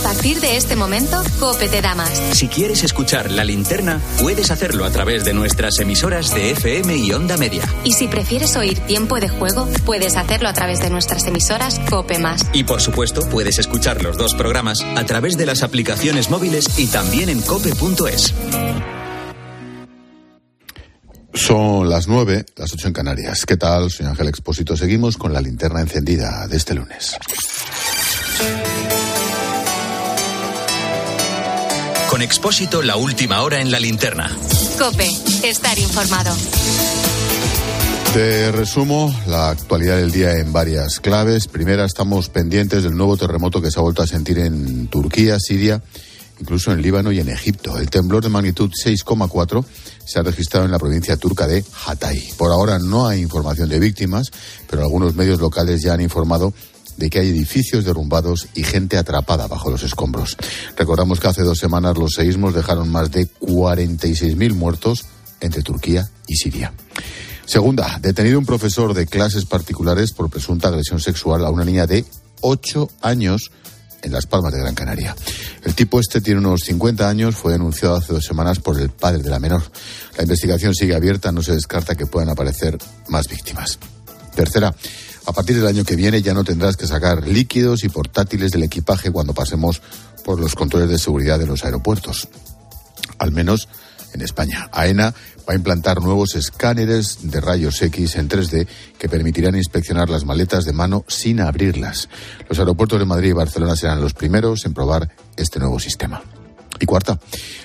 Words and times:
partir 0.00 0.40
de 0.40 0.56
este 0.56 0.76
momento, 0.76 1.22
Cope 1.38 1.68
te 1.68 1.80
da 1.80 1.94
más. 1.94 2.10
Si 2.32 2.48
quieres 2.48 2.82
escuchar 2.84 3.30
la 3.30 3.44
linterna, 3.44 4.00
puedes 4.18 4.50
hacerlo 4.50 4.84
a 4.84 4.90
través 4.90 5.24
de 5.24 5.34
nuestras 5.34 5.78
emisoras 5.78 6.34
de 6.34 6.52
FM 6.52 6.96
y 6.96 7.12
Onda 7.12 7.36
Media. 7.36 7.62
Y 7.84 7.92
si 7.92 8.08
prefieres 8.08 8.56
oír 8.56 8.78
tiempo 8.80 9.20
de 9.20 9.28
juego, 9.28 9.68
puedes 9.84 10.16
hacerlo 10.16 10.48
a 10.48 10.52
través 10.52 10.80
de 10.80 10.90
nuestras 10.90 11.26
emisoras 11.26 11.78
Cope 11.90 12.18
Más. 12.18 12.46
Y 12.52 12.64
por 12.64 12.80
supuesto, 12.80 13.22
puedes 13.28 13.58
escuchar 13.58 14.02
los 14.02 14.16
dos 14.16 14.34
programas 14.34 14.84
a 14.96 15.04
través 15.04 15.36
de 15.36 15.46
las 15.46 15.62
aplicaciones 15.62 16.30
móviles 16.30 16.78
y 16.78 16.86
también 16.86 17.28
en 17.28 17.40
cope.es. 17.42 18.34
Son 21.32 21.88
las 21.88 22.08
nueve, 22.08 22.44
las 22.56 22.72
ocho 22.72 22.88
en 22.88 22.92
Canarias. 22.92 23.46
¿Qué 23.46 23.56
tal? 23.56 23.90
Soy 23.90 24.06
Ángel 24.06 24.28
Expósito. 24.28 24.76
Seguimos 24.76 25.16
con 25.16 25.32
la 25.32 25.40
linterna 25.40 25.80
encendida 25.80 26.46
de 26.48 26.56
este 26.56 26.74
lunes. 26.74 27.16
Con 32.10 32.22
Expósito, 32.22 32.82
la 32.82 32.96
última 32.96 33.40
hora 33.42 33.60
en 33.60 33.70
la 33.70 33.78
linterna. 33.78 34.36
Cope, 34.76 35.08
estar 35.44 35.78
informado. 35.78 36.34
Te 38.12 38.50
resumo 38.50 39.14
la 39.28 39.50
actualidad 39.50 39.96
del 39.96 40.10
día 40.10 40.36
en 40.38 40.52
varias 40.52 40.98
claves. 40.98 41.46
Primera, 41.46 41.84
estamos 41.84 42.28
pendientes 42.28 42.82
del 42.82 42.96
nuevo 42.96 43.16
terremoto 43.16 43.62
que 43.62 43.70
se 43.70 43.78
ha 43.78 43.82
vuelto 43.82 44.02
a 44.02 44.08
sentir 44.08 44.40
en 44.40 44.88
Turquía, 44.88 45.38
Siria, 45.38 45.80
incluso 46.40 46.72
en 46.72 46.82
Líbano 46.82 47.12
y 47.12 47.20
en 47.20 47.28
Egipto. 47.28 47.78
El 47.78 47.88
temblor 47.90 48.24
de 48.24 48.28
magnitud 48.28 48.72
6,4 48.72 49.64
se 50.04 50.18
ha 50.18 50.22
registrado 50.22 50.66
en 50.66 50.72
la 50.72 50.80
provincia 50.80 51.16
turca 51.16 51.46
de 51.46 51.64
Hatay. 51.86 52.32
Por 52.36 52.50
ahora 52.50 52.80
no 52.80 53.06
hay 53.06 53.20
información 53.20 53.68
de 53.68 53.78
víctimas, 53.78 54.32
pero 54.68 54.82
algunos 54.82 55.14
medios 55.14 55.38
locales 55.38 55.80
ya 55.80 55.92
han 55.92 56.00
informado 56.00 56.52
de 56.96 57.10
que 57.10 57.20
hay 57.20 57.28
edificios 57.28 57.84
derrumbados 57.84 58.48
y 58.54 58.64
gente 58.64 58.96
atrapada 58.96 59.46
bajo 59.46 59.70
los 59.70 59.82
escombros. 59.82 60.36
Recordamos 60.76 61.20
que 61.20 61.28
hace 61.28 61.42
dos 61.42 61.58
semanas 61.58 61.96
los 61.96 62.12
seísmos 62.14 62.54
dejaron 62.54 62.88
más 62.90 63.10
de 63.10 63.28
46.000 63.40 64.54
muertos 64.54 65.06
entre 65.40 65.62
Turquía 65.62 66.08
y 66.26 66.36
Siria. 66.36 66.72
Segunda, 67.46 67.98
detenido 68.00 68.38
un 68.38 68.46
profesor 68.46 68.94
de 68.94 69.06
clases 69.06 69.44
particulares 69.44 70.12
por 70.12 70.30
presunta 70.30 70.68
agresión 70.68 71.00
sexual 71.00 71.44
a 71.44 71.50
una 71.50 71.64
niña 71.64 71.86
de 71.86 72.04
8 72.42 72.88
años 73.02 73.50
en 74.02 74.12
Las 74.12 74.26
Palmas 74.26 74.52
de 74.52 74.60
Gran 74.60 74.74
Canaria. 74.74 75.14
El 75.64 75.74
tipo 75.74 76.00
este 76.00 76.20
tiene 76.20 76.40
unos 76.40 76.62
50 76.62 77.08
años, 77.08 77.36
fue 77.36 77.52
denunciado 77.52 77.96
hace 77.96 78.12
dos 78.12 78.24
semanas 78.24 78.60
por 78.60 78.80
el 78.80 78.90
padre 78.90 79.22
de 79.22 79.30
la 79.30 79.38
menor. 79.38 79.62
La 80.16 80.22
investigación 80.22 80.74
sigue 80.74 80.94
abierta, 80.94 81.32
no 81.32 81.42
se 81.42 81.52
descarta 81.52 81.94
que 81.94 82.06
puedan 82.06 82.30
aparecer 82.30 82.78
más 83.08 83.28
víctimas. 83.28 83.78
Tercera, 84.34 84.74
a 85.26 85.32
partir 85.32 85.56
del 85.56 85.66
año 85.66 85.84
que 85.84 85.96
viene 85.96 86.22
ya 86.22 86.34
no 86.34 86.44
tendrás 86.44 86.76
que 86.76 86.86
sacar 86.86 87.26
líquidos 87.26 87.84
y 87.84 87.88
portátiles 87.88 88.50
del 88.50 88.62
equipaje 88.62 89.10
cuando 89.10 89.34
pasemos 89.34 89.82
por 90.24 90.40
los 90.40 90.54
controles 90.54 90.88
de 90.88 90.98
seguridad 90.98 91.38
de 91.38 91.46
los 91.46 91.64
aeropuertos. 91.64 92.28
Al 93.18 93.32
menos 93.32 93.68
en 94.12 94.22
España. 94.22 94.68
AENA 94.72 95.14
va 95.48 95.52
a 95.52 95.56
implantar 95.56 96.00
nuevos 96.00 96.34
escáneres 96.34 97.18
de 97.22 97.40
rayos 97.40 97.80
X 97.82 98.16
en 98.16 98.28
3D 98.28 98.66
que 98.98 99.08
permitirán 99.08 99.56
inspeccionar 99.56 100.10
las 100.10 100.24
maletas 100.24 100.64
de 100.64 100.72
mano 100.72 101.04
sin 101.08 101.40
abrirlas. 101.40 102.08
Los 102.48 102.58
aeropuertos 102.58 102.98
de 102.98 103.04
Madrid 103.04 103.30
y 103.30 103.32
Barcelona 103.34 103.76
serán 103.76 104.00
los 104.00 104.14
primeros 104.14 104.64
en 104.64 104.74
probar 104.74 105.10
este 105.36 105.58
nuevo 105.58 105.78
sistema. 105.78 106.22
Y 106.78 106.86
cuarta, 106.86 107.18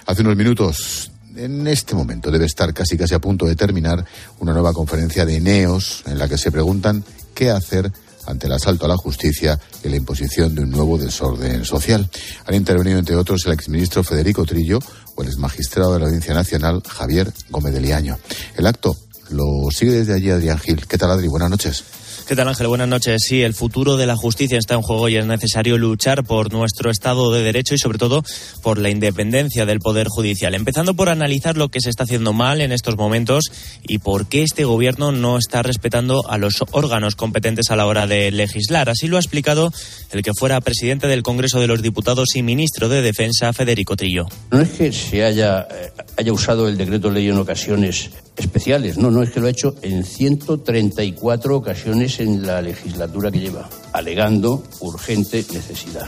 hace 0.06 0.22
unos 0.22 0.36
minutos 0.36 1.12
en 1.36 1.68
este 1.68 1.96
momento 1.96 2.32
debe 2.32 2.46
estar 2.46 2.74
casi 2.74 2.98
casi 2.98 3.14
a 3.14 3.20
punto 3.20 3.46
de 3.46 3.56
terminar 3.56 4.06
una 4.40 4.54
nueva 4.54 4.74
conferencia 4.74 5.26
de 5.26 5.40
NEOS 5.40 6.04
en 6.08 6.18
la 6.18 6.30
que 6.30 6.38
se 6.38 6.52
preguntan 6.52 7.04
qué 7.36 7.52
hacer 7.52 7.92
ante 8.26 8.48
el 8.48 8.54
asalto 8.54 8.86
a 8.86 8.90
la 8.90 8.98
justicia 8.98 9.60
y 9.84 9.90
la 9.90 9.98
imposición 9.98 10.56
de 10.56 10.62
un 10.62 10.72
nuevo 10.72 10.98
desorden 10.98 11.64
social. 11.64 12.10
Han 12.48 12.56
intervenido, 12.56 12.98
entre 12.98 13.16
otros, 13.16 13.46
el 13.46 13.54
exministro 13.54 14.04
Federico 14.04 14.46
Trillo 14.46 14.80
o 15.14 15.22
el 15.22 15.28
exmagistrado 15.28 15.94
de 15.94 16.00
la 16.00 16.06
Audiencia 16.06 16.34
Nacional, 16.34 16.82
Javier 16.88 17.32
Gómez 17.50 17.74
de 17.74 17.82
Liaño. 17.82 18.18
El 18.58 18.66
acto 18.66 18.96
lo 19.30 19.70
sigue 19.72 19.92
desde 19.92 20.14
allí 20.14 20.30
Adrián 20.32 20.58
Gil. 20.58 20.88
¿Qué 20.88 20.98
tal, 20.98 21.12
Adri? 21.12 21.28
Buenas 21.28 21.50
noches. 21.50 21.84
¿Qué 22.28 22.36
tal 22.36 22.48
Ángel? 22.48 22.66
Buenas 22.68 22.88
noches. 22.88 23.22
Sí, 23.28 23.44
el 23.44 23.54
futuro 23.54 23.98
de 23.98 24.08
la 24.08 24.16
justicia 24.16 24.58
está 24.58 24.74
en 24.74 24.82
juego 24.82 25.10
y 25.10 25.16
es 25.16 25.28
necesario 25.28 25.78
luchar 25.78 26.24
por 26.24 26.52
nuestro 26.52 26.90
Estado 26.90 27.32
de 27.32 27.44
Derecho 27.44 27.76
y 27.76 27.78
sobre 27.78 28.00
todo 28.00 28.24
por 28.64 28.80
la 28.80 28.90
independencia 28.90 29.68
del 29.68 29.80
Poder 29.80 30.08
Judicial. 30.08 30.56
Empezando 30.56 30.96
por 30.96 31.10
analizar 31.10 31.56
lo 31.56 31.70
que 31.70 31.82
se 31.82 31.92
está 31.92 32.04
haciendo 32.04 32.34
mal 32.34 32.62
en 32.62 32.72
estos 32.72 32.98
momentos 32.98 33.44
y 33.84 34.00
por 34.00 34.26
qué 34.28 34.42
este 34.42 34.64
Gobierno 34.64 35.12
no 35.12 35.38
está 35.38 35.62
respetando 35.62 36.28
a 36.28 36.40
los 36.40 36.64
órganos 36.72 37.16
competentes 37.16 37.70
a 37.70 37.76
la 37.76 37.86
hora 37.86 38.08
de 38.08 38.32
legislar. 38.32 38.90
Así 38.90 39.08
lo 39.08 39.18
ha 39.18 39.20
explicado 39.20 39.72
el 40.12 40.24
que 40.24 40.34
fuera 40.34 40.60
presidente 40.62 41.08
del 41.08 41.22
Congreso 41.22 41.60
de 41.60 41.68
los 41.68 41.84
Diputados 41.84 42.36
y 42.36 42.42
ministro 42.42 42.90
de 42.90 43.04
Defensa, 43.04 43.54
Federico 43.54 43.96
Trillo. 43.96 44.26
No 44.50 44.62
es 44.62 44.70
que 44.70 44.92
se 44.92 45.24
haya, 45.24 45.68
eh, 45.70 45.92
haya 46.18 46.34
usado 46.34 46.68
el 46.68 46.76
decreto 46.76 47.12
ley 47.12 47.28
en 47.28 47.38
ocasiones 47.38 48.10
especiales, 48.38 48.98
no, 48.98 49.12
no 49.12 49.24
es 49.24 49.30
que 49.30 49.40
lo 49.40 49.48
ha 49.48 49.52
hecho 49.52 49.76
en 49.82 50.04
134 50.04 51.56
ocasiones 51.56 52.20
en 52.20 52.46
la 52.46 52.62
legislatura 52.62 53.32
que 53.32 53.40
lleva, 53.40 53.70
alegando 53.94 54.64
urgente 54.82 55.46
necesidad. 55.54 56.08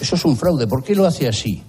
Eso 0.00 0.16
es 0.16 0.24
un 0.24 0.36
fraude. 0.36 0.66
¿Por 0.66 0.82
qué 0.82 0.94
lo 0.94 1.06
hace 1.06 1.28
así? 1.28 1.62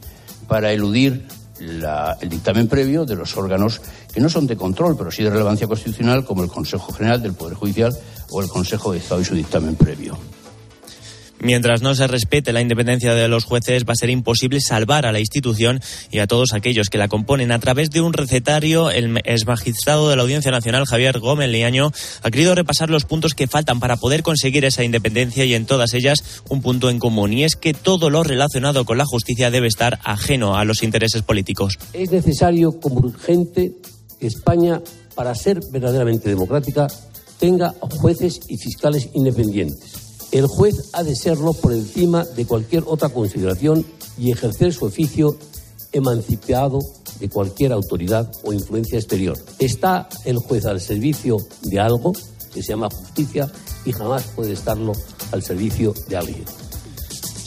Para 0.47 0.71
eludir 0.71 1.27
el 1.59 2.29
dictamen 2.29 2.67
previo 2.67 3.05
de 3.05 3.15
los 3.15 3.35
órganos 3.37 3.81
que 4.13 4.21
no 4.21 4.29
son 4.29 4.47
de 4.47 4.55
control, 4.55 4.95
pero 4.97 5.11
sí 5.11 5.23
de 5.23 5.29
relevancia 5.29 5.67
constitucional, 5.67 6.25
como 6.25 6.43
el 6.43 6.49
Consejo 6.49 6.91
General 6.93 7.21
del 7.21 7.33
Poder 7.33 7.55
Judicial 7.55 7.95
o 8.31 8.41
el 8.41 8.47
Consejo 8.47 8.91
de 8.91 8.99
Estado 8.99 9.21
y 9.21 9.25
su 9.25 9.35
dictamen 9.35 9.75
previo. 9.75 10.17
Mientras 11.41 11.81
no 11.81 11.95
se 11.95 12.05
respete 12.07 12.51
la 12.51 12.61
independencia 12.61 13.13
de 13.13 13.29
los 13.29 13.45
jueces, 13.45 13.85
va 13.85 13.93
a 13.93 13.95
ser 13.95 14.09
imposible 14.09 14.59
salvar 14.59 15.05
a 15.05 15.13
la 15.13 15.21
institución 15.21 15.79
y 16.11 16.19
a 16.19 16.27
todos 16.27 16.51
aquellos 16.53 16.89
que 16.89 16.97
la 16.97 17.07
componen. 17.07 17.53
A 17.53 17.59
través 17.59 17.89
de 17.91 18.01
un 18.01 18.11
recetario, 18.11 18.91
el 18.91 19.17
ex 19.23 19.45
magistrado 19.45 20.09
de 20.09 20.17
la 20.17 20.23
Audiencia 20.23 20.51
Nacional, 20.51 20.85
Javier 20.85 21.19
Gómez 21.19 21.49
Leaño, 21.49 21.91
ha 22.23 22.31
querido 22.31 22.55
repasar 22.55 22.89
los 22.89 23.05
puntos 23.05 23.35
que 23.35 23.47
faltan 23.47 23.79
para 23.79 23.95
poder 23.95 24.21
conseguir 24.21 24.65
esa 24.65 24.83
independencia 24.83 25.45
y 25.45 25.53
en 25.53 25.65
todas 25.65 25.93
ellas 25.93 26.41
un 26.49 26.61
punto 26.61 26.89
en 26.89 26.99
común, 26.99 27.31
y 27.31 27.45
es 27.45 27.55
que 27.55 27.73
todo 27.73 28.09
lo 28.09 28.23
relacionado 28.23 28.83
con 28.83 28.97
la 28.97 29.05
justicia 29.05 29.49
debe 29.49 29.67
estar 29.67 29.99
ajeno 30.03 30.57
a 30.57 30.65
los 30.65 30.83
intereses 30.83 31.21
políticos. 31.21 31.79
Es 31.93 32.11
necesario, 32.11 32.79
como 32.81 32.99
urgente, 32.99 33.71
que 34.19 34.27
España, 34.27 34.81
para 35.15 35.33
ser 35.35 35.61
verdaderamente 35.71 36.27
democrática, 36.27 36.87
tenga 37.39 37.73
jueces 37.79 38.41
y 38.49 38.57
fiscales 38.57 39.09
independientes 39.13 39.98
el 40.31 40.47
juez 40.47 40.89
ha 40.93 41.03
de 41.03 41.15
serlo 41.15 41.53
por 41.53 41.73
encima 41.73 42.23
de 42.23 42.45
cualquier 42.45 42.83
otra 42.85 43.09
consideración 43.09 43.85
y 44.17 44.31
ejercer 44.31 44.73
su 44.73 44.85
oficio 44.85 45.37
emancipado 45.91 46.79
de 47.19 47.29
cualquier 47.29 47.71
autoridad 47.73 48.31
o 48.43 48.53
influencia 48.53 48.99
exterior. 48.99 49.37
Está 49.57 50.07
el 50.25 50.37
juez 50.37 50.65
al 50.65 50.79
servicio 50.79 51.37
de 51.63 51.79
algo 51.79 52.13
que 52.53 52.61
se 52.61 52.69
llama 52.69 52.89
justicia 52.91 53.51
y 53.85 53.91
jamás 53.91 54.23
puede 54.35 54.53
estarlo 54.53 54.93
al 55.31 55.41
servicio 55.43 55.93
de 56.07 56.17
alguien. 56.17 56.45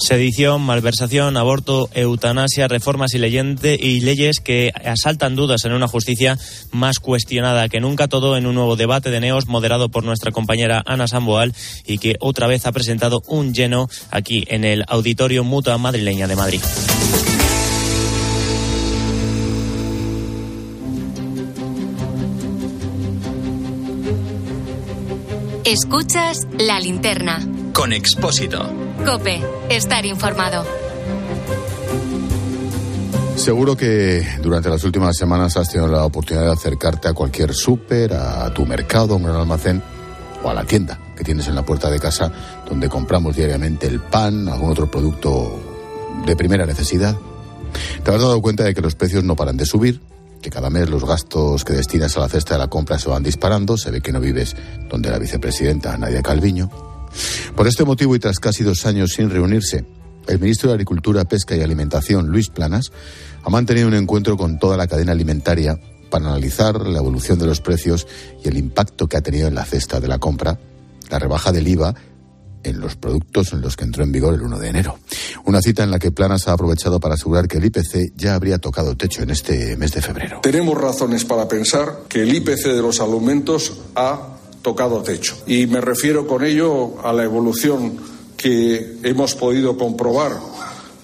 Sedición, 0.05 0.63
malversación, 0.63 1.37
aborto, 1.37 1.89
eutanasia, 1.95 2.67
reformas 2.67 3.15
y, 3.15 3.19
y 3.19 4.01
leyes 4.01 4.41
que 4.41 4.73
asaltan 4.85 5.37
dudas 5.37 5.65
en 5.65 5.73
una 5.73 5.87
justicia 5.87 6.37
más 6.73 6.99
cuestionada 6.99 7.69
que 7.69 7.81
nunca. 7.81 8.09
Todo 8.09 8.37
en 8.37 8.47
un 8.47 8.57
nuevo 8.57 8.75
debate 8.75 9.11
de 9.11 9.21
neos 9.21 9.47
moderado 9.47 9.91
por 9.91 10.03
nuestra 10.03 10.33
compañera 10.33 10.83
Ana 10.87 11.07
Samboal 11.07 11.55
y 11.87 11.99
que 11.99 12.17
otra 12.19 12.49
vez 12.49 12.67
ha 12.67 12.73
presentado 12.73 13.23
un 13.29 13.55
lleno 13.55 13.89
aquí 14.11 14.45
en 14.49 14.65
el 14.65 14.85
Auditorio 14.89 15.45
Mutua 15.45 15.79
Madrileña 15.79 16.27
de 16.27 16.37
Madrid. 16.37 16.61
Escuchas 25.65 26.39
la 26.59 26.81
linterna. 26.81 27.62
Con 27.73 27.93
Expósito. 27.93 28.71
Cope, 29.05 29.41
estar 29.71 30.05
informado. 30.05 30.65
Seguro 33.37 33.77
que 33.77 34.27
durante 34.43 34.69
las 34.69 34.85
últimas 34.85 35.17
semanas 35.17 35.57
has 35.57 35.71
tenido 35.71 35.91
la 35.91 36.05
oportunidad 36.05 36.47
de 36.47 36.53
acercarte 36.53 37.09
a 37.09 37.15
cualquier 37.15 37.55
súper, 37.55 38.13
a 38.13 38.53
tu 38.53 38.67
mercado, 38.67 39.15
a 39.15 39.17
un 39.17 39.25
gran 39.25 39.37
almacén 39.37 39.83
o 40.43 40.51
a 40.51 40.55
la 40.55 40.65
tienda 40.65 40.99
que 41.17 41.25
tienes 41.25 41.49
en 41.49 41.55
la 41.55 41.65
puerta 41.65 41.91
de 41.91 41.99
casa 41.99 42.31
donde 42.69 42.89
compramos 42.89 43.35
diariamente 43.35 43.87
el 43.87 44.01
pan, 44.01 44.49
algún 44.49 44.71
otro 44.71 44.91
producto 44.91 45.59
de 46.27 46.37
primera 46.37 46.67
necesidad. 46.67 47.17
Te 48.05 48.11
has 48.11 48.21
dado 48.21 48.41
cuenta 48.43 48.65
de 48.65 48.75
que 48.75 48.83
los 48.83 48.95
precios 48.95 49.25
no 49.25 49.35
paran 49.35 49.57
de 49.57 49.65
subir, 49.67 50.01
que 50.43 50.51
cada 50.51 50.69
mes 50.69 50.91
los 50.91 51.05
gastos 51.05 51.65
que 51.65 51.73
destinas 51.73 52.17
a 52.17 52.21
la 52.21 52.29
cesta 52.29 52.55
de 52.55 52.59
la 52.59 52.69
compra 52.69 52.99
se 52.99 53.09
van 53.09 53.23
disparando, 53.23 53.79
se 53.79 53.91
ve 53.91 54.03
que 54.03 54.13
no 54.13 54.21
vives 54.21 54.55
donde 54.91 55.11
la 55.11 55.19
vicepresidenta 55.19 55.97
Nadia 55.97 56.23
Calviño. 56.23 56.92
Por 57.57 57.67
este 57.67 57.85
motivo 57.85 58.15
y 58.15 58.19
tras 58.19 58.39
casi 58.39 58.65
dos 58.65 58.87
años 58.87 59.13
sin 59.13 59.31
reunirse, 59.31 59.85
el 60.27 60.39
ministro 60.39 60.69
de 60.69 60.75
Agricultura, 60.75 61.25
Pesca 61.25 61.57
y 61.57 61.61
Alimentación, 61.61 62.29
Luis 62.29 62.49
Planas, 62.49 62.93
ha 63.43 63.51
mantenido 63.51 63.89
un 63.89 63.95
encuentro 63.95 64.37
con 64.37 64.59
toda 64.59 64.77
la 64.77 64.87
cadena 64.87 65.13
alimentaria 65.13 65.79
para 66.11 66.27
analizar 66.27 66.81
la 66.87 66.99
evolución 66.99 67.39
de 67.39 67.47
los 67.47 67.61
precios 67.61 68.07
y 68.45 68.49
el 68.49 68.57
impacto 68.57 69.09
que 69.09 69.17
ha 69.17 69.23
tenido 69.23 69.49
en 69.49 69.55
la 69.55 69.65
cesta 69.65 69.99
de 69.99 70.09
la 70.09 70.19
compra, 70.19 70.59
la 71.11 71.19
rebaja 71.19 71.53
del 71.53 71.67
IVA 71.67 71.95
en 72.65 72.81
los 72.81 72.97
productos 72.97 73.53
en 73.53 73.61
los 73.61 73.77
que 73.77 73.85
entró 73.85 74.05
en 74.05 74.13
vigor 74.13 74.35
el 74.35 74.43
1 74.43 74.59
de 74.59 74.69
enero. 74.69 74.99
Una 75.45 75.61
cita 75.61 75.83
en 75.83 75.91
la 75.91 75.99
que 75.99 76.13
Planas 76.13 76.47
ha 76.49 76.53
aprovechado 76.53 77.01
para 77.01 77.15
asegurar 77.15 77.49
que 77.49 77.59
el 77.59 77.65
IPC 77.65 78.13
ya 78.15 78.35
habría 78.35 78.59
tocado 78.59 78.97
techo 78.97 79.23
en 79.23 79.31
este 79.31 79.77
mes 79.77 79.93
de 79.93 80.03
febrero. 80.03 80.41
Tenemos 80.43 80.81
razones 80.81 81.25
para 81.25 81.49
pensar 81.49 82.05
que 82.09 82.23
el 82.23 82.35
IPC 82.35 82.67
de 82.67 82.83
los 82.83 83.01
alimentos 83.01 83.81
ha 83.97 84.37
tocado 84.63 85.03
techo. 85.03 85.37
Y 85.47 85.67
me 85.67 85.81
refiero 85.81 86.27
con 86.27 86.45
ello 86.45 87.05
a 87.05 87.13
la 87.13 87.25
evolución 87.25 87.97
que 88.37 88.99
hemos 89.03 89.35
podido 89.35 89.77
comprobar 89.77 90.33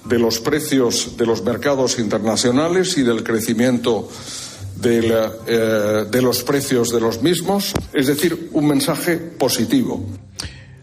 de 0.04 0.18
los 0.18 0.40
precios 0.40 1.16
de 1.16 1.26
los 1.26 1.42
mercados 1.42 1.98
internacionales 1.98 2.96
y 2.96 3.02
del 3.02 3.22
crecimiento 3.22 4.08
de, 4.76 5.02
la, 5.02 5.32
eh, 5.46 6.06
de 6.10 6.22
los 6.22 6.42
precios 6.42 6.88
de 6.90 7.00
los 7.00 7.22
mismos, 7.22 7.74
es 7.92 8.06
decir, 8.06 8.50
un 8.52 8.66
mensaje 8.66 9.16
positivo. 9.16 10.04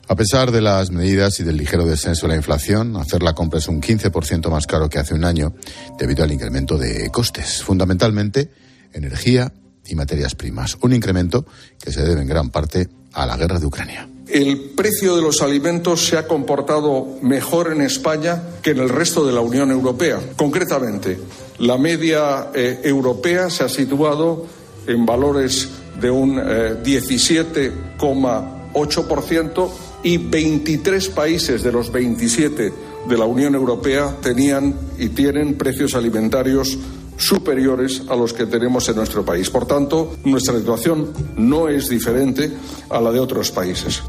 A 0.07 0.16
pesar 0.16 0.51
de 0.51 0.62
las 0.62 0.92
medidas 0.92 1.39
y 1.39 1.44
del 1.44 1.57
ligero 1.57 1.86
descenso 1.86 2.28
de 2.28 2.33
la 2.33 2.36
inflación, 2.36 2.95
hacer 2.98 3.24
la 3.24 3.33
compra 3.33 3.57
es 3.57 3.68
un 3.68 3.81
15% 3.81 4.50
más 4.51 4.68
caro 4.68 4.88
que 4.88 5.00
hace 5.00 5.16
un 5.16 5.25
año 5.25 5.56
debido 5.98 6.24
al 6.24 6.31
incremento 6.31 6.78
de 6.78 7.10
costes, 7.10 7.63
fundamentalmente 7.63 8.51
energía 8.94 9.51
y 9.87 9.95
materias 9.95 10.35
primas. 10.35 10.77
Un 10.81 10.93
incremento 10.93 11.45
que 11.79 11.91
se 11.91 12.03
debe 12.03 12.21
en 12.21 12.27
gran 12.27 12.49
parte 12.49 12.89
a 13.13 13.25
la 13.25 13.37
guerra 13.37 13.59
de 13.59 13.65
Ucrania. 13.65 14.09
El 14.27 14.71
precio 14.75 15.15
de 15.15 15.21
los 15.21 15.41
alimentos 15.41 16.05
se 16.07 16.17
ha 16.17 16.27
comportado 16.27 17.07
mejor 17.21 17.71
en 17.71 17.79
España 17.81 18.41
que 18.61 18.71
en 18.71 18.79
el 18.79 18.89
resto 18.89 19.25
de 19.25 19.31
la 19.31 19.39
Unión 19.41 19.71
Europea. 19.71 20.19
Concretamente, 20.35 21.17
la 21.59 21.77
media 21.77 22.49
eh, 22.53 22.81
europea 22.83 23.49
se 23.49 23.63
ha 23.63 23.69
situado 23.69 24.45
en 24.87 25.05
valores 25.05 25.69
de 26.01 26.11
un 26.11 26.37
eh, 26.39 26.75
17,8% 26.83 29.69
y 30.03 30.17
23 30.17 31.07
países 31.09 31.63
de 31.63 31.71
los 31.71 31.91
27 31.91 32.73
de 33.07 33.17
la 33.17 33.25
Unión 33.25 33.55
Europea 33.55 34.15
tenían 34.21 34.75
y 34.97 35.09
tienen 35.09 35.55
precios 35.55 35.95
alimentarios 35.95 36.77
superiores 37.17 38.03
a 38.09 38.15
los 38.15 38.33
que 38.33 38.45
tenemos 38.45 38.88
en 38.89 38.95
nuestro 38.95 39.23
país. 39.23 39.50
Por 39.50 39.65
tanto, 39.65 40.17
nuestra 40.23 40.57
situación 40.57 41.12
no 41.38 41.69
es 41.69 41.89
diferente 41.89 42.51
a 42.89 43.00
la 43.00 43.12
de 43.12 43.19
otros 43.19 43.51
países. 43.51 44.03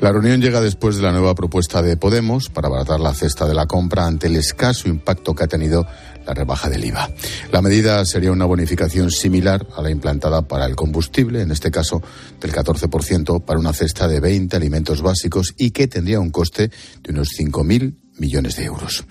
La 0.00 0.12
reunión 0.12 0.42
llega 0.42 0.60
después 0.60 0.96
de 0.96 1.02
la 1.02 1.12
nueva 1.12 1.34
propuesta 1.34 1.80
de 1.80 1.96
Podemos 1.96 2.50
para 2.50 2.68
abaratar 2.68 3.00
la 3.00 3.14
cesta 3.14 3.46
de 3.46 3.54
la 3.54 3.66
compra 3.66 4.04
ante 4.04 4.26
el 4.26 4.36
escaso 4.36 4.88
impacto 4.88 5.34
que 5.34 5.44
ha 5.44 5.48
tenido 5.48 5.86
la 6.26 6.34
rebaja 6.34 6.68
del 6.68 6.84
IVA. 6.84 7.10
La 7.50 7.62
medida 7.62 8.04
sería 8.04 8.30
una 8.30 8.44
bonificación 8.44 9.10
similar 9.10 9.66
a 9.74 9.80
la 9.80 9.90
implantada 9.90 10.42
para 10.42 10.66
el 10.66 10.76
combustible, 10.76 11.40
en 11.40 11.50
este 11.50 11.70
caso 11.70 12.02
del 12.40 12.52
14% 12.52 13.42
para 13.42 13.58
una 13.58 13.72
cesta 13.72 14.06
de 14.06 14.20
20 14.20 14.54
alimentos 14.54 15.00
básicos 15.00 15.54
y 15.56 15.70
que 15.70 15.88
tendría 15.88 16.20
un 16.20 16.30
coste 16.30 16.70
de 17.02 17.12
unos 17.12 17.30
5.000 17.30 17.94
millones 18.18 18.56
de 18.56 18.64
euros. 18.64 19.04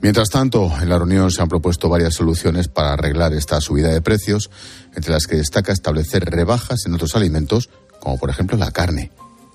Mientras 0.00 0.28
tanto, 0.28 0.72
en 0.80 0.88
la 0.88 0.98
reunión 0.98 1.30
se 1.30 1.42
han 1.42 1.48
propuesto 1.48 1.88
varias 1.88 2.14
soluciones 2.14 2.68
para 2.68 2.92
arreglar 2.92 3.32
esta 3.32 3.60
subida 3.60 3.88
de 3.88 4.02
precios, 4.02 4.50
entre 4.94 5.12
las 5.12 5.26
que 5.26 5.36
destaca 5.36 5.72
establecer 5.72 6.24
rebajas 6.24 6.86
en 6.86 6.94
otros 6.94 7.14
alimentos, 7.16 7.70
como 8.00 8.18
por 8.18 8.30
ejemplo 8.30 8.56
la 8.56 8.70
carne, 8.70 9.10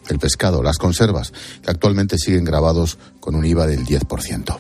el 0.10 0.20
pescado, 0.20 0.64
las 0.64 0.78
conservas, 0.78 1.34
que 1.62 1.72
actualmente 1.72 2.18
siguen 2.18 2.44
grabados 2.44 2.98
con 3.20 3.36
un 3.36 3.46
IVA 3.46 3.68
del 3.68 3.86
10%. 3.86 4.58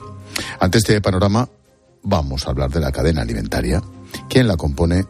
Ante 0.60 0.78
este 0.78 1.02
panorama, 1.02 1.50
vamos 2.02 2.46
a 2.46 2.52
hablar 2.52 2.72
de 2.72 2.80
la 2.80 2.92
cadena 2.92 3.22
alimentaria, 3.22 3.82
quién 4.30 4.48
la 4.48 4.58
compone, 4.58 5.06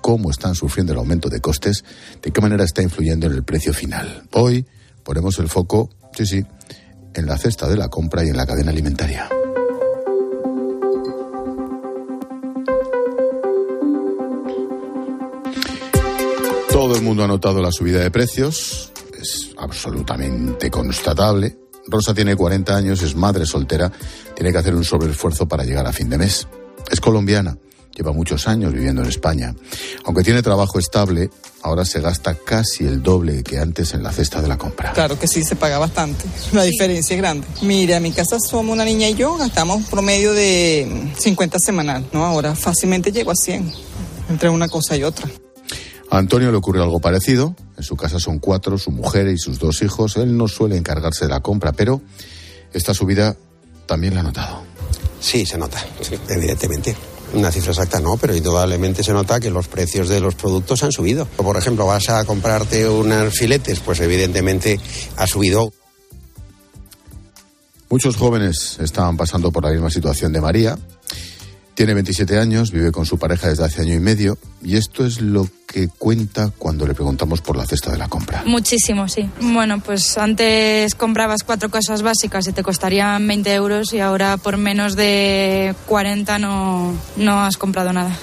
cómo 0.00 0.30
están 0.30 0.54
sufriendo 0.54 0.92
el 0.92 0.98
aumento 0.98 1.28
de 1.28 1.40
costes, 1.40 1.84
de 2.22 2.30
qué 2.30 2.40
manera 2.40 2.64
está 2.64 2.82
influyendo 2.82 3.26
en 3.26 3.32
el 3.32 3.42
precio 3.42 3.72
final. 3.72 4.24
Hoy 4.32 4.66
ponemos 5.02 5.38
el 5.38 5.48
foco, 5.48 5.90
sí, 6.16 6.26
sí, 6.26 6.46
en 7.16 7.26
la 7.26 7.38
cesta 7.38 7.68
de 7.68 7.76
la 7.76 7.88
compra 7.88 8.24
y 8.24 8.28
en 8.28 8.36
la 8.36 8.46
cadena 8.46 8.70
alimentaria. 8.70 9.28
Todo 16.70 16.94
el 16.94 17.02
mundo 17.02 17.24
ha 17.24 17.26
notado 17.26 17.62
la 17.62 17.72
subida 17.72 18.00
de 18.00 18.10
precios, 18.10 18.92
es 19.18 19.50
absolutamente 19.56 20.70
constatable. 20.70 21.58
Rosa 21.88 22.12
tiene 22.14 22.36
40 22.36 22.76
años, 22.76 23.02
es 23.02 23.14
madre 23.16 23.46
soltera, 23.46 23.90
tiene 24.34 24.52
que 24.52 24.58
hacer 24.58 24.74
un 24.74 24.84
sobreesfuerzo 24.84 25.46
para 25.48 25.64
llegar 25.64 25.86
a 25.86 25.92
fin 25.92 26.10
de 26.10 26.18
mes. 26.18 26.46
Es 26.90 27.00
colombiana, 27.00 27.56
lleva 27.96 28.12
muchos 28.12 28.46
años 28.46 28.72
viviendo 28.72 29.02
en 29.02 29.08
España. 29.08 29.54
Aunque 30.04 30.22
tiene 30.22 30.42
trabajo 30.42 30.78
estable, 30.78 31.30
ahora 31.62 31.84
se 31.84 32.00
gasta 32.00 32.34
casi 32.34 32.84
el 32.84 33.02
doble 33.02 33.42
que 33.42 33.58
antes 33.58 33.94
en 33.94 34.02
la 34.02 34.12
cesta 34.12 34.42
de 34.42 34.48
la 34.48 34.58
compra. 34.58 34.92
Claro 34.92 35.18
que 35.18 35.26
sí, 35.26 35.42
se 35.42 35.56
paga 35.56 35.78
bastante. 35.78 36.24
La 36.52 36.62
diferencia 36.62 37.14
es 37.14 37.20
grande. 37.20 37.46
Mire, 37.62 37.94
a 37.94 38.00
mi 38.00 38.12
casa 38.12 38.38
somos 38.38 38.72
una 38.72 38.84
niña 38.84 39.08
y 39.08 39.14
yo, 39.14 39.36
gastamos 39.36 39.84
promedio 39.88 40.32
de 40.32 41.10
50 41.18 41.58
semanal, 41.58 42.06
¿no? 42.12 42.24
Ahora 42.24 42.54
fácilmente 42.54 43.10
llego 43.10 43.30
a 43.30 43.34
100, 43.34 43.72
entre 44.28 44.50
una 44.50 44.68
cosa 44.68 44.96
y 44.96 45.02
otra. 45.02 45.28
A 46.10 46.18
Antonio 46.18 46.50
le 46.50 46.56
ocurre 46.56 46.82
algo 46.82 47.00
parecido. 47.00 47.56
En 47.76 47.82
su 47.82 47.96
casa 47.96 48.20
son 48.20 48.38
cuatro, 48.38 48.78
su 48.78 48.90
mujer 48.90 49.26
y 49.28 49.38
sus 49.38 49.58
dos 49.58 49.82
hijos. 49.82 50.16
Él 50.16 50.36
no 50.36 50.48
suele 50.48 50.76
encargarse 50.76 51.24
de 51.24 51.30
la 51.30 51.40
compra, 51.40 51.72
pero 51.72 52.00
esta 52.72 52.94
subida 52.94 53.36
también 53.86 54.14
la 54.14 54.20
ha 54.20 54.22
notado. 54.22 54.62
Sí, 55.20 55.44
se 55.44 55.58
nota, 55.58 55.84
evidentemente. 56.28 56.94
Una 57.34 57.50
cifra 57.50 57.72
exacta 57.72 58.00
no, 58.00 58.16
pero 58.16 58.34
indudablemente 58.34 59.02
se 59.02 59.12
nota 59.12 59.40
que 59.40 59.50
los 59.50 59.68
precios 59.68 60.08
de 60.08 60.20
los 60.20 60.34
productos 60.34 60.82
han 60.82 60.92
subido. 60.92 61.26
Por 61.26 61.56
ejemplo, 61.56 61.86
vas 61.86 62.08
a 62.08 62.24
comprarte 62.24 62.88
unos 62.88 63.34
filetes, 63.34 63.80
pues 63.80 64.00
evidentemente 64.00 64.80
ha 65.16 65.26
subido. 65.26 65.72
Muchos 67.88 68.16
jóvenes 68.16 68.78
estaban 68.80 69.16
pasando 69.16 69.52
por 69.52 69.64
la 69.64 69.70
misma 69.70 69.90
situación 69.90 70.32
de 70.32 70.40
María. 70.40 70.78
Tiene 71.76 71.92
27 71.92 72.38
años, 72.38 72.72
vive 72.72 72.90
con 72.90 73.04
su 73.04 73.18
pareja 73.18 73.50
desde 73.50 73.62
hace 73.64 73.82
año 73.82 73.92
y 73.92 74.00
medio 74.00 74.38
y 74.62 74.76
esto 74.76 75.04
es 75.04 75.20
lo 75.20 75.46
que 75.66 75.88
cuenta 75.88 76.50
cuando 76.56 76.86
le 76.86 76.94
preguntamos 76.94 77.42
por 77.42 77.54
la 77.54 77.66
cesta 77.66 77.92
de 77.92 77.98
la 77.98 78.08
compra. 78.08 78.42
Muchísimo, 78.46 79.06
sí. 79.08 79.28
Bueno, 79.42 79.78
pues 79.80 80.16
antes 80.16 80.94
comprabas 80.94 81.42
cuatro 81.44 81.68
cosas 81.68 82.00
básicas 82.00 82.48
y 82.48 82.52
te 82.52 82.62
costarían 82.62 83.28
20 83.28 83.52
euros 83.52 83.92
y 83.92 84.00
ahora 84.00 84.38
por 84.38 84.56
menos 84.56 84.96
de 84.96 85.74
40 85.84 86.38
no, 86.38 86.94
no 87.18 87.40
has 87.40 87.58
comprado 87.58 87.92
nada. 87.92 88.16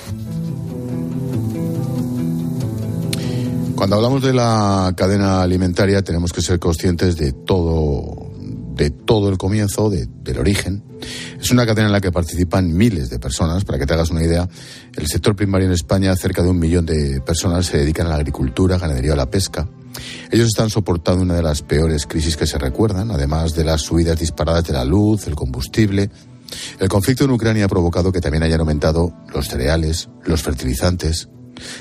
Cuando 3.75 3.97
hablamos 3.97 4.23
de 4.23 4.33
la 4.33 4.93
cadena 4.97 5.43
alimentaria 5.43 6.01
tenemos 6.01 6.33
que 6.33 6.41
ser 6.41 6.57
conscientes 6.57 7.17
de 7.17 7.33
todo, 7.33 8.22
de 8.75 8.89
todo 8.89 9.29
el 9.29 9.37
comienzo, 9.37 9.89
de, 9.89 10.07
del 10.23 10.39
origen. 10.39 10.83
Es 11.39 11.51
una 11.51 11.65
cadena 11.65 11.87
en 11.87 11.93
la 11.93 12.01
que 12.01 12.11
participan 12.11 12.73
miles 12.73 13.09
de 13.09 13.19
personas. 13.19 13.65
Para 13.65 13.77
que 13.77 13.85
te 13.85 13.93
hagas 13.93 14.09
una 14.09 14.23
idea, 14.23 14.47
el 14.95 15.07
sector 15.07 15.35
primario 15.35 15.67
en 15.67 15.73
España, 15.73 16.15
cerca 16.15 16.41
de 16.41 16.49
un 16.49 16.59
millón 16.59 16.85
de 16.85 17.21
personas 17.21 17.65
se 17.65 17.77
dedican 17.77 18.07
a 18.07 18.11
la 18.11 18.15
agricultura, 18.15 18.77
ganadería 18.77 19.13
o 19.13 19.15
la 19.15 19.29
pesca. 19.29 19.67
Ellos 20.31 20.47
están 20.47 20.69
soportando 20.69 21.23
una 21.23 21.35
de 21.35 21.43
las 21.43 21.61
peores 21.61 22.05
crisis 22.07 22.37
que 22.37 22.47
se 22.47 22.57
recuerdan, 22.57 23.11
además 23.11 23.53
de 23.53 23.63
las 23.63 23.81
subidas 23.81 24.19
disparadas 24.19 24.65
de 24.65 24.73
la 24.73 24.85
luz, 24.85 25.27
el 25.27 25.35
combustible. 25.35 26.09
El 26.79 26.89
conflicto 26.89 27.25
en 27.25 27.31
Ucrania 27.31 27.65
ha 27.65 27.69
provocado 27.69 28.11
que 28.11 28.21
también 28.21 28.43
hayan 28.43 28.59
aumentado 28.59 29.13
los 29.33 29.47
cereales, 29.47 30.09
los 30.25 30.41
fertilizantes, 30.41 31.29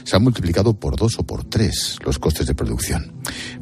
se 0.04 0.16
han 0.16 0.22
multiplicado 0.22 0.74
por 0.74 0.96
dos 0.96 1.18
o 1.18 1.22
por 1.22 1.44
tres 1.44 1.96
los 2.04 2.18
costes 2.18 2.46
de 2.46 2.54
producción. 2.54 3.12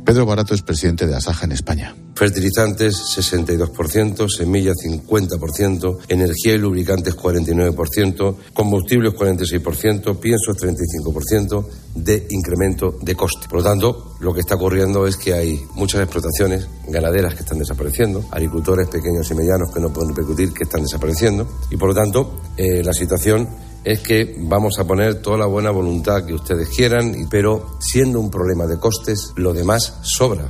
Pedro 0.05 0.26
Barato 0.26 0.55
es 0.55 0.62
presidente 0.62 1.07
de 1.07 1.14
Asaja 1.14 1.45
en 1.47 1.52
España. 1.52 1.95
Fertilizantes 2.14 2.97
62%, 3.17 4.29
semillas 4.29 4.76
50%, 4.85 5.99
energía 6.09 6.55
y 6.55 6.59
lubricantes 6.59 7.17
49%, 7.17 8.37
combustibles 8.52 9.14
46%, 9.14 10.19
piensos 10.19 10.57
35% 10.57 11.67
de 11.95 12.26
incremento 12.31 12.99
de 13.00 13.14
coste. 13.14 13.49
Por 13.49 13.59
lo 13.59 13.64
tanto, 13.64 14.17
lo 14.21 14.35
que 14.35 14.40
está 14.40 14.57
ocurriendo 14.57 15.07
es 15.07 15.17
que 15.17 15.33
hay 15.33 15.61
muchas 15.75 16.02
explotaciones 16.02 16.69
ganaderas 16.88 17.35
que 17.35 17.40
están 17.40 17.59
desapareciendo, 17.59 18.25
agricultores 18.31 18.88
pequeños 18.88 19.31
y 19.31 19.35
medianos 19.35 19.71
que 19.73 19.81
no 19.81 19.93
pueden 19.93 20.11
repercutir 20.11 20.52
que 20.52 20.64
están 20.64 20.83
desapareciendo 20.83 21.49
y 21.71 21.76
por 21.76 21.88
lo 21.88 21.95
tanto 21.95 22.40
eh, 22.57 22.83
la 22.85 22.93
situación 22.93 23.49
es 23.84 24.00
que 24.00 24.37
vamos 24.38 24.78
a 24.78 24.84
poner 24.84 25.22
toda 25.22 25.38
la 25.38 25.46
buena 25.46 25.70
voluntad 25.70 26.25
que 26.25 26.34
ustedes 26.34 26.68
quieran, 26.68 27.14
pero 27.30 27.78
siendo 27.80 28.20
un 28.20 28.30
problema 28.30 28.66
de 28.66 28.78
costes, 28.78 29.32
lo 29.37 29.52
demás 29.52 29.99
sobra. 30.02 30.44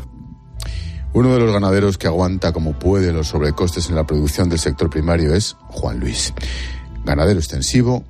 Uno 1.13 1.33
de 1.35 1.41
los 1.41 1.53
ganaderos 1.53 1.99
que 1.99 2.07
aguanta 2.07 2.53
como 2.53 2.79
puede 2.79 3.13
los 3.13 3.29
sobrecostes 3.29 3.89
en 3.89 3.97
la 3.97 4.07
producción 4.07 4.49
del 4.49 4.59
sector 4.59 4.89
primario 4.91 5.35
es 5.35 5.57
Juan 5.69 5.99
Luis. 5.99 6.33
Ganadero 7.05 7.41
extensivo 7.41 8.05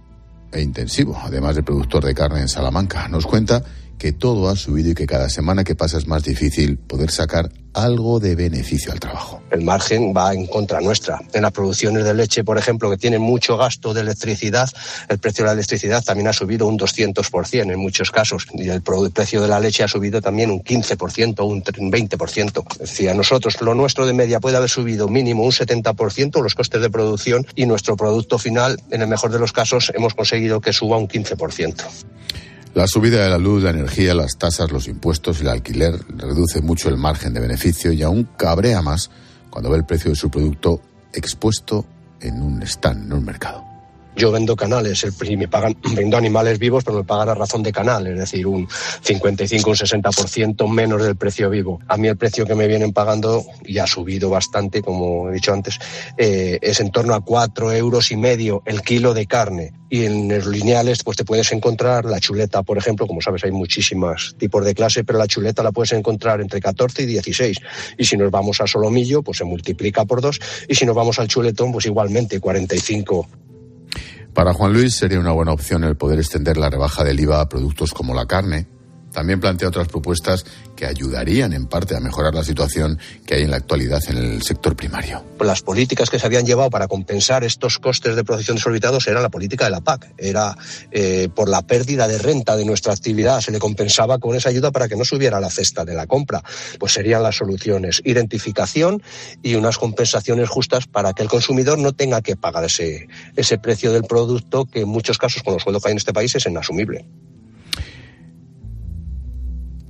e 0.53 0.61
intensivo, 0.61 1.17
además 1.23 1.57
de 1.57 1.63
productor 1.63 2.05
de 2.05 2.15
carne 2.15 2.41
en 2.41 2.49
Salamanca. 2.49 3.09
Nos 3.09 3.27
cuenta 3.27 3.63
que 4.01 4.13
todo 4.13 4.49
ha 4.49 4.57
subido 4.57 4.91
y 4.91 4.95
que 4.95 5.07
cada 5.07 5.29
semana 5.29 5.63
que 5.63 5.75
pasa 5.75 5.99
es 5.99 6.07
más 6.07 6.25
difícil 6.25 6.79
poder 6.79 7.11
sacar 7.11 7.51
algo 7.75 8.19
de 8.19 8.35
beneficio 8.35 8.93
al 8.93 8.99
trabajo. 8.99 9.43
El 9.51 9.61
margen 9.61 10.15
va 10.17 10.33
en 10.33 10.47
contra 10.47 10.81
nuestra. 10.81 11.21
En 11.35 11.43
las 11.43 11.53
producciones 11.53 12.05
de 12.05 12.15
leche, 12.15 12.43
por 12.43 12.57
ejemplo, 12.57 12.89
que 12.91 12.97
tienen 12.97 13.21
mucho 13.21 13.59
gasto 13.59 13.93
de 13.93 14.01
electricidad, 14.01 14.71
el 15.11 15.19
precio 15.19 15.45
de 15.45 15.49
la 15.49 15.53
electricidad 15.53 16.03
también 16.03 16.29
ha 16.29 16.33
subido 16.33 16.67
un 16.67 16.79
200% 16.79 17.71
en 17.71 17.79
muchos 17.79 18.11
casos. 18.11 18.47
Y 18.55 18.71
el 18.71 18.81
precio 18.81 19.43
de 19.43 19.49
la 19.49 19.61
leche 19.61 19.85
ha 19.85 19.89
subido 19.89 20.23
también 20.23 20.51
un 20.51 20.65
15%, 20.65 21.45
un 21.45 21.63
20%. 21.63 22.73
Es 22.73 22.79
decir, 22.79 23.11
a 23.11 23.15
nosotros 23.15 23.61
lo 23.61 23.75
nuestro 23.75 24.07
de 24.07 24.15
media 24.15 24.41
puede 24.41 24.57
haber 24.57 24.71
subido 24.71 25.09
mínimo 25.09 25.45
un 25.45 25.53
70% 25.53 26.43
los 26.43 26.55
costes 26.55 26.81
de 26.81 26.89
producción 26.89 27.47
y 27.55 27.67
nuestro 27.67 27.97
producto 27.97 28.39
final, 28.39 28.81
en 28.91 29.03
el 29.03 29.09
mejor 29.09 29.31
de 29.31 29.39
los 29.39 29.53
casos, 29.53 29.93
hemos 29.95 30.15
conseguido 30.15 30.63
que 30.63 30.73
suba 30.73 30.97
un 30.97 31.07
15%. 31.07 31.85
La 32.73 32.87
subida 32.87 33.25
de 33.25 33.31
la 33.31 33.39
luz, 33.39 33.65
la 33.65 33.71
energía, 33.71 34.15
las 34.15 34.39
tasas, 34.39 34.71
los 34.71 34.87
impuestos 34.87 35.39
y 35.39 35.43
el 35.43 35.49
alquiler 35.49 35.99
reduce 36.17 36.61
mucho 36.61 36.89
el 36.89 36.97
margen 36.97 37.35
de 37.35 37.41
beneficio 37.41 37.93
y 37.93 38.03
aún 38.03 38.29
cabrea 38.37 38.81
más 38.81 39.11
cuando 39.51 39.71
ve 39.71 39.79
el 39.79 39.85
precio 39.85 40.11
de 40.11 40.17
su 40.17 40.31
producto 40.31 40.81
expuesto 41.13 41.85
en 42.21 42.41
un 42.41 42.63
stand, 42.63 43.07
en 43.07 43.13
un 43.13 43.25
mercado. 43.25 43.70
Yo 44.17 44.33
vendo 44.33 44.57
canales 44.57 45.07
y 45.23 45.37
me 45.37 45.49
pagan, 45.49 45.77
vendo 45.95 46.17
animales 46.17 46.59
vivos, 46.59 46.85
pero 46.85 46.99
me 46.99 47.05
pagan 47.05 47.29
a 47.29 47.35
razón 47.35 47.63
de 47.63 47.73
canal, 47.73 48.07
es 48.07 48.19
decir, 48.19 48.47
un 48.47 48.69
55, 49.03 49.71
un 49.71 49.77
60% 49.77 50.69
menos 50.69 51.03
del 51.03 51.17
precio 51.17 51.49
vivo. 51.51 51.81
A 51.89 51.97
mí 51.97 52.09
el 52.09 52.17
precio 52.17 52.47
que 52.47 52.55
me 52.55 52.67
vienen 52.67 52.93
pagando, 52.93 53.45
y 53.65 53.79
ha 53.79 53.87
subido 53.87 54.31
bastante, 54.31 54.83
como 54.83 55.31
he 55.31 55.35
dicho 55.35 55.53
antes, 55.53 55.79
eh, 56.17 56.59
es 56.61 56.81
en 56.81 56.91
torno 56.91 57.15
a 57.15 57.25
cuatro 57.25 57.73
euros 57.73 58.11
y 58.11 58.17
medio 58.17 58.63
el 58.67 58.83
kilo 58.83 59.15
de 59.15 59.27
carne. 59.27 59.73
Y 59.93 60.05
en 60.05 60.29
los 60.29 60.47
lineales, 60.47 61.03
pues 61.03 61.17
te 61.17 61.25
puedes 61.25 61.51
encontrar 61.51 62.05
la 62.05 62.21
chuleta, 62.21 62.63
por 62.63 62.79
ejemplo, 62.79 63.09
como 63.09 63.21
sabes, 63.21 63.43
hay 63.43 63.51
muchísimos 63.51 64.37
tipos 64.39 64.65
de 64.65 64.75
clase, 64.75 65.03
pero 65.03 65.19
la 65.19 65.27
chuleta 65.27 65.65
la 65.65 65.73
puedes 65.73 65.93
encontrar 65.93 66.41
entre 66.41 66.61
14 66.61 67.03
y 67.03 67.07
16. 67.07 67.57
Y 67.99 68.05
si 68.05 68.17
nos 68.17 68.31
vamos 68.31 68.61
a 68.61 68.69
solomillo, 68.69 69.23
pues 69.23 69.39
se 69.39 69.45
multiplica 69.45 70.05
por 70.05 70.21
dos. 70.21 70.41
Y 70.69 70.77
si 70.77 70.87
nos 70.87 70.95
vamos 70.95 71.19
al 71.19 71.27
chuletón, 71.27 71.73
pues 71.73 71.87
igualmente 71.87 72.39
45 72.39 73.29
para 74.35 74.53
Juan 74.53 74.73
Luis 74.73 74.95
sería 74.95 75.21
una 75.21 75.33
buena 75.33 75.53
opción 75.53 75.85
el 75.85 75.97
poder 75.97 76.19
extender 76.19 76.57
la 76.57 76.71
rebaja 76.71 77.05
del 77.05 77.21
IVA 77.21 77.41
a 77.41 77.49
productos 77.49 77.93
como 77.93 78.15
la 78.15 78.27
carne. 78.27 78.69
También 79.13 79.41
plantea 79.41 79.69
otras 79.69 79.89
propuestas 79.89 80.45
que 80.77 80.87
ayudarían 80.87 81.53
en 81.53 81.67
parte 81.67 81.97
a 81.97 82.01
mejorar 82.01 82.35
la 82.35 82.43
situación 82.43 82.99
que 83.27 83.35
hay 83.35 83.43
en 83.43 83.51
la 83.51 83.57
actualidad 83.57 84.03
en 84.09 84.17
el 84.17 84.43
sector 84.43 84.75
primario. 84.77 85.23
Las 85.41 85.63
políticas 85.63 86.09
que 86.09 86.19
se 86.19 86.27
habían 86.27 86.47
llevado 86.47 86.71
para 86.71 86.89
compensar 86.89 87.45
estos 87.45 87.79
costes 87.79 88.17
de 88.17 88.25
producción 88.25 88.57
desorbitados 88.57 89.07
era 89.07 89.21
la 89.21 89.29
política 89.29 89.67
de 89.67 89.73
la 89.73 89.81
PAC. 89.81 90.15
Era 90.17 90.57
eh, 90.91 91.29
por 91.35 91.49
la 91.49 91.63
pérdida 91.63 92.09
de 92.09 92.19
renta 92.19 92.57
de 92.57 92.65
nuestra 92.65 92.93
actividad. 92.93 93.41
Se 93.41 93.51
le 93.51 93.59
compensaba 93.59 94.19
con 94.19 94.35
esa 94.35 94.49
ayuda 94.49 94.71
para 94.71 94.89
que 94.89 94.97
no 94.97 95.05
subiera 95.05 95.41
la 95.41 95.51
cesta 95.51 95.85
de 95.85 95.95
la 95.95 96.07
compra. 96.07 96.43
Pues 96.79 96.93
serían 96.93 97.23
las 97.23 97.37
soluciones. 97.37 98.01
Identificación 98.05 99.03
y 99.43 99.57
unas 99.57 99.77
compensaciones 99.77 100.49
justas 100.49 100.87
para 100.87 101.13
que 101.13 101.23
el 101.23 101.29
consumidor 101.29 101.79
no 101.79 101.93
tenga 101.93 102.23
que 102.23 102.37
pagar 102.37 102.65
ese, 102.65 103.09
ese 103.37 103.59
precio 103.59 103.93
del 103.93 104.05
producto 104.05 104.65
que 104.65 104.81
en 104.81 104.89
muchos 104.89 105.19
casos 105.19 105.43
con 105.43 105.55
los 105.55 105.63
sueldos 105.63 105.83
que 105.83 105.89
hay 105.89 105.93
en 105.93 105.99
este 105.99 106.13
país 106.13 106.35
es 106.35 106.47
inasumible. 106.47 107.05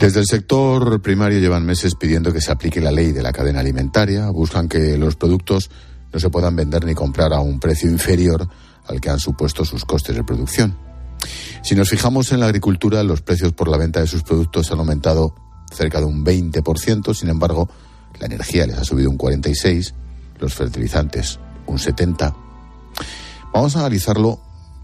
Desde 0.01 0.21
el 0.21 0.27
sector 0.27 1.03
primario 1.03 1.41
llevan 1.41 1.67
meses 1.67 1.95
pidiendo 1.95 2.33
que 2.33 2.41
se 2.41 2.51
aplique 2.51 2.81
la 2.81 2.91
ley 2.91 3.13
de 3.13 3.23
la 3.23 3.33
cadena 3.33 3.61
alimentaria. 3.61 4.31
Buscan 4.31 4.67
que 4.67 4.97
los 4.97 5.15
productos 5.15 5.71
no 6.11 6.19
se 6.19 6.31
puedan 6.31 6.57
vender 6.57 6.87
ni 6.87 6.95
comprar 6.95 7.35
a 7.35 7.41
un 7.41 7.61
precio 7.61 7.91
inferior 7.91 8.49
al 8.87 8.99
que 8.99 9.11
han 9.11 9.19
supuesto 9.19 9.63
sus 9.67 9.85
costes 9.85 10.17
de 10.17 10.25
producción. 10.25 10.75
Si 11.63 11.75
nos 11.75 11.91
fijamos 11.91 12.33
en 12.33 12.41
la 12.41 12.47
agricultura, 12.47 13.03
los 13.03 13.21
precios 13.21 13.53
por 13.53 13.69
la 13.69 13.77
venta 13.77 14.01
de 14.01 14.07
sus 14.07 14.23
productos 14.23 14.73
han 14.73 14.79
aumentado 14.79 15.35
cerca 15.71 15.99
de 15.99 16.07
un 16.07 16.25
20%, 16.25 17.15
sin 17.15 17.29
embargo, 17.29 17.69
la 18.19 18.25
energía 18.25 18.67
les 18.67 18.79
ha 18.79 18.85
subido 18.85 19.11
un 19.11 19.19
46%, 19.19 19.93
los 20.39 20.55
fertilizantes 20.55 21.39
un 21.67 21.77
70%. 21.77 22.35
Vamos 23.53 23.77
a 23.77 23.81
analizarlo 23.81 24.41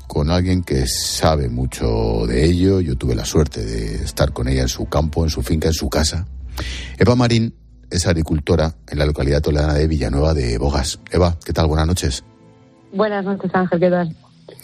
con 0.07 0.31
alguien 0.31 0.63
que 0.63 0.87
sabe 0.87 1.49
mucho 1.49 2.27
de 2.27 2.45
ello. 2.45 2.81
Yo 2.81 2.97
tuve 2.97 3.15
la 3.15 3.25
suerte 3.25 3.65
de 3.65 3.97
estar 3.97 4.33
con 4.33 4.49
ella 4.49 4.63
en 4.63 4.69
su 4.69 4.87
campo, 4.87 5.25
en 5.25 5.31
su 5.31 5.43
finca, 5.43 5.69
en 5.69 5.75
su 5.75 5.89
casa. 5.89 6.27
Eva 6.99 7.15
Marín 7.15 7.55
es 7.91 8.07
agricultora 8.07 8.75
en 8.89 8.99
la 8.99 9.07
localidad 9.07 9.43
toledana 9.43 9.75
de 9.75 9.87
Villanueva 9.87 10.35
de 10.35 10.59
Bogas. 10.59 11.01
Eva, 11.11 11.37
¿qué 11.45 11.53
tal? 11.53 11.67
Buenas 11.67 11.87
noches. 11.87 12.25
Buenas 12.93 13.25
noches, 13.25 13.51
Ángel, 13.55 13.81
¿qué 13.81 13.91
tal? 13.91 14.17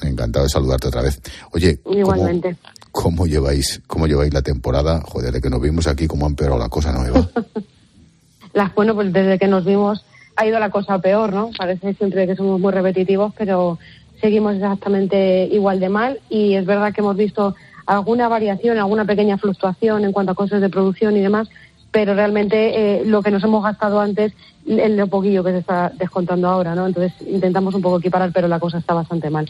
Encantado 0.02 0.44
de 0.44 0.50
saludarte 0.50 0.88
otra 0.88 1.02
vez. 1.02 1.20
Oye, 1.52 1.80
igualmente. 1.90 2.56
¿cómo, 2.92 3.26
lleváis, 3.26 3.82
cómo 3.86 4.06
lleváis 4.06 4.32
la 4.32 4.42
temporada? 4.42 5.00
Joder, 5.04 5.32
de 5.32 5.40
que 5.40 5.50
nos 5.50 5.60
vimos 5.60 5.86
aquí, 5.86 6.06
¿cómo 6.06 6.26
ha 6.26 6.28
empeorado 6.28 6.60
la 6.60 6.68
cosa, 6.68 6.92
no, 6.92 7.04
Eva? 7.04 7.28
Las, 8.52 8.74
bueno, 8.74 8.94
pues 8.94 9.12
desde 9.12 9.38
que 9.38 9.48
nos 9.48 9.64
vimos 9.64 10.04
ha 10.36 10.46
ido 10.46 10.58
la 10.58 10.70
cosa 10.70 10.98
peor, 10.98 11.32
¿no? 11.32 11.50
Parece 11.56 11.94
siempre 11.94 12.26
que 12.26 12.36
somos 12.36 12.60
muy 12.60 12.72
repetitivos, 12.72 13.32
pero 13.36 13.78
seguimos 14.22 14.54
exactamente 14.54 15.48
igual 15.50 15.80
de 15.80 15.88
mal 15.88 16.20
y 16.30 16.54
es 16.54 16.64
verdad 16.64 16.94
que 16.94 17.00
hemos 17.00 17.16
visto 17.16 17.56
alguna 17.84 18.28
variación, 18.28 18.78
alguna 18.78 19.04
pequeña 19.04 19.36
fluctuación 19.36 20.04
en 20.04 20.12
cuanto 20.12 20.32
a 20.32 20.34
costes 20.36 20.60
de 20.60 20.70
producción 20.70 21.16
y 21.16 21.20
demás, 21.20 21.48
pero 21.90 22.14
realmente 22.14 23.00
eh, 23.00 23.04
lo 23.04 23.20
que 23.20 23.32
nos 23.32 23.42
hemos 23.42 23.64
gastado 23.64 24.00
antes 24.00 24.32
es 24.64 24.90
lo 24.92 25.08
poquillo 25.08 25.42
que 25.42 25.50
se 25.50 25.58
está 25.58 25.92
descontando 25.98 26.48
ahora, 26.48 26.76
¿no? 26.76 26.86
Entonces 26.86 27.12
intentamos 27.26 27.74
un 27.74 27.82
poco 27.82 27.98
equiparar, 27.98 28.30
pero 28.32 28.46
la 28.46 28.60
cosa 28.60 28.78
está 28.78 28.94
bastante 28.94 29.28
mal. 29.28 29.48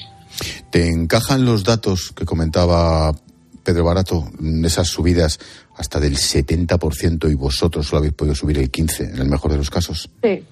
¿Te 0.70 0.88
encajan 0.88 1.44
los 1.44 1.64
datos 1.64 2.12
que 2.16 2.24
comentaba 2.24 3.14
Pedro 3.62 3.84
Barato, 3.84 4.24
esas 4.64 4.88
subidas 4.88 5.38
hasta 5.76 6.00
del 6.00 6.16
70% 6.16 7.30
y 7.30 7.34
vosotros 7.34 7.86
solo 7.86 7.98
habéis 7.98 8.14
podido 8.14 8.34
subir 8.34 8.58
el 8.58 8.72
15% 8.72 9.14
en 9.14 9.20
el 9.20 9.28
mejor 9.28 9.50
de 9.50 9.58
los 9.58 9.68
casos? 9.68 10.08
Sí, 10.22 10.42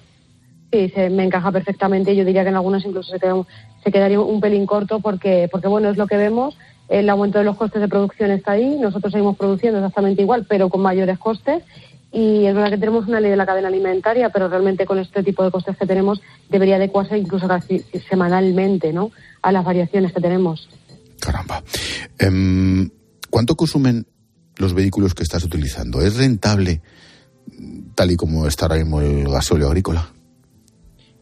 Sí, 0.71 0.89
se, 0.95 1.09
me 1.09 1.25
encaja 1.25 1.51
perfectamente. 1.51 2.15
Yo 2.15 2.23
diría 2.23 2.43
que 2.43 2.49
en 2.49 2.55
algunos 2.55 2.85
incluso 2.85 3.11
se, 3.17 3.27
quedaría 3.89 4.19
un 4.19 4.41
pelín 4.41 4.65
corto 4.65 4.99
porque, 4.99 5.47
porque, 5.49 5.69
bueno, 5.69 5.89
es 5.89 5.97
lo 5.97 6.07
que 6.07 6.17
vemos. 6.17 6.57
El 6.89 7.09
aumento 7.09 7.37
de 7.39 7.45
los 7.45 7.55
costes 7.55 7.81
de 7.81 7.87
producción 7.87 8.31
está 8.31 8.51
ahí. 8.51 8.77
Nosotros 8.77 9.13
seguimos 9.13 9.37
produciendo 9.37 9.79
exactamente 9.79 10.21
igual, 10.21 10.45
pero 10.47 10.67
con 10.67 10.81
mayores 10.81 11.17
costes. 11.17 11.63
Y 12.11 12.45
es 12.45 12.53
verdad 12.53 12.71
que 12.71 12.77
tenemos 12.77 13.07
una 13.07 13.21
ley 13.21 13.31
de 13.31 13.37
la 13.37 13.45
cadena 13.45 13.69
alimentaria, 13.69 14.29
pero 14.29 14.49
realmente 14.49 14.85
con 14.85 14.99
este 14.99 15.23
tipo 15.23 15.43
de 15.43 15.51
costes 15.51 15.77
que 15.77 15.85
tenemos 15.85 16.21
debería 16.49 16.75
adecuarse 16.75 17.17
incluso 17.17 17.47
casi 17.47 17.79
semanalmente 18.09 18.91
¿no? 18.91 19.11
a 19.41 19.53
las 19.53 19.63
variaciones 19.63 20.11
que 20.11 20.19
tenemos. 20.19 20.67
Caramba. 21.21 21.63
Em, 22.19 22.89
¿Cuánto 23.29 23.55
consumen 23.55 24.05
los 24.57 24.73
vehículos 24.73 25.13
que 25.13 25.23
estás 25.23 25.45
utilizando? 25.45 26.01
¿Es 26.01 26.17
rentable 26.17 26.81
tal 27.95 28.11
y 28.11 28.17
como 28.17 28.45
está 28.45 28.65
ahora 28.65 28.75
mismo 28.75 28.99
el 28.99 29.29
gasóleo 29.29 29.67
agrícola? 29.67 30.11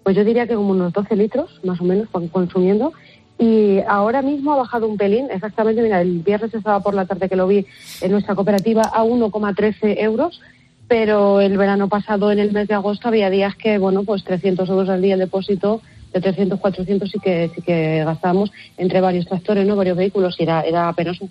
Pues 0.03 0.15
yo 0.15 0.23
diría 0.23 0.47
que 0.47 0.55
como 0.55 0.71
unos 0.71 0.93
12 0.93 1.15
litros, 1.15 1.59
más 1.63 1.79
o 1.81 1.83
menos, 1.83 2.07
consumiendo. 2.31 2.93
Y 3.37 3.79
ahora 3.87 4.21
mismo 4.21 4.53
ha 4.53 4.57
bajado 4.57 4.87
un 4.87 4.97
pelín, 4.97 5.27
exactamente, 5.31 5.81
mira, 5.81 6.01
el 6.01 6.19
viernes 6.19 6.53
estaba 6.53 6.81
por 6.81 6.93
la 6.93 7.05
tarde 7.05 7.29
que 7.29 7.37
lo 7.37 7.47
vi 7.47 7.65
en 8.01 8.11
nuestra 8.11 8.35
cooperativa 8.35 8.81
a 8.81 9.03
1,13 9.03 9.95
euros, 9.99 10.41
pero 10.89 11.39
el 11.39 11.57
verano 11.57 11.87
pasado, 11.87 12.31
en 12.31 12.39
el 12.39 12.51
mes 12.51 12.67
de 12.67 12.73
agosto, 12.73 13.07
había 13.07 13.29
días 13.29 13.55
que, 13.55 13.77
bueno, 13.77 14.03
pues 14.03 14.25
300 14.25 14.67
euros 14.67 14.89
al 14.89 15.01
día 15.01 15.13
el 15.13 15.21
depósito, 15.21 15.81
de 16.13 16.19
300, 16.19 16.59
400 16.59 17.09
sí 17.09 17.19
que, 17.19 17.51
sí 17.55 17.61
que 17.61 18.03
gastábamos 18.03 18.51
entre 18.77 18.99
varios 18.99 19.25
tractores, 19.25 19.65
¿no? 19.65 19.75
Varios 19.75 19.95
vehículos 19.95 20.35
y 20.39 20.43
era, 20.43 20.61
era 20.61 20.91
penoso. 20.93 21.29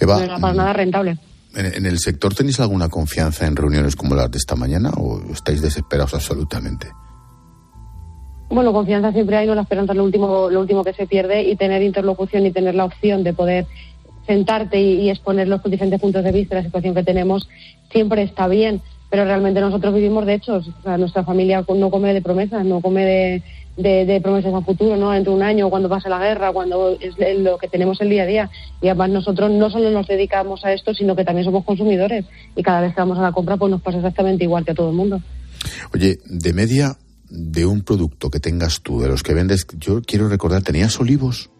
no 0.00 0.20
era 0.20 0.38
para 0.38 0.54
nada 0.54 0.72
rentable. 0.72 1.18
¿En 1.54 1.86
el 1.86 1.98
sector 1.98 2.34
tenéis 2.34 2.60
alguna 2.60 2.88
confianza 2.88 3.46
en 3.46 3.56
reuniones 3.56 3.96
como 3.96 4.14
las 4.14 4.30
de 4.30 4.38
esta 4.38 4.54
mañana 4.54 4.90
o 4.90 5.20
estáis 5.32 5.62
desesperados 5.62 6.14
absolutamente? 6.14 6.88
Bueno, 8.50 8.72
confianza 8.72 9.12
siempre 9.12 9.36
hay, 9.36 9.46
no 9.46 9.54
la 9.54 9.62
esperanza 9.62 9.92
es 9.92 9.98
lo 9.98 10.04
último, 10.04 10.48
lo 10.50 10.60
último 10.60 10.82
que 10.82 10.94
se 10.94 11.06
pierde 11.06 11.42
y 11.42 11.56
tener 11.56 11.82
interlocución 11.82 12.46
y 12.46 12.50
tener 12.50 12.74
la 12.74 12.86
opción 12.86 13.22
de 13.22 13.34
poder 13.34 13.66
sentarte 14.26 14.80
y, 14.80 15.08
exponer 15.10 15.48
los 15.48 15.62
diferentes 15.64 16.00
puntos 16.00 16.24
de 16.24 16.32
vista 16.32 16.54
de 16.54 16.62
la 16.62 16.66
situación 16.66 16.94
que 16.94 17.02
tenemos 17.02 17.48
siempre 17.90 18.22
está 18.22 18.46
bien, 18.46 18.80
pero 19.10 19.24
realmente 19.24 19.60
nosotros 19.60 19.94
vivimos 19.94 20.26
de 20.26 20.34
hechos, 20.34 20.70
nuestra 20.98 21.24
familia 21.24 21.64
no 21.66 21.90
come 21.90 22.12
de 22.12 22.20
promesas, 22.20 22.64
no 22.64 22.80
come 22.80 23.04
de, 23.04 23.42
de, 24.04 24.20
promesas 24.20 24.52
a 24.52 24.60
futuro, 24.60 24.96
¿no? 24.96 25.14
Entre 25.14 25.32
un 25.32 25.42
año, 25.42 25.70
cuando 25.70 25.88
pase 25.88 26.10
la 26.10 26.18
guerra, 26.18 26.52
cuando 26.52 26.98
es 27.00 27.16
lo 27.38 27.56
que 27.56 27.68
tenemos 27.68 28.00
el 28.02 28.10
día 28.10 28.24
a 28.24 28.26
día. 28.26 28.50
Y 28.82 28.88
además 28.88 29.10
nosotros 29.10 29.50
no 29.50 29.70
solo 29.70 29.90
nos 29.90 30.06
dedicamos 30.06 30.62
a 30.64 30.74
esto, 30.74 30.92
sino 30.92 31.16
que 31.16 31.24
también 31.24 31.46
somos 31.46 31.64
consumidores 31.64 32.26
y 32.54 32.62
cada 32.62 32.82
vez 32.82 32.94
que 32.94 33.00
vamos 33.00 33.18
a 33.18 33.22
la 33.22 33.32
compra 33.32 33.56
pues 33.56 33.70
nos 33.70 33.80
pasa 33.80 33.96
exactamente 33.96 34.44
igual 34.44 34.64
que 34.64 34.72
a 34.72 34.74
todo 34.74 34.90
el 34.90 34.96
mundo. 34.96 35.22
Oye, 35.94 36.18
de 36.26 36.52
media 36.52 36.98
de 37.30 37.66
un 37.66 37.82
producto 37.82 38.30
que 38.30 38.40
tengas 38.40 38.80
tú, 38.80 39.00
de 39.00 39.08
los 39.08 39.22
que 39.22 39.34
vendes, 39.34 39.66
yo 39.78 40.02
quiero 40.02 40.28
recordar, 40.28 40.62
¿tenías 40.62 40.98
olivos? 41.00 41.50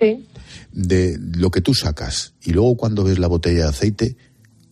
sí. 0.00 0.26
De 0.72 1.18
lo 1.36 1.50
que 1.50 1.60
tú 1.60 1.74
sacas 1.74 2.34
y 2.42 2.52
luego 2.52 2.76
cuando 2.76 3.04
ves 3.04 3.18
la 3.18 3.28
botella 3.28 3.64
de 3.64 3.68
aceite, 3.68 4.16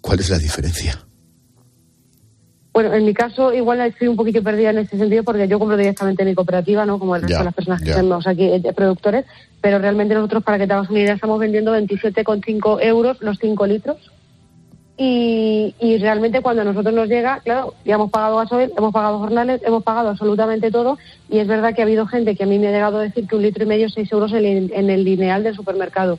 ¿cuál 0.00 0.21
es 0.21 0.31
la 0.31 0.38
diferencia? 0.38 1.04
Bueno, 2.73 2.95
en 2.95 3.04
mi 3.04 3.12
caso 3.12 3.52
igual 3.52 3.81
estoy 3.83 4.09
un 4.09 4.16
poquito 4.16 4.42
perdida 4.42 4.71
en 4.71 4.78
ese 4.78 4.97
sentido 4.97 5.23
porque 5.25 5.47
yo 5.47 5.59
compro 5.59 5.76
directamente 5.76 6.23
en 6.23 6.31
mi 6.31 6.35
cooperativa, 6.35 6.87
¿no? 6.87 6.99
Como 6.99 7.14
el 7.14 7.23
resto 7.23 7.35
Ya, 7.35 7.38
de 7.40 7.45
las 7.45 7.54
personas 7.54 7.83
que 7.83 7.92
tenemos 7.92 8.26
aquí, 8.26 8.45
eh, 8.45 8.73
productores, 8.75 9.26
pero 9.61 9.78
realmente 9.78 10.14
nosotros, 10.14 10.42
para 10.42 10.59
que 10.59 10.66
te 10.66 10.73
hagas 10.73 10.88
una 10.88 11.00
idea, 11.00 11.14
estamos 11.14 11.38
vendiendo 11.38 11.76
27,5 11.76 12.78
euros 12.83 13.19
los 13.21 13.38
5 13.38 13.66
litros. 13.66 13.99
Y, 14.99 15.75
y 15.81 15.97
realmente 15.99 16.43
cuando 16.43 16.63
a 16.63 16.65
nosotros 16.67 16.95
nos 16.95 17.09
llega, 17.09 17.41
claro, 17.41 17.75
ya 17.85 17.95
hemos 17.95 18.11
pagado 18.11 18.37
gasoil, 18.37 18.73
hemos 18.77 18.93
pagado 18.93 19.19
jornales, 19.19 19.61
hemos 19.65 19.83
pagado 19.83 20.11
absolutamente 20.11 20.71
todo 20.71 20.99
y 21.31 21.39
es 21.39 21.47
verdad 21.49 21.75
que 21.75 21.81
ha 21.81 21.85
habido 21.85 22.07
gente 22.07 22.37
que 22.37 22.45
a 22.45 22.47
mí 22.47 22.59
me 22.59 22.69
ha 22.69 22.73
llegado 22.73 22.99
a 22.99 23.03
decir 23.03 23.27
que 23.27 23.35
un 23.37 23.43
litro 23.43 23.65
y 23.65 23.67
medio 23.67 23.89
6 23.89 24.13
euros 24.13 24.33
en 24.33 24.45
el, 24.45 24.73
en 24.73 24.91
el 24.91 25.03
lineal 25.05 25.43
del 25.45 25.55
supermercado. 25.57 26.19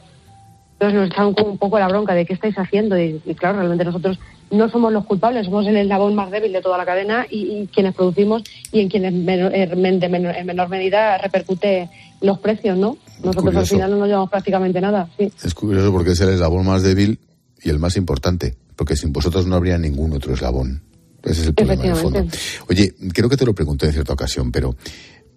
Entonces 0.73 0.99
nos 0.99 1.09
echan 1.11 1.33
como 1.33 1.51
un 1.51 1.57
poco 1.59 1.77
la 1.79 1.87
bronca 1.87 2.13
de 2.15 2.25
qué 2.25 2.33
estáis 2.33 2.57
haciendo 2.57 2.99
y, 2.99 3.21
y 3.25 3.35
claro, 3.35 3.57
realmente 3.59 3.85
nosotros 3.85 4.17
no 4.49 4.67
somos 4.69 4.91
los 4.91 5.05
culpables, 5.05 5.45
somos 5.45 5.65
el 5.67 5.77
eslabón 5.77 6.15
más 6.15 6.31
débil 6.31 6.51
de 6.51 6.61
toda 6.61 6.77
la 6.77 6.85
cadena 6.85 7.25
y, 7.29 7.43
y 7.61 7.67
quienes 7.67 7.93
producimos 7.93 8.43
y 8.71 8.81
en 8.81 8.89
quienes 8.89 9.13
menor- 9.13 9.51
eh, 9.53 9.69
menor- 9.75 10.35
en 10.35 10.45
menor 10.47 10.69
medida 10.69 11.17
repercute 11.19 11.89
los 12.21 12.39
precios, 12.39 12.75
¿no? 12.77 12.97
Nosotros 13.23 13.55
al 13.55 13.65
final 13.75 13.91
no 13.91 13.97
nos 13.97 14.07
llevamos 14.07 14.29
prácticamente 14.31 14.81
nada, 14.81 15.07
sí. 15.17 15.31
Es 15.43 15.53
curioso 15.53 15.91
porque 15.91 16.11
es 16.11 16.21
el 16.21 16.29
eslabón 16.29 16.65
más 16.65 16.81
débil 16.83 17.19
y 17.63 17.69
el 17.69 17.79
más 17.79 17.95
importante, 17.97 18.55
porque 18.75 18.95
sin 18.95 19.13
vosotros 19.13 19.47
no 19.47 19.55
habría 19.55 19.77
ningún 19.77 20.13
otro 20.13 20.33
eslabón. 20.33 20.81
Ese 21.23 21.41
es 21.41 21.47
el 21.47 21.53
problema 21.53 21.83
de 21.83 21.95
fondo. 21.95 22.25
Oye, 22.67 22.93
creo 23.13 23.29
que 23.29 23.37
te 23.37 23.45
lo 23.45 23.55
pregunté 23.55 23.85
en 23.85 23.93
cierta 23.93 24.13
ocasión, 24.13 24.51
pero 24.51 24.75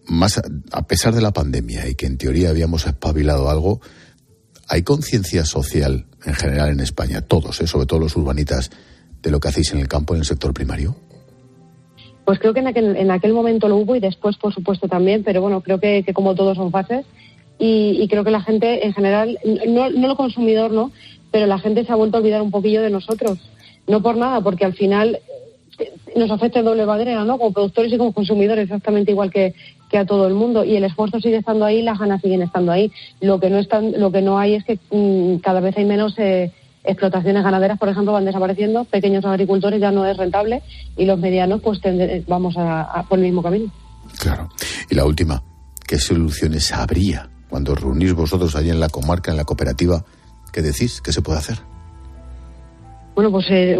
más 0.08 0.38
a, 0.38 0.42
a 0.72 0.86
pesar 0.86 1.14
de 1.14 1.20
la 1.20 1.32
pandemia 1.32 1.88
y 1.88 1.94
que 1.94 2.06
en 2.06 2.18
teoría 2.18 2.50
habíamos 2.50 2.86
espabilado 2.86 3.50
algo, 3.50 3.80
¿hay 4.68 4.82
conciencia 4.82 5.44
social 5.44 6.06
en 6.24 6.34
general 6.34 6.70
en 6.70 6.80
España, 6.80 7.20
todos, 7.20 7.60
eh, 7.60 7.66
sobre 7.66 7.86
todo 7.86 8.00
los 8.00 8.16
urbanitas, 8.16 8.70
de 9.22 9.30
lo 9.30 9.40
que 9.40 9.48
hacéis 9.48 9.72
en 9.72 9.78
el 9.78 9.88
campo, 9.88 10.14
en 10.14 10.20
el 10.20 10.26
sector 10.26 10.52
primario? 10.52 10.96
Pues 12.24 12.40
creo 12.40 12.52
que 12.52 12.60
en 12.60 12.66
aquel, 12.66 12.96
en 12.96 13.10
aquel 13.12 13.32
momento 13.32 13.68
lo 13.68 13.76
hubo 13.76 13.94
y 13.94 14.00
después, 14.00 14.36
por 14.36 14.52
supuesto, 14.52 14.88
también, 14.88 15.22
pero 15.22 15.40
bueno, 15.40 15.60
creo 15.60 15.78
que, 15.78 16.02
que 16.04 16.12
como 16.12 16.34
todos 16.34 16.56
son 16.56 16.72
fases 16.72 17.06
y, 17.58 17.98
y 18.00 18.08
creo 18.08 18.24
que 18.24 18.32
la 18.32 18.42
gente 18.42 18.84
en 18.84 18.92
general, 18.92 19.38
no, 19.68 19.90
no 19.90 20.10
el 20.10 20.16
consumidor, 20.16 20.72
¿no? 20.72 20.90
Pero 21.36 21.46
la 21.46 21.58
gente 21.58 21.84
se 21.84 21.92
ha 21.92 21.96
vuelto 21.96 22.16
a 22.16 22.20
olvidar 22.20 22.40
un 22.40 22.50
poquillo 22.50 22.80
de 22.80 22.88
nosotros. 22.88 23.38
No 23.86 24.00
por 24.00 24.16
nada, 24.16 24.40
porque 24.40 24.64
al 24.64 24.72
final 24.72 25.20
eh, 25.78 25.92
nos 26.16 26.30
afecta 26.30 26.60
de 26.60 26.64
doble 26.64 26.86
manera, 26.86 27.26
¿no? 27.26 27.36
Como 27.36 27.52
productores 27.52 27.92
y 27.92 27.98
como 27.98 28.14
consumidores, 28.14 28.64
exactamente 28.64 29.12
igual 29.12 29.30
que, 29.30 29.52
que 29.90 29.98
a 29.98 30.06
todo 30.06 30.26
el 30.28 30.32
mundo. 30.32 30.64
Y 30.64 30.76
el 30.76 30.84
esfuerzo 30.84 31.20
sigue 31.20 31.36
estando 31.36 31.66
ahí, 31.66 31.82
las 31.82 31.98
ganas 31.98 32.22
siguen 32.22 32.40
estando 32.40 32.72
ahí. 32.72 32.90
Lo 33.20 33.38
que 33.38 33.50
no, 33.50 33.58
están, 33.58 33.92
lo 34.00 34.10
que 34.10 34.22
no 34.22 34.38
hay 34.38 34.54
es 34.54 34.64
que 34.64 34.78
mm, 34.90 35.40
cada 35.40 35.60
vez 35.60 35.76
hay 35.76 35.84
menos 35.84 36.14
eh, 36.16 36.52
explotaciones 36.84 37.44
ganaderas, 37.44 37.78
por 37.78 37.90
ejemplo, 37.90 38.14
van 38.14 38.24
desapareciendo, 38.24 38.84
pequeños 38.84 39.26
agricultores 39.26 39.78
ya 39.78 39.92
no 39.92 40.06
es 40.06 40.16
rentable 40.16 40.62
y 40.96 41.04
los 41.04 41.18
medianos 41.18 41.60
pues 41.60 41.80
vamos 42.26 42.54
a, 42.56 43.04
por 43.10 43.18
el 43.18 43.26
mismo 43.26 43.42
camino. 43.42 43.70
Claro. 44.18 44.48
Y 44.88 44.94
la 44.94 45.04
última, 45.04 45.42
¿qué 45.86 45.98
soluciones 45.98 46.72
habría 46.72 47.28
cuando 47.50 47.74
reunís 47.74 48.14
vosotros 48.14 48.56
allí 48.56 48.70
en 48.70 48.80
la 48.80 48.88
comarca, 48.88 49.30
en 49.30 49.36
la 49.36 49.44
cooperativa? 49.44 50.02
¿Qué 50.52 50.62
decís? 50.62 51.00
¿Qué 51.00 51.12
se 51.12 51.22
puede 51.22 51.38
hacer? 51.38 51.58
Bueno, 53.14 53.30
pues 53.30 53.46
eh, 53.48 53.78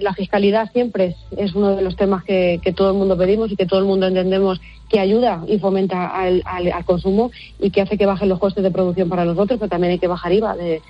la 0.00 0.14
fiscalidad 0.14 0.72
siempre 0.72 1.14
es, 1.36 1.54
uno 1.54 1.76
de 1.76 1.82
los 1.82 1.94
temas 1.94 2.24
que, 2.24 2.58
que 2.62 2.72
todo 2.72 2.90
el 2.90 2.96
mundo 2.96 3.18
pedimos 3.18 3.52
y 3.52 3.56
que 3.56 3.66
todo 3.66 3.80
el 3.80 3.84
mundo 3.84 4.06
entendemos 4.06 4.60
que 4.88 4.98
ayuda 4.98 5.44
y 5.46 5.58
fomenta 5.58 6.06
al, 6.06 6.42
consumo 6.86 7.30
y 7.60 7.70
que 7.70 7.82
hace 7.82 7.98
que 7.98 8.06
bajen 8.06 8.30
los 8.30 8.38
costes 8.38 8.64
de 8.64 8.70
producción 8.70 9.10
para 9.10 9.26
nosotros, 9.26 9.58
pero 9.60 9.68
también 9.68 9.92
hay 9.92 9.98
que 9.98 10.06
bajar 10.06 10.32
IVA 10.32 10.56
de, 10.56 10.80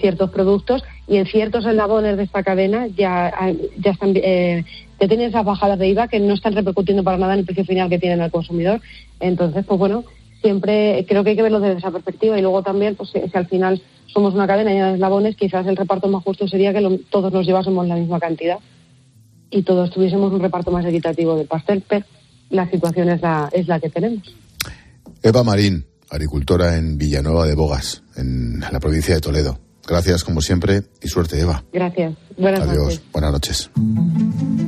ciertos 0.00 0.30
productos 0.30 0.84
y 1.06 1.16
en 1.16 1.24
ciertos 1.24 1.64
eslabones 1.64 2.18
de 2.18 2.22
esta 2.22 2.42
cadena 2.42 2.88
ya, 2.88 3.32
ya 3.78 3.90
están 3.90 4.12
eh, 4.16 4.62
ya 5.00 5.08
tienen 5.08 5.30
esas 5.30 5.46
bajadas 5.46 5.78
de 5.78 5.88
IVA 5.88 6.08
que 6.08 6.20
no 6.20 6.34
están 6.34 6.54
repercutiendo 6.54 7.02
para 7.02 7.16
nada 7.16 7.32
en 7.32 7.40
el 7.40 7.46
precio 7.46 7.64
final 7.64 7.88
que 7.88 7.98
tienen 7.98 8.20
al 8.20 8.30
consumidor. 8.30 8.82
Entonces, 9.18 9.64
pues 9.64 9.78
bueno, 9.78 10.04
siempre 10.42 11.06
creo 11.08 11.24
que 11.24 11.30
hay 11.30 11.36
que 11.36 11.42
verlo 11.42 11.60
desde 11.60 11.78
esa 11.78 11.90
perspectiva 11.90 12.38
y 12.38 12.42
luego 12.42 12.62
también, 12.62 12.96
pues 12.96 13.10
si 13.10 13.18
al 13.32 13.46
final 13.46 13.80
somos 14.08 14.34
una 14.34 14.46
cadena 14.46 14.70
llena 14.70 14.88
de 14.88 14.94
eslabones, 14.94 15.36
quizás 15.36 15.66
el 15.66 15.76
reparto 15.76 16.08
más 16.08 16.24
justo 16.24 16.48
sería 16.48 16.72
que 16.72 16.80
lo- 16.80 16.98
todos 17.10 17.32
nos 17.32 17.46
llevásemos 17.46 17.86
la 17.86 17.94
misma 17.96 18.18
cantidad 18.18 18.58
y 19.50 19.62
todos 19.62 19.90
tuviésemos 19.90 20.32
un 20.32 20.40
reparto 20.40 20.70
más 20.70 20.84
equitativo 20.84 21.36
del 21.36 21.46
pastel, 21.46 21.82
pero 21.88 22.04
la 22.50 22.68
situación 22.70 23.08
es 23.10 23.20
la, 23.22 23.48
es 23.52 23.66
la 23.68 23.78
que 23.80 23.88
tenemos. 23.90 24.22
Eva 25.22 25.42
Marín, 25.44 25.84
agricultora 26.10 26.76
en 26.76 26.96
Villanueva 26.98 27.46
de 27.46 27.54
Bogas, 27.54 28.02
en 28.16 28.60
la 28.60 28.80
provincia 28.80 29.14
de 29.14 29.20
Toledo. 29.20 29.58
Gracias, 29.86 30.22
como 30.24 30.40
siempre, 30.42 30.82
y 31.02 31.08
suerte, 31.08 31.40
Eva. 31.40 31.64
Gracias. 31.72 32.14
Buenas 32.36 32.60
Adiós. 32.60 32.76
noches. 32.84 33.02
Buenas 33.12 33.32
noches. 33.32 34.67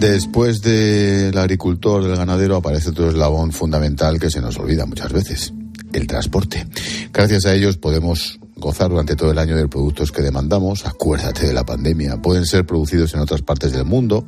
Después 0.00 0.62
del 0.62 1.36
agricultor, 1.36 2.02
del 2.02 2.16
ganadero, 2.16 2.56
aparece 2.56 2.88
otro 2.88 3.10
eslabón 3.10 3.52
fundamental 3.52 4.18
que 4.18 4.30
se 4.30 4.40
nos 4.40 4.58
olvida 4.58 4.86
muchas 4.86 5.12
veces, 5.12 5.52
el 5.92 6.06
transporte. 6.06 6.66
Gracias 7.12 7.44
a 7.44 7.52
ellos 7.52 7.76
podemos 7.76 8.40
gozar 8.56 8.88
durante 8.88 9.14
todo 9.14 9.30
el 9.30 9.38
año 9.38 9.56
de 9.56 9.68
productos 9.68 10.10
que 10.10 10.22
demandamos. 10.22 10.86
Acuérdate 10.86 11.46
de 11.46 11.52
la 11.52 11.66
pandemia. 11.66 12.16
Pueden 12.22 12.46
ser 12.46 12.64
producidos 12.64 13.12
en 13.12 13.20
otras 13.20 13.42
partes 13.42 13.72
del 13.72 13.84
mundo, 13.84 14.26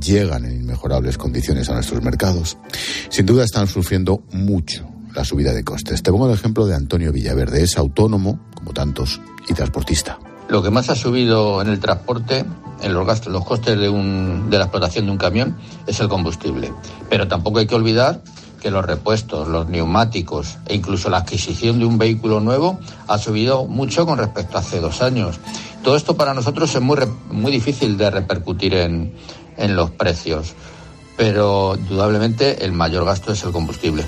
llegan 0.00 0.44
en 0.44 0.60
inmejorables 0.60 1.18
condiciones 1.18 1.68
a 1.68 1.74
nuestros 1.74 2.00
mercados. 2.04 2.56
Sin 3.08 3.26
duda 3.26 3.42
están 3.42 3.66
sufriendo 3.66 4.22
mucho 4.30 4.88
la 5.12 5.24
subida 5.24 5.52
de 5.52 5.64
costes. 5.64 6.04
Te 6.04 6.12
pongo 6.12 6.28
el 6.28 6.34
ejemplo 6.34 6.66
de 6.66 6.76
Antonio 6.76 7.10
Villaverde. 7.10 7.64
Es 7.64 7.76
autónomo, 7.78 8.38
como 8.54 8.72
tantos, 8.72 9.20
y 9.48 9.54
transportista. 9.54 10.20
Lo 10.48 10.62
que 10.62 10.70
más 10.70 10.90
ha 10.90 10.96
subido 10.96 11.62
en 11.62 11.68
el 11.68 11.80
transporte, 11.80 12.44
en 12.82 12.92
los 12.92 13.06
gastos, 13.06 13.32
los 13.32 13.44
costes 13.44 13.78
de, 13.78 13.88
un- 13.88 14.50
de 14.50 14.58
la 14.58 14.64
explotación 14.64 15.06
de 15.06 15.12
un 15.12 15.18
camión, 15.18 15.56
es 15.86 16.00
el 16.00 16.08
combustible. 16.08 16.72
Pero 17.08 17.26
tampoco 17.28 17.58
hay 17.60 17.66
que 17.66 17.74
olvidar 17.74 18.22
que 18.60 18.70
los 18.70 18.84
repuestos, 18.84 19.46
los 19.48 19.68
neumáticos 19.68 20.56
e 20.66 20.74
incluso 20.74 21.10
la 21.10 21.18
adquisición 21.18 21.78
de 21.78 21.84
un 21.84 21.98
vehículo 21.98 22.40
nuevo 22.40 22.78
ha 23.08 23.18
subido 23.18 23.66
mucho 23.66 24.06
con 24.06 24.18
respecto 24.18 24.56
a 24.56 24.60
hace 24.60 24.80
dos 24.80 25.02
años. 25.02 25.36
Todo 25.82 25.96
esto 25.96 26.16
para 26.16 26.32
nosotros 26.34 26.74
es 26.74 26.80
muy, 26.80 26.96
muy 27.30 27.52
difícil 27.52 27.98
de 27.98 28.10
repercutir 28.10 28.74
en, 28.74 29.12
en 29.58 29.76
los 29.76 29.90
precios, 29.90 30.54
pero 31.16 31.74
indudablemente 31.78 32.64
el 32.64 32.72
mayor 32.72 33.04
gasto 33.04 33.32
es 33.32 33.44
el 33.44 33.52
combustible. 33.52 34.06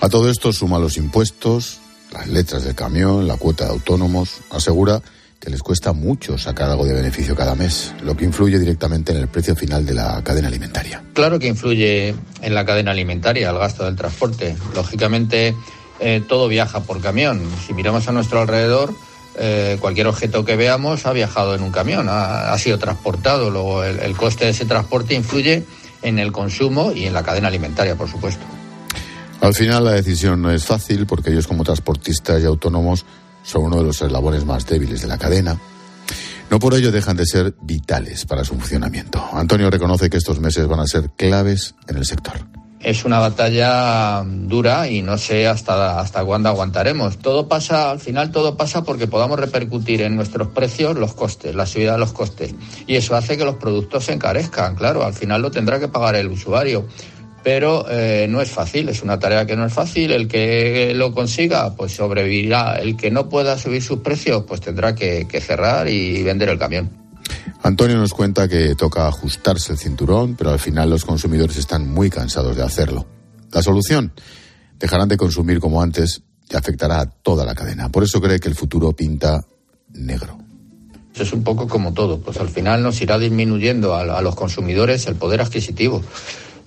A 0.00 0.08
todo 0.08 0.28
esto 0.30 0.52
suma 0.52 0.78
los 0.78 0.96
impuestos, 0.98 1.79
las 2.12 2.28
letras 2.28 2.64
del 2.64 2.74
camión, 2.74 3.26
la 3.26 3.36
cuota 3.36 3.64
de 3.64 3.70
autónomos. 3.70 4.40
Asegura 4.50 5.00
que 5.38 5.50
les 5.50 5.62
cuesta 5.62 5.92
mucho 5.92 6.36
sacar 6.36 6.68
algo 6.68 6.84
de 6.84 6.92
beneficio 6.92 7.34
cada 7.34 7.54
mes, 7.54 7.94
lo 8.02 8.14
que 8.16 8.26
influye 8.26 8.58
directamente 8.58 9.12
en 9.12 9.18
el 9.18 9.28
precio 9.28 9.56
final 9.56 9.86
de 9.86 9.94
la 9.94 10.22
cadena 10.22 10.48
alimentaria. 10.48 11.02
Claro 11.14 11.38
que 11.38 11.46
influye 11.46 12.14
en 12.42 12.54
la 12.54 12.66
cadena 12.66 12.90
alimentaria, 12.90 13.48
el 13.48 13.58
gasto 13.58 13.84
del 13.86 13.96
transporte. 13.96 14.54
Lógicamente, 14.74 15.54
eh, 15.98 16.22
todo 16.28 16.46
viaja 16.48 16.80
por 16.80 17.00
camión. 17.00 17.42
Si 17.66 17.72
miramos 17.72 18.06
a 18.06 18.12
nuestro 18.12 18.40
alrededor, 18.40 18.92
eh, 19.38 19.78
cualquier 19.80 20.08
objeto 20.08 20.44
que 20.44 20.56
veamos 20.56 21.06
ha 21.06 21.12
viajado 21.12 21.54
en 21.54 21.62
un 21.62 21.72
camión, 21.72 22.08
ha, 22.10 22.56
sido 22.58 22.78
transportado. 22.78 23.48
Luego, 23.50 23.82
el 23.82 24.14
coste 24.16 24.44
de 24.44 24.50
ese 24.50 24.66
transporte 24.66 25.14
influye 25.14 25.64
en 26.02 26.18
el 26.18 26.32
consumo 26.32 26.92
y 26.92 27.06
en 27.06 27.14
la 27.14 27.22
cadena 27.22 27.48
alimentaria, 27.48 27.94
por 27.94 28.10
supuesto. 28.10 28.44
Al 29.40 29.54
final 29.54 29.84
la 29.84 29.92
decisión 29.92 30.42
no 30.42 30.50
es 30.50 30.64
fácil 30.64 31.06
porque 31.06 31.30
ellos 31.30 31.46
como 31.46 31.64
transportistas 31.64 32.42
y 32.42 32.46
autónomos 32.46 33.06
son 33.42 33.64
uno 33.64 33.78
de 33.78 33.84
los 33.84 34.02
eslabones 34.02 34.44
más 34.44 34.66
débiles 34.66 35.00
de 35.00 35.08
la 35.08 35.16
cadena. 35.16 35.58
No 36.50 36.58
por 36.58 36.74
ello 36.74 36.92
dejan 36.92 37.16
de 37.16 37.24
ser 37.24 37.54
vitales 37.62 38.26
para 38.26 38.44
su 38.44 38.54
funcionamiento. 38.54 39.24
Antonio 39.32 39.70
reconoce 39.70 40.10
que 40.10 40.18
estos 40.18 40.40
meses 40.40 40.66
van 40.66 40.80
a 40.80 40.86
ser 40.86 41.10
claves 41.16 41.74
en 41.88 41.96
el 41.96 42.04
sector. 42.04 42.34
Es 42.80 43.04
una 43.04 43.18
batalla 43.18 44.24
dura 44.24 44.88
y 44.88 45.02
no 45.02 45.16
sé 45.16 45.46
hasta, 45.46 46.00
hasta 46.00 46.24
cuándo 46.24 46.48
aguantaremos. 46.48 47.18
Todo 47.18 47.46
pasa, 47.46 47.90
al 47.90 48.00
final 48.00 48.32
todo 48.32 48.56
pasa 48.56 48.84
porque 48.84 49.06
podamos 49.06 49.38
repercutir 49.38 50.02
en 50.02 50.16
nuestros 50.16 50.48
precios 50.48 50.96
los 50.96 51.14
costes, 51.14 51.54
la 51.54 51.66
subida 51.66 51.92
de 51.92 51.98
los 51.98 52.12
costes. 52.12 52.54
Y 52.86 52.96
eso 52.96 53.14
hace 53.16 53.36
que 53.36 53.44
los 53.44 53.56
productos 53.56 54.06
se 54.06 54.14
encarezcan, 54.14 54.76
claro, 54.76 55.04
al 55.04 55.12
final 55.12 55.42
lo 55.42 55.50
tendrá 55.50 55.78
que 55.78 55.88
pagar 55.88 56.16
el 56.16 56.28
usuario. 56.28 56.86
Pero 57.42 57.86
eh, 57.88 58.26
no 58.28 58.40
es 58.40 58.50
fácil, 58.50 58.88
es 58.88 59.02
una 59.02 59.18
tarea 59.18 59.46
que 59.46 59.56
no 59.56 59.64
es 59.64 59.72
fácil. 59.72 60.12
El 60.12 60.28
que 60.28 60.92
lo 60.94 61.12
consiga, 61.12 61.74
pues 61.74 61.92
sobrevivirá. 61.92 62.78
El 62.78 62.96
que 62.96 63.10
no 63.10 63.28
pueda 63.28 63.58
subir 63.58 63.82
sus 63.82 64.00
precios, 64.00 64.44
pues 64.46 64.60
tendrá 64.60 64.94
que, 64.94 65.26
que 65.26 65.40
cerrar 65.40 65.88
y 65.88 66.22
vender 66.22 66.50
el 66.50 66.58
camión. 66.58 66.90
Antonio 67.62 67.96
nos 67.96 68.12
cuenta 68.12 68.48
que 68.48 68.74
toca 68.74 69.06
ajustarse 69.06 69.72
el 69.72 69.78
cinturón, 69.78 70.34
pero 70.36 70.50
al 70.50 70.58
final 70.58 70.90
los 70.90 71.04
consumidores 71.04 71.56
están 71.56 71.88
muy 71.88 72.10
cansados 72.10 72.56
de 72.56 72.62
hacerlo. 72.62 73.06
La 73.52 73.62
solución, 73.62 74.12
dejarán 74.78 75.08
de 75.08 75.16
consumir 75.16 75.60
como 75.60 75.82
antes 75.82 76.22
y 76.50 76.56
afectará 76.56 77.00
a 77.00 77.06
toda 77.06 77.44
la 77.44 77.54
cadena. 77.54 77.88
Por 77.88 78.02
eso 78.02 78.20
cree 78.20 78.40
que 78.40 78.48
el 78.48 78.54
futuro 78.54 78.92
pinta 78.92 79.40
negro. 79.92 80.38
Eso 81.14 81.22
es 81.24 81.32
un 81.32 81.42
poco 81.42 81.68
como 81.68 81.92
todo, 81.92 82.20
pues 82.20 82.38
al 82.38 82.48
final 82.48 82.82
nos 82.82 83.00
irá 83.02 83.18
disminuyendo 83.18 83.94
a, 83.94 84.02
a 84.02 84.22
los 84.22 84.34
consumidores 84.36 85.06
el 85.06 85.16
poder 85.16 85.40
adquisitivo 85.40 86.02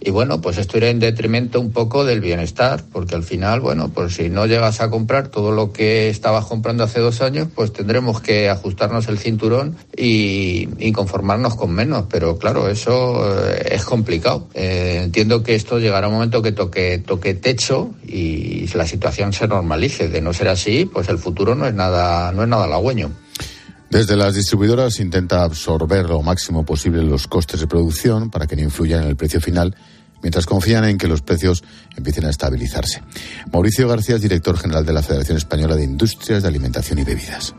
y 0.06 0.12
bueno, 0.12 0.42
pues 0.42 0.58
esto 0.58 0.78
irá 0.78 0.90
en 0.90 1.00
detrimento 1.00 1.62
un 1.62 1.72
poco 1.72 2.04
del 2.04 2.20
bienestar, 2.20 2.84
porque 2.92 3.16
al 3.16 3.24
final, 3.24 3.62
bueno, 3.62 3.90
pues 3.94 4.16
si 4.16 4.30
no 4.30 4.46
llegas 4.46 4.82
a 4.82 4.90
comprar 4.90 5.30
todo 5.30 5.54
lo 5.54 5.72
que 5.72 6.10
estabas 6.10 6.46
comprando 6.46 6.84
hace 6.84 7.00
dos 7.00 7.22
años, 7.22 7.48
pues 7.56 7.72
tendremos 7.72 8.20
que 8.20 8.50
ajustarnos 8.50 9.08
el 9.08 9.18
cinturón 9.18 9.78
y, 9.96 10.92
conformarnos 10.92 11.56
con 11.56 11.72
menos. 11.72 12.06
Pero 12.10 12.38
claro, 12.38 12.68
eso 12.68 13.48
eh, 13.48 13.70
es 13.72 13.86
complicado. 13.86 14.50
Eh, 14.54 15.00
entiendo 15.06 15.42
que 15.42 15.56
esto 15.56 15.80
llegará 15.80 16.10
un 16.10 16.16
momento 16.16 16.42
que 16.42 16.52
toque, 16.52 17.00
toque 17.00 17.34
techo 17.34 17.92
y 18.06 18.68
la 18.76 18.86
situación 18.86 19.32
se 19.32 19.48
normalice. 19.48 20.10
De 20.10 20.20
no 20.20 20.34
ser 20.34 20.50
así, 20.50 20.84
pues 20.84 21.08
el 21.08 21.18
futuro 21.18 21.56
no 21.56 21.66
es 21.66 21.74
nada, 21.74 22.34
no 22.34 22.44
es 22.44 22.50
nada 22.50 22.66
halagüeño. 22.66 23.23
Desde 23.94 24.16
las 24.16 24.34
distribuidoras 24.34 25.00
intenta 25.00 25.44
absorber 25.44 26.10
lo 26.10 26.24
máximo 26.24 26.66
posible 26.66 27.04
los 27.04 27.28
costes 27.28 27.60
de 27.60 27.68
producción 27.68 28.32
para 28.32 28.48
que 28.48 28.56
no 28.56 28.64
influyan 28.64 29.04
en 29.04 29.10
el 29.10 29.16
precio 29.16 29.40
final, 29.40 29.76
mientras 30.24 30.48
confían 30.48 30.86
en 30.86 30.98
que 30.98 31.08
los 31.08 31.22
precios 31.22 31.64
empiecen 31.96 32.26
a 32.26 32.32
estabilizarse. 32.32 33.04
Mauricio 33.52 33.88
García 33.88 34.16
es 34.16 34.22
director 34.24 34.58
general 34.58 34.84
de 34.84 34.94
la 34.94 35.04
Federación 35.04 35.38
Española 35.38 35.76
de 35.76 35.84
Industrias 35.84 36.42
de 36.42 36.50
Alimentación 36.50 36.98
y 36.98 37.04
Bebidas 37.04 37.54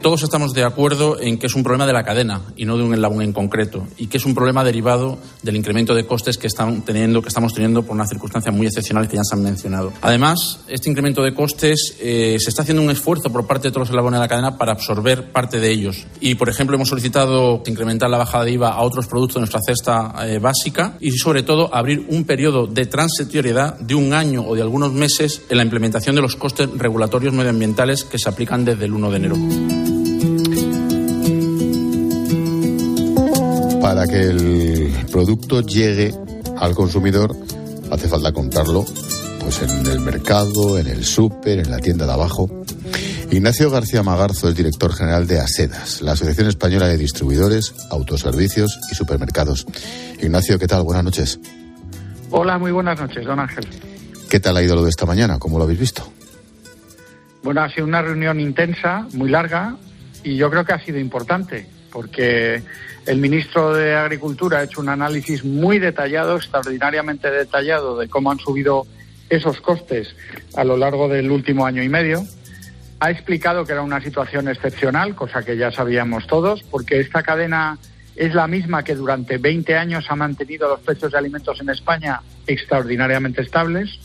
todos 0.00 0.22
estamos 0.22 0.54
de 0.54 0.64
acuerdo 0.64 1.20
en 1.20 1.38
que 1.38 1.46
es 1.46 1.54
un 1.54 1.62
problema 1.62 1.86
de 1.86 1.92
la 1.92 2.04
cadena 2.04 2.42
y 2.56 2.64
no 2.64 2.76
de 2.76 2.84
un 2.84 2.94
eslabón 2.94 3.22
en 3.22 3.32
concreto 3.32 3.86
y 3.98 4.06
que 4.06 4.16
es 4.16 4.24
un 4.24 4.34
problema 4.34 4.64
derivado 4.64 5.18
del 5.42 5.56
incremento 5.56 5.94
de 5.94 6.06
costes 6.06 6.38
que 6.38 6.46
están 6.46 6.82
teniendo 6.82 7.20
que 7.22 7.28
estamos 7.28 7.52
teniendo 7.52 7.82
por 7.82 7.94
una 7.94 8.06
circunstancia 8.06 8.50
muy 8.50 8.66
excepcional 8.66 9.08
que 9.08 9.16
ya 9.16 9.24
se 9.24 9.34
han 9.34 9.42
mencionado. 9.42 9.92
Además, 10.00 10.60
este 10.68 10.88
incremento 10.88 11.22
de 11.22 11.34
costes 11.34 11.96
eh, 12.00 12.36
se 12.40 12.48
está 12.48 12.62
haciendo 12.62 12.82
un 12.82 12.90
esfuerzo 12.90 13.30
por 13.30 13.46
parte 13.46 13.68
de 13.68 13.72
todos 13.72 13.82
los 13.82 13.90
eslabones 13.90 14.18
de 14.18 14.24
la 14.24 14.28
cadena 14.28 14.56
para 14.56 14.72
absorber 14.72 15.32
parte 15.32 15.60
de 15.60 15.70
ellos 15.70 16.06
y, 16.20 16.34
por 16.34 16.48
ejemplo, 16.48 16.76
hemos 16.76 16.88
solicitado 16.88 17.62
incrementar 17.66 18.08
la 18.08 18.18
bajada 18.18 18.44
de 18.44 18.52
IVA 18.52 18.70
a 18.70 18.82
otros 18.82 19.06
productos 19.06 19.34
de 19.34 19.40
nuestra 19.40 19.60
cesta 19.60 20.14
eh, 20.26 20.38
básica 20.38 20.96
y, 21.00 21.12
sobre 21.12 21.42
todo, 21.42 21.74
abrir 21.74 22.06
un 22.08 22.24
periodo 22.24 22.66
de 22.66 22.86
transitoriedad 22.86 23.78
de 23.78 23.94
un 23.94 24.14
año 24.14 24.44
o 24.46 24.54
de 24.54 24.62
algunos 24.62 24.92
meses 24.92 25.42
en 25.48 25.58
la 25.58 25.62
implementación 25.62 26.16
de 26.16 26.22
los 26.22 26.36
costes 26.36 26.68
regulatorios 26.76 27.34
medioambientales 27.34 28.04
que 28.04 28.18
se 28.18 28.28
aplican 28.28 28.64
desde 28.64 28.86
el 28.86 28.94
1 28.94 29.10
de 29.10 29.16
enero. 29.16 29.89
Para 33.90 34.06
que 34.06 34.20
el 34.20 34.92
producto 35.10 35.62
llegue 35.62 36.14
al 36.58 36.76
consumidor 36.76 37.34
hace 37.90 38.06
falta 38.06 38.30
comprarlo 38.30 38.84
pues 39.40 39.62
en 39.62 39.84
el 39.84 39.98
mercado, 39.98 40.78
en 40.78 40.86
el 40.86 41.04
súper, 41.04 41.58
en 41.58 41.72
la 41.72 41.78
tienda 41.78 42.06
de 42.06 42.12
abajo. 42.12 42.48
Ignacio 43.32 43.68
García 43.68 44.04
Magarzo 44.04 44.48
es 44.48 44.54
director 44.54 44.92
general 44.92 45.26
de 45.26 45.40
ASEDAS, 45.40 46.02
la 46.02 46.12
Asociación 46.12 46.46
Española 46.46 46.86
de 46.86 46.98
Distribuidores, 46.98 47.74
Autoservicios 47.90 48.78
y 48.92 48.94
Supermercados. 48.94 49.66
Ignacio, 50.22 50.56
¿qué 50.60 50.68
tal? 50.68 50.84
Buenas 50.84 51.02
noches. 51.02 51.40
Hola, 52.30 52.58
muy 52.58 52.70
buenas 52.70 53.00
noches, 53.00 53.26
don 53.26 53.40
Ángel. 53.40 53.66
¿Qué 54.28 54.38
tal 54.38 54.56
ha 54.56 54.62
ido 54.62 54.76
lo 54.76 54.84
de 54.84 54.90
esta 54.90 55.04
mañana? 55.04 55.40
¿Cómo 55.40 55.58
lo 55.58 55.64
habéis 55.64 55.80
visto? 55.80 56.08
Bueno, 57.42 57.62
ha 57.62 57.68
sido 57.68 57.86
una 57.88 58.02
reunión 58.02 58.38
intensa, 58.38 59.08
muy 59.14 59.30
larga, 59.30 59.74
y 60.22 60.36
yo 60.36 60.48
creo 60.48 60.64
que 60.64 60.74
ha 60.74 60.84
sido 60.84 61.00
importante, 61.00 61.66
porque 61.92 62.62
el 63.06 63.18
ministro 63.18 63.74
de 63.74 63.94
Agricultura 63.94 64.58
ha 64.58 64.64
hecho 64.64 64.80
un 64.80 64.88
análisis 64.88 65.44
muy 65.44 65.78
detallado, 65.78 66.36
extraordinariamente 66.36 67.30
detallado, 67.30 67.98
de 67.98 68.08
cómo 68.08 68.30
han 68.30 68.38
subido 68.38 68.86
esos 69.28 69.60
costes 69.60 70.14
a 70.54 70.64
lo 70.64 70.76
largo 70.76 71.08
del 71.08 71.30
último 71.30 71.66
año 71.66 71.82
y 71.82 71.88
medio. 71.88 72.24
Ha 72.98 73.10
explicado 73.10 73.64
que 73.64 73.72
era 73.72 73.82
una 73.82 74.00
situación 74.00 74.48
excepcional, 74.48 75.14
cosa 75.14 75.42
que 75.42 75.56
ya 75.56 75.70
sabíamos 75.70 76.26
todos, 76.26 76.62
porque 76.64 77.00
esta 77.00 77.22
cadena 77.22 77.78
es 78.16 78.34
la 78.34 78.46
misma 78.46 78.82
que 78.84 78.94
durante 78.94 79.38
20 79.38 79.76
años 79.76 80.04
ha 80.08 80.16
mantenido 80.16 80.68
los 80.68 80.80
precios 80.80 81.12
de 81.12 81.18
alimentos 81.18 81.60
en 81.60 81.70
España 81.70 82.20
extraordinariamente 82.46 83.40
estables 83.40 83.98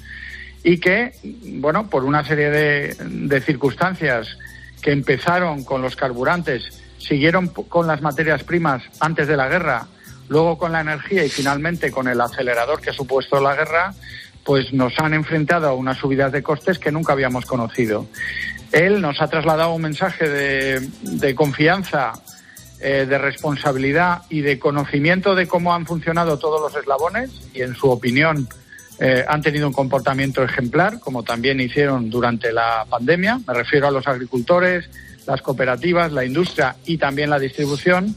y 0.64 0.80
que, 0.80 1.12
bueno, 1.60 1.90
por 1.90 2.06
una 2.06 2.24
serie 2.24 2.50
de, 2.50 2.96
de 3.00 3.42
circunstancias 3.42 4.38
que 4.82 4.92
empezaron 4.92 5.64
con 5.64 5.82
los 5.82 5.96
carburantes 5.96 6.85
siguieron 7.08 7.48
con 7.48 7.88
las 7.88 8.02
materias 8.02 8.44
primas 8.44 8.84
antes 9.00 9.28
de 9.28 9.38
la 9.38 9.48
guerra, 9.48 9.88
luego 10.28 10.58
con 10.58 10.72
la 10.72 10.82
energía 10.82 11.24
y 11.24 11.30
finalmente 11.30 11.92
con 11.92 12.08
el 12.08 12.20
acelerador 12.20 12.82
que 12.82 12.90
ha 12.90 12.94
supuesto 12.94 13.40
la 13.40 13.56
guerra, 13.56 13.94
pues 14.44 14.74
nos 14.74 14.98
han 15.00 15.14
enfrentado 15.14 15.68
a 15.68 15.74
unas 15.74 15.98
subidas 15.98 16.32
de 16.32 16.44
costes 16.44 16.78
que 16.80 16.92
nunca 16.92 17.14
habíamos 17.14 17.46
conocido. 17.46 18.08
Él 18.72 19.02
nos 19.02 19.22
ha 19.22 19.28
trasladado 19.28 19.74
un 19.74 19.82
mensaje 19.82 20.30
de, 20.30 21.36
confianza, 21.36 22.14
eh, 22.80 23.06
de 23.08 23.18
responsabilidad 23.18 24.24
y 24.30 24.42
de 24.42 24.60
conocimiento 24.60 25.34
de 25.34 25.48
cómo 25.48 25.74
han 25.74 25.86
funcionado 25.86 26.38
todos 26.38 26.62
los 26.62 26.80
eslabones 26.80 27.32
y, 27.54 27.62
en 27.62 27.76
su 27.76 27.90
opinión, 27.90 28.48
eh, 29.00 29.26
han 29.28 29.42
tenido 29.42 29.68
un 29.68 29.74
comportamiento 29.74 30.44
ejemplar, 30.44 31.00
como 31.00 31.24
también 31.24 31.60
hicieron 31.60 32.10
durante 32.10 32.52
la 32.52 32.86
pandemia. 32.90 33.40
Me 33.48 33.54
refiero 33.54 33.88
a 33.88 33.92
los 33.92 34.08
agricultores, 34.08 34.90
las 35.28 35.42
cooperativas, 35.42 36.12
la 36.12 36.26
industria 36.26 36.76
y 36.86 36.98
también 36.98 37.30
la 37.30 37.40
distribución. 37.40 38.16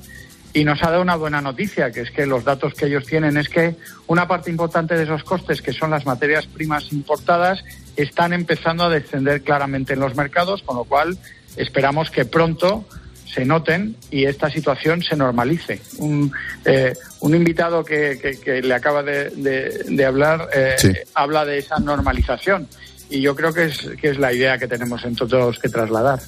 Y 0.55 0.65
nos 0.65 0.83
ha 0.83 0.91
dado 0.91 1.03
una 1.03 1.17
buena 1.17 1.41
noticia, 1.41 1.93
que 1.93 2.01
es 2.01 2.11
que 2.11 2.27
los 2.27 2.45
datos 2.45 2.75
que 2.75 2.87
ellos 2.87 3.05
tienen 3.05 3.37
es 3.37 3.49
que 3.49 3.77
una 4.07 4.27
parte 4.27 4.51
importante 4.51 4.97
de 4.97 5.05
esos 5.05 5.23
costes, 5.23 5.61
que 5.61 5.73
son 5.73 5.91
las 5.91 6.07
materias 6.07 6.47
primas 6.47 6.91
importadas, 6.93 7.63
están 7.97 8.33
empezando 8.33 8.85
a 8.85 8.89
descender 8.89 9.43
claramente 9.43 9.93
en 9.93 10.01
los 10.01 10.17
mercados, 10.17 10.63
con 10.63 10.77
lo 10.77 10.85
cual 10.85 11.19
esperamos 11.57 12.11
que 12.11 12.25
pronto 12.25 12.87
se 13.27 13.45
noten 13.45 13.97
y 14.11 14.25
esta 14.25 14.51
situación 14.51 15.03
se 15.03 15.17
normalice. 15.17 15.81
Un, 15.99 16.33
eh, 16.65 16.95
un 17.21 17.35
invitado 17.35 17.85
que, 17.85 18.39
que, 18.43 18.63
le 18.63 18.75
acaba 18.75 19.03
de, 19.03 19.31
de, 19.31 20.05
hablar 20.05 20.49
eh, 20.55 20.77
habla 21.15 21.45
de 21.45 21.59
esa 21.59 21.79
normalización 21.79 22.69
y 23.11 23.21
yo 23.21 23.35
creo 23.35 23.53
que 23.53 23.65
es, 23.65 23.79
que 24.01 24.11
es 24.11 24.19
la 24.19 24.33
idea 24.33 24.59
que 24.59 24.69
tenemos 24.69 25.05
en 25.05 25.15
todos 25.15 25.59
que 25.59 25.69
trasladar 25.69 26.21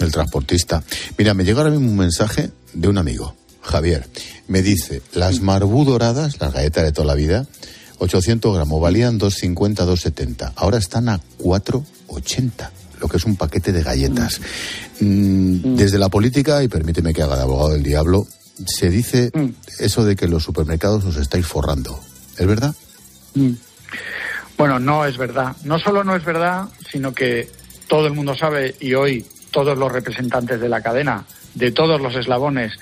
el 0.00 0.12
transportista. 0.12 0.82
Mira, 1.18 1.34
me 1.34 1.44
llega 1.44 1.58
ahora 1.58 1.70
mismo 1.70 1.90
un 1.90 1.96
mensaje 1.96 2.50
de 2.72 2.88
un 2.88 2.98
amigo, 2.98 3.34
Javier. 3.62 4.08
Me 4.48 4.62
dice, 4.62 5.02
las 5.12 5.40
marbú 5.40 5.84
doradas, 5.84 6.40
las 6.40 6.52
galletas 6.52 6.84
de 6.84 6.92
toda 6.92 7.06
la 7.06 7.14
vida, 7.14 7.46
800 7.98 8.54
gramos, 8.54 8.80
valían 8.80 9.18
2,50, 9.18 9.86
2,70. 9.86 10.52
Ahora 10.56 10.78
están 10.78 11.08
a 11.08 11.20
4,80 11.38 12.70
lo 13.00 13.08
que 13.08 13.16
es 13.16 13.24
un 13.24 13.36
paquete 13.36 13.72
de 13.72 13.82
galletas. 13.82 14.40
Mm, 15.00 15.76
desde 15.76 15.98
la 15.98 16.08
política, 16.08 16.62
y 16.62 16.68
permíteme 16.68 17.12
que 17.12 17.22
haga 17.22 17.36
de 17.36 17.42
abogado 17.42 17.70
del 17.70 17.82
diablo, 17.82 18.26
se 18.66 18.88
dice 18.90 19.30
mm. 19.34 19.48
eso 19.80 20.04
de 20.04 20.16
que 20.16 20.28
los 20.28 20.42
supermercados 20.42 21.04
os 21.04 21.16
estáis 21.16 21.46
forrando. 21.46 22.00
¿Es 22.38 22.46
verdad? 22.46 22.74
Mm. 23.34 23.52
Bueno, 24.56 24.78
no 24.78 25.04
es 25.04 25.18
verdad. 25.18 25.54
No 25.64 25.78
solo 25.78 26.02
no 26.04 26.16
es 26.16 26.24
verdad, 26.24 26.68
sino 26.90 27.12
que 27.12 27.50
todo 27.88 28.06
el 28.06 28.14
mundo 28.14 28.34
sabe, 28.34 28.74
y 28.80 28.94
hoy 28.94 29.26
todos 29.56 29.78
los 29.78 29.90
representantes 29.90 30.60
de 30.60 30.68
la 30.68 30.82
cadena, 30.82 31.24
de 31.54 31.72
todos 31.72 31.98
los 31.98 32.14
eslabones, 32.14 32.78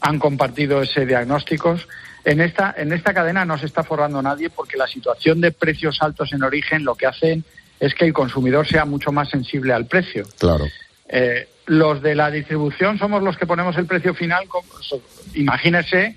han 0.00 0.18
compartido 0.18 0.80
ese 0.80 1.04
diagnóstico. 1.04 1.76
En 2.24 2.40
esta, 2.40 2.74
en 2.78 2.94
esta 2.94 3.12
cadena 3.12 3.44
no 3.44 3.58
se 3.58 3.66
está 3.66 3.84
forrando 3.84 4.22
nadie 4.22 4.48
porque 4.48 4.78
la 4.78 4.86
situación 4.86 5.42
de 5.42 5.52
precios 5.52 5.98
altos 6.00 6.32
en 6.32 6.42
origen 6.42 6.82
lo 6.82 6.94
que 6.94 7.04
hacen 7.04 7.44
es 7.78 7.94
que 7.94 8.06
el 8.06 8.14
consumidor 8.14 8.66
sea 8.66 8.86
mucho 8.86 9.12
más 9.12 9.28
sensible 9.28 9.74
al 9.74 9.84
precio. 9.84 10.24
Claro. 10.38 10.64
Eh, 11.10 11.46
los 11.66 12.00
de 12.00 12.14
la 12.14 12.30
distribución 12.30 12.98
somos 12.98 13.22
los 13.22 13.36
que 13.36 13.44
ponemos 13.44 13.76
el 13.76 13.84
precio 13.84 14.14
final. 14.14 14.44
Imagínese 15.34 16.16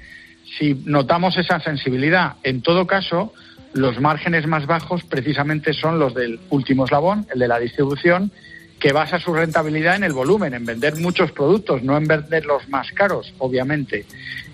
si 0.57 0.73
notamos 0.85 1.37
esa 1.37 1.59
sensibilidad. 1.59 2.35
En 2.43 2.61
todo 2.61 2.87
caso, 2.87 3.33
los 3.73 3.99
márgenes 3.99 4.47
más 4.47 4.67
bajos 4.67 5.03
precisamente 5.03 5.73
son 5.73 5.99
los 5.99 6.13
del 6.13 6.39
último 6.49 6.85
eslabón, 6.85 7.27
el 7.33 7.39
de 7.39 7.49
la 7.49 7.59
distribución, 7.59 8.31
que 8.79 8.93
basa 8.93 9.19
su 9.19 9.33
rentabilidad 9.33 9.95
en 9.95 10.03
el 10.03 10.13
volumen, 10.13 10.53
en 10.53 10.65
vender 10.65 10.95
muchos 10.97 11.31
productos, 11.31 11.81
no 11.83 11.97
en 11.97 12.07
vender 12.07 12.45
los 12.45 12.67
más 12.69 12.91
caros, 12.91 13.33
obviamente. 13.39 14.05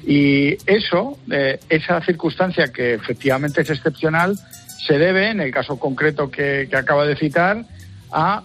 Y 0.05 0.57
eso, 0.65 1.17
eh, 1.29 1.59
esa 1.69 2.01
circunstancia 2.01 2.71
que 2.71 2.93
efectivamente 2.93 3.61
es 3.61 3.69
excepcional, 3.69 4.37
se 4.85 4.97
debe, 4.97 5.29
en 5.29 5.41
el 5.41 5.51
caso 5.51 5.77
concreto 5.77 6.29
que, 6.29 6.67
que 6.69 6.75
acaba 6.75 7.05
de 7.05 7.15
citar, 7.15 7.65
a 8.11 8.43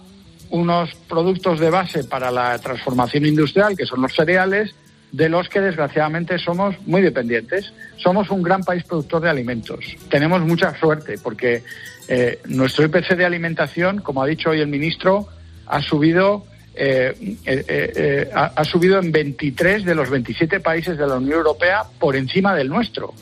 unos 0.49 0.95
productos 1.07 1.59
de 1.59 1.69
base 1.69 2.03
para 2.03 2.31
la 2.31 2.57
transformación 2.59 3.25
industrial, 3.25 3.77
que 3.77 3.85
son 3.85 4.01
los 4.01 4.13
cereales, 4.13 4.73
de 5.11 5.29
los 5.29 5.49
que 5.49 5.61
desgraciadamente 5.61 6.37
somos 6.37 6.75
muy 6.85 7.01
dependientes. 7.01 7.73
Somos 7.97 8.29
un 8.29 8.43
gran 8.43 8.63
país 8.63 8.83
productor 8.83 9.21
de 9.21 9.29
alimentos. 9.29 9.79
Tenemos 10.09 10.41
mucha 10.41 10.77
suerte 10.79 11.15
porque 11.21 11.63
eh, 12.07 12.39
nuestro 12.45 12.85
IPC 12.85 13.15
de 13.15 13.25
alimentación, 13.25 13.99
como 14.01 14.21
ha 14.21 14.27
dicho 14.27 14.51
hoy 14.51 14.61
el 14.61 14.67
ministro, 14.67 15.27
ha 15.69 15.81
subido 15.81 16.45
eh, 16.81 17.13
eh, 17.45 17.65
eh, 17.67 18.29
ha, 18.33 18.63
subido 18.63 18.99
en 18.99 19.11
23 19.11 19.83
de 19.83 19.95
los 19.95 20.09
27 20.09 20.61
países 20.61 20.97
de 20.97 21.05
la 21.05 21.15
Unión 21.15 21.33
Europea 21.39 21.83
por 21.99 22.15
encima 22.15 22.55
del 22.55 22.69
nuestro. 22.69 23.13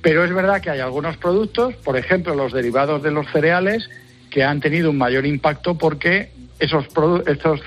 Pero 0.00 0.24
es 0.24 0.32
verdad 0.32 0.62
que 0.62 0.70
hay 0.70 0.80
algunos 0.80 1.18
productos, 1.18 1.74
por 1.76 1.98
ejemplo 1.98 2.34
los 2.34 2.52
derivados 2.52 3.02
de 3.02 3.10
los 3.10 3.26
cereales, 3.30 3.88
que 4.30 4.44
han 4.44 4.60
tenido 4.60 4.88
un 4.88 4.96
mayor 4.96 5.26
impacto 5.26 5.76
porque 5.76 6.30
esos, 6.58 6.86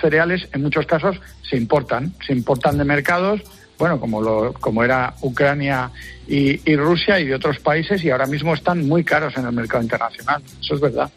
cereales 0.01 0.47
en 0.51 0.63
muchos 0.63 0.87
casos 0.87 1.21
se 1.47 1.57
importan, 1.57 2.13
se 2.25 2.33
importan 2.33 2.79
de 2.79 2.85
mercados 2.85 3.41
bueno, 3.77 3.99
como, 3.99 4.21
lo, 4.21 4.53
como 4.53 4.83
era 4.83 5.13
Ucrania 5.21 5.91
y, 6.27 6.71
y 6.71 6.75
Rusia 6.75 7.19
y 7.19 7.25
de 7.25 7.35
otros 7.35 7.59
países 7.59 8.03
y 8.03 8.09
ahora 8.09 8.25
mismo 8.25 8.53
están 8.53 8.87
muy 8.87 9.03
caros 9.03 9.37
en 9.37 9.45
el 9.45 9.51
mercado 9.51 9.83
internacional. 9.83 10.41
Eso 10.59 10.75
es 10.75 10.81
verdad. 10.81 11.11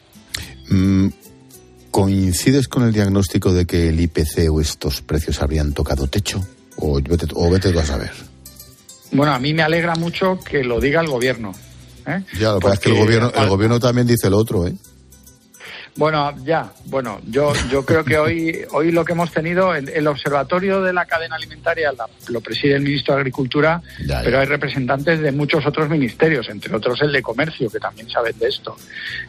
¿Coincides 1.91 2.69
con 2.69 2.83
el 2.85 2.93
diagnóstico 2.93 3.53
de 3.53 3.67
que 3.67 3.89
el 3.89 4.01
IPC 4.01 4.51
o 4.51 4.61
estos 4.61 5.01
precios 5.03 5.41
habrían 5.43 5.73
tocado 5.73 6.07
techo? 6.07 6.47
¿O 6.77 7.01
vete, 7.01 7.27
o 7.35 7.51
vete 7.51 7.73
tú 7.73 7.79
a 7.81 7.85
saber? 7.85 8.11
Bueno, 9.11 9.33
a 9.33 9.39
mí 9.39 9.55
me 9.55 9.63
alegra 9.63 9.95
mucho 9.97 10.39
que 10.39 10.63
lo 10.63 10.81
diga 10.81 11.01
el 11.01 11.09
gobierno. 11.09 11.53
¿eh? 12.07 12.23
Ya, 12.39 12.53
lo 12.53 12.59
que 12.61 12.65
pasa 12.65 12.75
es 12.75 12.81
que 12.81 12.91
el 12.91 12.97
Porque- 12.99 13.17
gobierno, 13.19 13.43
el 13.43 13.49
gobierno 13.49 13.81
también 13.81 14.07
dice 14.07 14.29
lo 14.31 14.37
otro, 14.39 14.67
¿eh? 14.67 14.75
Bueno, 15.99 16.33
ya, 16.45 16.73
bueno, 16.87 17.21
yo, 17.29 17.53
yo 17.71 17.85
creo 17.85 18.05
que 18.05 18.17
hoy, 18.19 18.61
hoy 18.71 18.93
lo 18.93 19.05
que 19.05 19.13
hemos 19.15 19.33
tenido, 19.33 19.75
el, 19.75 19.89
el 19.89 20.07
observatorio 20.07 20.81
de 20.81 20.93
la 20.93 21.05
cadena 21.07 21.35
alimentaria 21.35 21.91
la- 21.93 22.07
lo 22.29 22.41
preside 22.41 22.77
el 22.77 22.83
ministro 22.83 23.15
de 23.15 23.21
Agricultura, 23.23 23.83
Ya, 24.07 24.21
pero 24.23 24.39
hay 24.39 24.47
representantes 24.47 25.19
de 25.19 25.33
muchos 25.33 25.67
otros 25.67 25.89
ministerios, 25.91 26.49
entre 26.51 26.73
otros 26.75 27.03
el 27.03 27.11
de 27.11 27.21
Comercio, 27.21 27.69
que 27.69 27.81
también 27.81 28.09
saben 28.09 28.39
de 28.39 28.47
esto. 28.49 28.77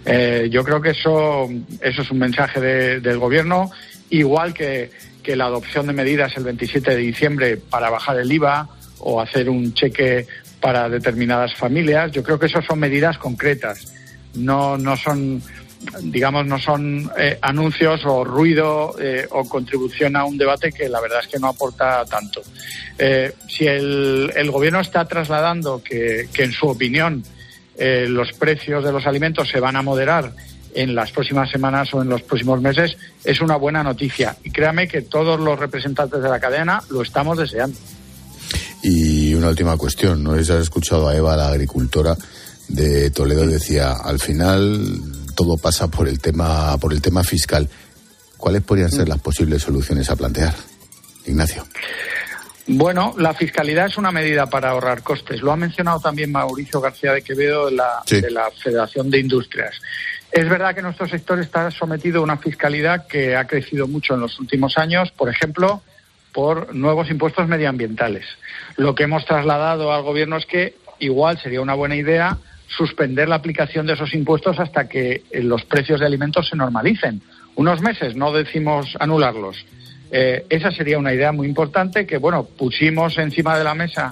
Eh, 0.05 0.47
yo 0.51 0.63
creo 0.63 0.79
que 0.79 0.91
eso, 0.91 1.49
eso 1.81 2.01
es 2.03 2.11
un 2.11 2.19
mensaje 2.19 2.61
de- 2.61 2.99
del 2.99 3.17
gobierno, 3.17 3.71
igual 4.11 4.53
que, 4.53 4.91
que 5.23 5.35
la 5.35 5.45
adopción 5.45 5.87
de 5.87 5.93
medidas 5.93 6.37
el 6.37 6.43
27 6.43 6.91
de 6.91 6.97
diciembre 6.97 7.57
para 7.57 7.89
bajar 7.89 8.19
el 8.19 8.31
IVA 8.31 8.69
o 8.99 9.19
hacer 9.19 9.49
un 9.49 9.73
cheque 9.73 10.27
para 10.61 10.87
determinadas 10.87 11.55
familias. 11.55 12.11
Yo 12.11 12.21
creo 12.21 12.37
que 12.37 12.45
eso 12.45 12.61
son 12.61 12.77
medidas 12.79 13.17
concretas, 13.17 13.91
no, 14.35 14.77
no 14.77 14.95
son 14.97 15.41
digamos, 16.01 16.45
no 16.45 16.59
son 16.59 17.09
eh, 17.17 17.37
anuncios 17.41 18.01
o 18.05 18.23
ruido 18.23 18.95
eh, 18.99 19.27
o 19.31 19.47
contribución 19.47 20.15
a 20.15 20.25
un 20.25 20.37
debate 20.37 20.71
que 20.71 20.89
la 20.89 20.99
verdad 20.99 21.19
es 21.21 21.27
que 21.27 21.39
no 21.39 21.47
aporta 21.47 22.03
tanto. 22.05 22.41
Eh, 22.97 23.33
si 23.47 23.65
el, 23.65 24.31
el 24.35 24.51
gobierno 24.51 24.81
está 24.81 25.05
trasladando 25.05 25.81
que, 25.81 26.27
que 26.33 26.43
en 26.43 26.51
su 26.51 26.67
opinión, 26.67 27.23
los 27.81 28.33
precios 28.33 28.83
de 28.83 28.91
los 28.91 29.07
alimentos 29.07 29.47
se 29.47 29.61
van 29.61 29.77
a 29.77 29.81
moderar 29.81 30.33
en 30.75 30.93
las 30.95 31.13
próximas 31.13 31.49
semanas 31.49 31.93
o 31.93 32.01
en 32.01 32.09
los 32.09 32.21
próximos 32.23 32.59
meses, 32.59 32.97
es 33.23 33.39
una 33.39 33.55
buena 33.55 33.83
noticia. 33.83 34.35
Y 34.43 34.51
créame 34.51 34.89
que 34.89 35.01
todos 35.01 35.39
los 35.39 35.57
representantes 35.57 36.21
de 36.21 36.27
la 36.27 36.41
cadena 36.41 36.83
lo 36.89 37.01
estamos 37.01 37.37
deseando. 37.37 37.77
Y 38.83 39.33
una 39.33 39.47
última 39.47 39.77
cuestión, 39.77 40.21
no 40.21 40.33
has 40.33 40.49
escuchado 40.49 41.07
a 41.07 41.15
Eva, 41.15 41.37
la 41.37 41.47
agricultora 41.47 42.17
de 42.67 43.11
Toledo, 43.11 43.47
decía, 43.47 43.93
al 43.93 44.19
final 44.19 45.18
todo 45.39 45.57
pasa 45.57 45.87
por 45.87 46.09
el 46.09 46.19
tema, 46.19 46.77
por 46.79 46.91
el 46.91 47.01
tema 47.01 47.23
fiscal. 47.23 47.69
¿Cuáles 48.35 48.61
podrían 48.61 48.91
ser 48.91 49.07
las 49.07 49.19
posibles 49.21 49.61
soluciones 49.61 50.09
a 50.09 50.17
plantear? 50.17 50.53
Ignacio. 51.25 51.65
Bueno, 52.67 53.15
la 53.17 53.33
fiscalidad 53.33 53.85
es 53.85 53.97
una 53.97 54.11
medida 54.11 54.47
para 54.47 54.71
ahorrar 54.71 55.01
costes. 55.01 55.41
Lo 55.41 55.53
ha 55.53 55.55
mencionado 55.55 56.01
también 56.01 56.29
Mauricio 56.33 56.81
García 56.81 57.13
de 57.13 57.21
Quevedo 57.21 57.67
de 57.67 57.71
la, 57.71 58.03
Sí. 58.05 58.19
de 58.19 58.31
la 58.31 58.51
Federación 58.51 59.09
de 59.09 59.19
Industrias. 59.19 59.75
Es 60.29 60.49
verdad 60.49 60.75
que 60.75 60.81
nuestro 60.81 61.07
sector 61.07 61.39
está 61.39 61.71
sometido 61.71 62.19
a 62.19 62.23
una 62.23 62.35
fiscalidad 62.35 63.07
que 63.07 63.37
ha 63.37 63.47
crecido 63.47 63.87
mucho 63.87 64.15
en 64.15 64.19
los 64.19 64.37
últimos 64.41 64.77
años, 64.77 65.09
por 65.11 65.29
ejemplo, 65.29 65.81
por 66.33 66.75
nuevos 66.75 67.09
impuestos 67.09 67.47
medioambientales. 67.47 68.25
Lo 68.75 68.93
que 68.93 69.03
hemos 69.03 69.25
trasladado 69.25 69.93
al 69.93 70.03
Gobierno 70.03 70.35
es 70.35 70.45
que 70.45 70.75
igual 70.99 71.39
sería 71.39 71.61
una 71.61 71.75
buena 71.75 71.95
idea 71.95 72.37
suspender 72.77 73.27
la 73.27 73.35
aplicación 73.35 73.85
de 73.87 73.93
esos 73.93 74.13
impuestos 74.13 74.59
hasta 74.59 74.87
que 74.87 75.23
eh, 75.31 75.41
los 75.43 75.65
precios 75.65 75.99
de 75.99 76.05
alimentos 76.05 76.47
se 76.49 76.55
normalicen. 76.55 77.21
Unos 77.55 77.81
meses, 77.81 78.15
no 78.15 78.31
decimos 78.31 78.95
anularlos. 78.99 79.65
Eh, 80.11 80.45
esa 80.49 80.71
sería 80.71 80.97
una 80.97 81.13
idea 81.13 81.31
muy 81.31 81.47
importante 81.47 82.05
que, 82.05 82.17
bueno, 82.17 82.43
pusimos 82.45 83.17
encima 83.17 83.57
de 83.57 83.63
la 83.63 83.75
mesa 83.75 84.11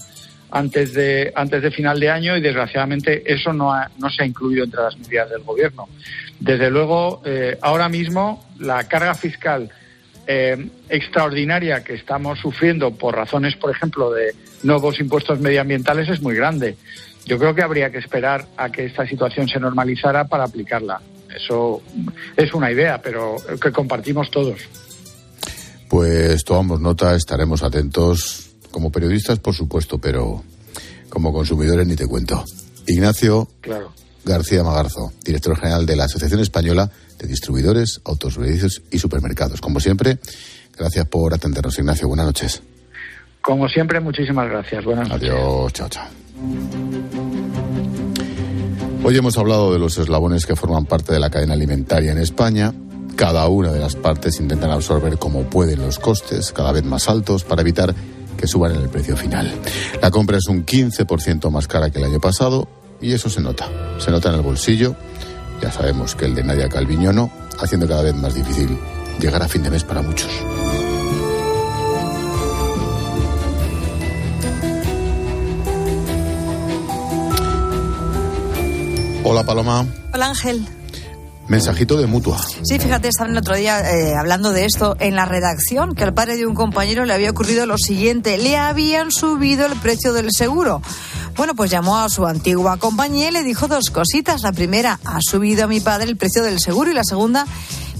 antes 0.52 0.93
de, 0.93 1.32
antes 1.36 1.62
de 1.62 1.72
final 1.72 2.00
de 2.00 2.10
año 2.10 2.36
y 2.38 2.41
desgraciadamente 2.41 3.24
eso 3.32 3.54
no, 3.54 3.74
ha- 3.74 3.89
no 4.00 4.10
se 4.10 4.24
ha 4.24 4.26
incluido 4.26 4.63
entre 4.63 4.82
las 4.82 4.98
medidas 4.98 5.30
del 5.30 5.43
gobierno. 5.43 5.88
Desde 6.39 6.70
luego, 6.70 7.22
eh, 7.26 7.58
ahora 7.62 7.89
mismo 7.89 8.46
la 8.60 8.88
carga 8.88 9.13
fiscal 9.13 9.70
extraordinaria 10.89 11.84
que 11.86 11.93
estamos 11.93 12.39
sufriendo 12.39 12.91
por 12.91 13.15
razones, 13.15 13.56
por 13.56 13.72
ejemplo, 13.72 14.12
de 14.12 14.34
nuevos 14.63 15.00
impuestos 15.00 15.39
medioambientales 15.39 16.10
es 16.10 16.22
muy 16.22 16.36
grande. 16.36 16.76
Yo 17.27 17.37
creo 17.37 17.53
que 17.53 17.61
habría 17.61 17.91
que 17.91 17.97
esperar 17.97 18.47
a 18.55 18.71
que 18.71 18.85
esta 18.85 19.05
situación 19.05 19.47
se 19.47 19.59
normalizara 19.59 20.25
para 20.25 20.45
aplicarla. 20.45 21.01
Eso 21.35 21.81
es 22.37 22.53
una 22.53 22.71
idea, 22.71 23.01
pero 23.01 23.35
que 23.61 23.71
compartimos 23.71 24.31
todos. 24.31 24.61
Pues 25.89 26.43
tomamos 26.43 26.79
nota, 26.79 27.15
estaremos 27.15 27.63
atentos 27.63 28.51
como 28.71 28.91
periodistas, 28.91 29.39
por 29.39 29.53
supuesto, 29.53 29.99
pero 29.99 30.43
como 31.09 31.33
consumidores 31.33 31.85
ni 31.85 31.95
te 31.95 32.07
cuento. 32.07 32.43
Ignacio 32.87 33.47
Claro. 33.61 33.91
García 34.23 34.63
Magarzo, 34.63 35.11
director 35.23 35.57
general 35.57 35.85
de 35.85 35.95
la 35.95 36.05
Asociación 36.05 36.41
Española 36.41 36.89
de 37.17 37.27
Distribuidores, 37.27 38.01
Autoservicios 38.05 38.81
y 38.91 38.99
Supermercados. 38.99 39.61
Como 39.61 39.79
siempre, 39.79 40.19
gracias 40.77 41.07
por 41.07 41.33
atendernos, 41.33 41.77
Ignacio. 41.79 42.07
Buenas 42.07 42.25
noches. 42.25 42.61
Como 43.41 43.69
siempre, 43.69 43.99
muchísimas 43.99 44.49
gracias. 44.49 44.83
Buenas 44.83 45.07
noches. 45.07 45.29
Adiós, 45.29 45.73
chao, 45.73 45.89
chao. 45.89 46.26
Hoy 49.04 49.17
hemos 49.17 49.38
hablado 49.38 49.71
de 49.71 49.80
los 49.80 49.97
eslabones 49.97 50.45
que 50.45 50.56
forman 50.56 50.86
parte 50.86 51.13
de 51.13 51.19
la 51.19 51.30
cadena 51.30 51.54
alimentaria 51.54 52.12
en 52.12 52.17
España. 52.17 52.73
Cada 53.15 53.47
una 53.47 53.71
de 53.71 53.80
las 53.80 53.95
partes 53.95 54.39
intentan 54.39 54.69
absorber 54.69 55.17
como 55.17 55.43
pueden 55.43 55.82
los 55.82 55.97
costes, 55.97 56.52
cada 56.52 56.71
vez 56.71 56.84
más 56.84 57.08
altos, 57.08 57.43
para 57.43 57.62
evitar 57.62 57.95
que 58.38 58.47
suban 58.47 58.76
en 58.76 58.82
el 58.82 58.89
precio 58.89 59.17
final. 59.17 59.52
La 60.02 60.12
compra 60.12 60.38
es 60.38 60.47
un 60.47 60.65
15% 60.65 61.50
más 61.50 61.67
cara 61.67 61.89
que 61.89 62.00
el 62.00 62.06
año 62.06 62.19
pasado 62.19 62.67
y 63.02 63.13
eso 63.13 63.30
se 63.30 63.41
nota. 63.41 63.67
Se 63.97 64.12
nota 64.12 64.30
en 64.30 64.36
el 64.36 64.41
bolsillo. 64.41 64.95
Ya 65.62 65.71
sabemos 65.71 66.15
que 66.15 66.26
el 66.26 66.36
de 66.36 66.43
Nadia 66.43 66.69
Calviño 66.69 67.13
no, 67.13 67.32
haciendo 67.60 67.88
cada 67.88 68.04
vez 68.04 68.15
más 68.15 68.36
difícil 68.36 68.78
llegar 69.19 69.41
a 69.41 69.47
fin 69.47 69.63
de 69.63 69.71
mes 69.71 69.84
para 69.84 70.02
muchos. 70.02 70.30
Hola 79.29 79.43
Paloma, 79.43 79.85
Hola 80.13 80.27
Ángel. 80.27 80.65
mensajito 81.49 81.97
de 81.97 82.07
mutua. 82.07 82.41
Sí, 82.63 82.79
fíjate, 82.79 83.09
estaban 83.09 83.33
el 83.33 83.37
otro 83.37 83.57
día 83.57 83.81
eh, 83.81 84.15
hablando 84.15 84.53
de 84.53 84.63
esto 84.63 84.95
en 85.01 85.17
la 85.17 85.25
redacción, 85.25 85.95
que 85.95 86.05
al 86.05 86.13
padre 86.13 86.37
de 86.37 86.45
un 86.45 86.55
compañero 86.55 87.03
le 87.03 87.13
había 87.13 87.31
ocurrido 87.31 87.65
lo 87.65 87.77
siguiente, 87.77 88.37
le 88.37 88.55
habían 88.55 89.11
subido 89.11 89.65
el 89.65 89.77
precio 89.81 90.13
del 90.13 90.29
seguro. 90.31 90.81
Bueno, 91.35 91.55
pues 91.55 91.69
llamó 91.69 91.97
a 91.97 92.07
su 92.09 92.25
antigua 92.25 92.77
compañía 92.77 93.27
y 93.27 93.31
le 93.31 93.43
dijo 93.43 93.67
dos 93.67 93.89
cositas. 93.89 94.43
La 94.43 94.53
primera, 94.53 94.97
ha 95.03 95.19
subido 95.19 95.65
a 95.65 95.67
mi 95.67 95.81
padre 95.81 96.05
el 96.05 96.15
precio 96.15 96.41
del 96.41 96.61
seguro 96.61 96.89
y 96.89 96.93
la 96.93 97.03
segunda, 97.03 97.45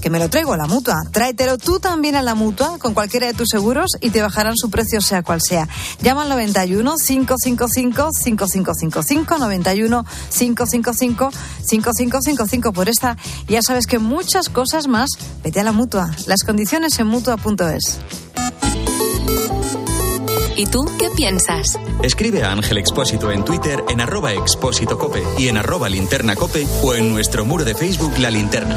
que 0.00 0.10
me 0.10 0.18
lo 0.18 0.28
traigo 0.28 0.52
a 0.52 0.56
la 0.56 0.66
mutua. 0.66 0.96
Tráetelo 1.10 1.58
tú 1.58 1.80
también 1.80 2.16
a 2.16 2.22
la 2.22 2.34
mutua 2.34 2.78
con 2.78 2.94
cualquiera 2.94 3.26
de 3.26 3.34
tus 3.34 3.48
seguros 3.50 3.92
y 4.00 4.10
te 4.10 4.22
bajarán 4.22 4.56
su 4.56 4.70
precio 4.70 5.00
sea 5.00 5.22
cual 5.22 5.40
sea. 5.40 5.68
Llama 6.00 6.22
al 6.22 6.28
91 6.28 6.94
555 6.96 8.10
5555 8.12 9.38
91 9.38 10.04
555 10.30 11.30
5555 11.62 12.72
por 12.72 12.88
esta. 12.88 13.16
Ya 13.48 13.62
sabes 13.62 13.86
que 13.86 13.98
muchas 13.98 14.48
cosas 14.48 14.86
más, 14.86 15.10
vete 15.42 15.60
a 15.60 15.64
la 15.64 15.72
mutua. 15.72 16.10
Las 16.26 16.42
condiciones 16.44 16.98
en 16.98 17.06
mutua.es. 17.06 17.98
¿Y 20.56 20.66
tú 20.66 20.84
qué 20.98 21.08
piensas? 21.10 21.78
Escribe 22.02 22.42
a 22.42 22.50
Ángel 22.50 22.78
Expósito 22.78 23.30
en 23.30 23.44
Twitter 23.44 23.84
en 23.88 24.00
arroba 24.00 24.32
expósito 24.32 24.98
cope 24.98 25.22
y 25.38 25.46
en 25.46 25.56
arroba 25.56 25.88
linterna 25.88 26.34
cope 26.34 26.66
o 26.82 26.94
en 26.94 27.12
nuestro 27.12 27.44
muro 27.44 27.64
de 27.64 27.76
Facebook 27.76 28.18
La 28.18 28.28
Linterna. 28.28 28.76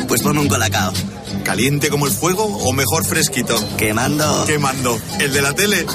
pues 0.11 0.23
ponme 0.23 0.41
un 0.41 0.49
colacao. 0.49 0.91
¿Caliente 1.45 1.89
como 1.89 2.05
el 2.05 2.11
fuego 2.11 2.43
o 2.43 2.73
mejor 2.73 3.05
fresquito? 3.05 3.55
Quemando. 3.77 4.43
Quemando. 4.45 4.99
¿El 5.19 5.31
de 5.31 5.41
la 5.41 5.53
tele? 5.53 5.85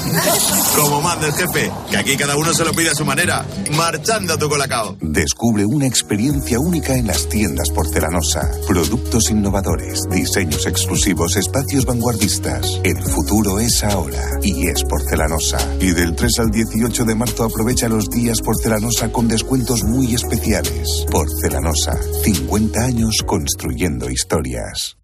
como 0.74 1.02
manda 1.02 1.26
el 1.26 1.34
jefe, 1.34 1.70
que 1.90 1.96
aquí 1.98 2.16
cada 2.16 2.36
uno 2.36 2.54
se 2.54 2.64
lo 2.64 2.72
pide 2.72 2.90
a 2.90 2.94
su 2.94 3.04
manera. 3.04 3.44
Marchando 3.76 4.38
tu 4.38 4.48
colacao. 4.48 4.96
Descubre 5.02 5.66
una 5.66 5.86
experiencia 5.86 6.58
única 6.58 6.94
en 6.94 7.06
las 7.06 7.28
tiendas 7.28 7.68
porcelanosa. 7.70 8.50
Productos 8.66 9.30
innovadores, 9.30 10.02
diseños 10.10 10.66
exclusivos, 10.66 11.36
espacios 11.36 11.84
vanguardistas. 11.84 12.80
El 12.82 13.02
futuro 13.02 13.60
es 13.60 13.84
ahora 13.84 14.24
y 14.42 14.66
es 14.66 14.82
porcelanosa. 14.84 15.58
Y 15.78 15.90
del 15.90 16.16
3 16.16 16.38
al 16.38 16.50
18 16.50 17.04
de 17.04 17.14
marzo 17.14 17.44
aprovecha 17.44 17.88
los 17.88 18.08
días 18.08 18.40
porcelanosa 18.40 19.12
con 19.12 19.28
descuentos 19.28 19.82
muy 19.84 20.14
especiales. 20.14 21.04
Porcelanosa, 21.10 21.98
50 22.24 22.80
años 22.80 23.16
construyendo 23.26 24.05
historias. 24.10 24.96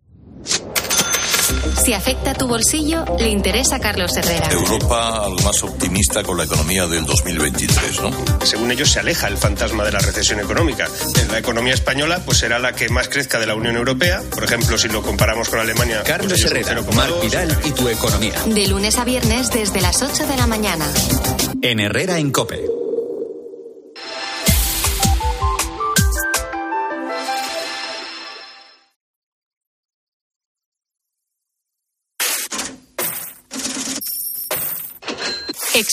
Si 1.84 1.92
afecta 1.92 2.34
tu 2.34 2.46
bolsillo, 2.46 3.04
le 3.18 3.28
interesa 3.28 3.76
a 3.76 3.80
Carlos 3.80 4.16
Herrera. 4.16 4.48
Europa 4.50 5.24
al 5.24 5.32
más 5.42 5.62
optimista 5.62 6.22
con 6.22 6.36
la 6.36 6.44
economía 6.44 6.86
del 6.86 7.04
2023, 7.04 8.00
¿no? 8.02 8.10
Según 8.44 8.70
ellos 8.70 8.90
se 8.90 9.00
aleja 9.00 9.28
el 9.28 9.36
fantasma 9.36 9.84
de 9.84 9.92
la 9.92 9.98
recesión 9.98 10.40
económica. 10.40 10.88
La 11.30 11.38
economía 11.38 11.74
española 11.74 12.22
pues 12.24 12.38
será 12.38 12.58
la 12.58 12.72
que 12.72 12.88
más 12.88 13.08
crezca 13.08 13.38
de 13.38 13.46
la 13.46 13.54
Unión 13.54 13.76
Europea. 13.76 14.22
Por 14.30 14.44
ejemplo, 14.44 14.78
si 14.78 14.88
lo 14.88 15.02
comparamos 15.02 15.48
con 15.48 15.60
Alemania. 15.60 15.98
Pues 15.98 16.08
Carlos 16.08 16.44
Herrera, 16.44 16.80
Marc 16.94 17.20
Vidal 17.22 17.58
y 17.64 17.70
tu 17.70 17.88
economía. 17.88 18.34
De 18.46 18.66
lunes 18.68 18.98
a 18.98 19.04
viernes 19.04 19.50
desde 19.50 19.80
las 19.80 20.02
8 20.02 20.26
de 20.26 20.36
la 20.36 20.46
mañana. 20.46 20.86
En 21.60 21.80
Herrera 21.80 22.18
en 22.18 22.30
Cope. 22.30 22.81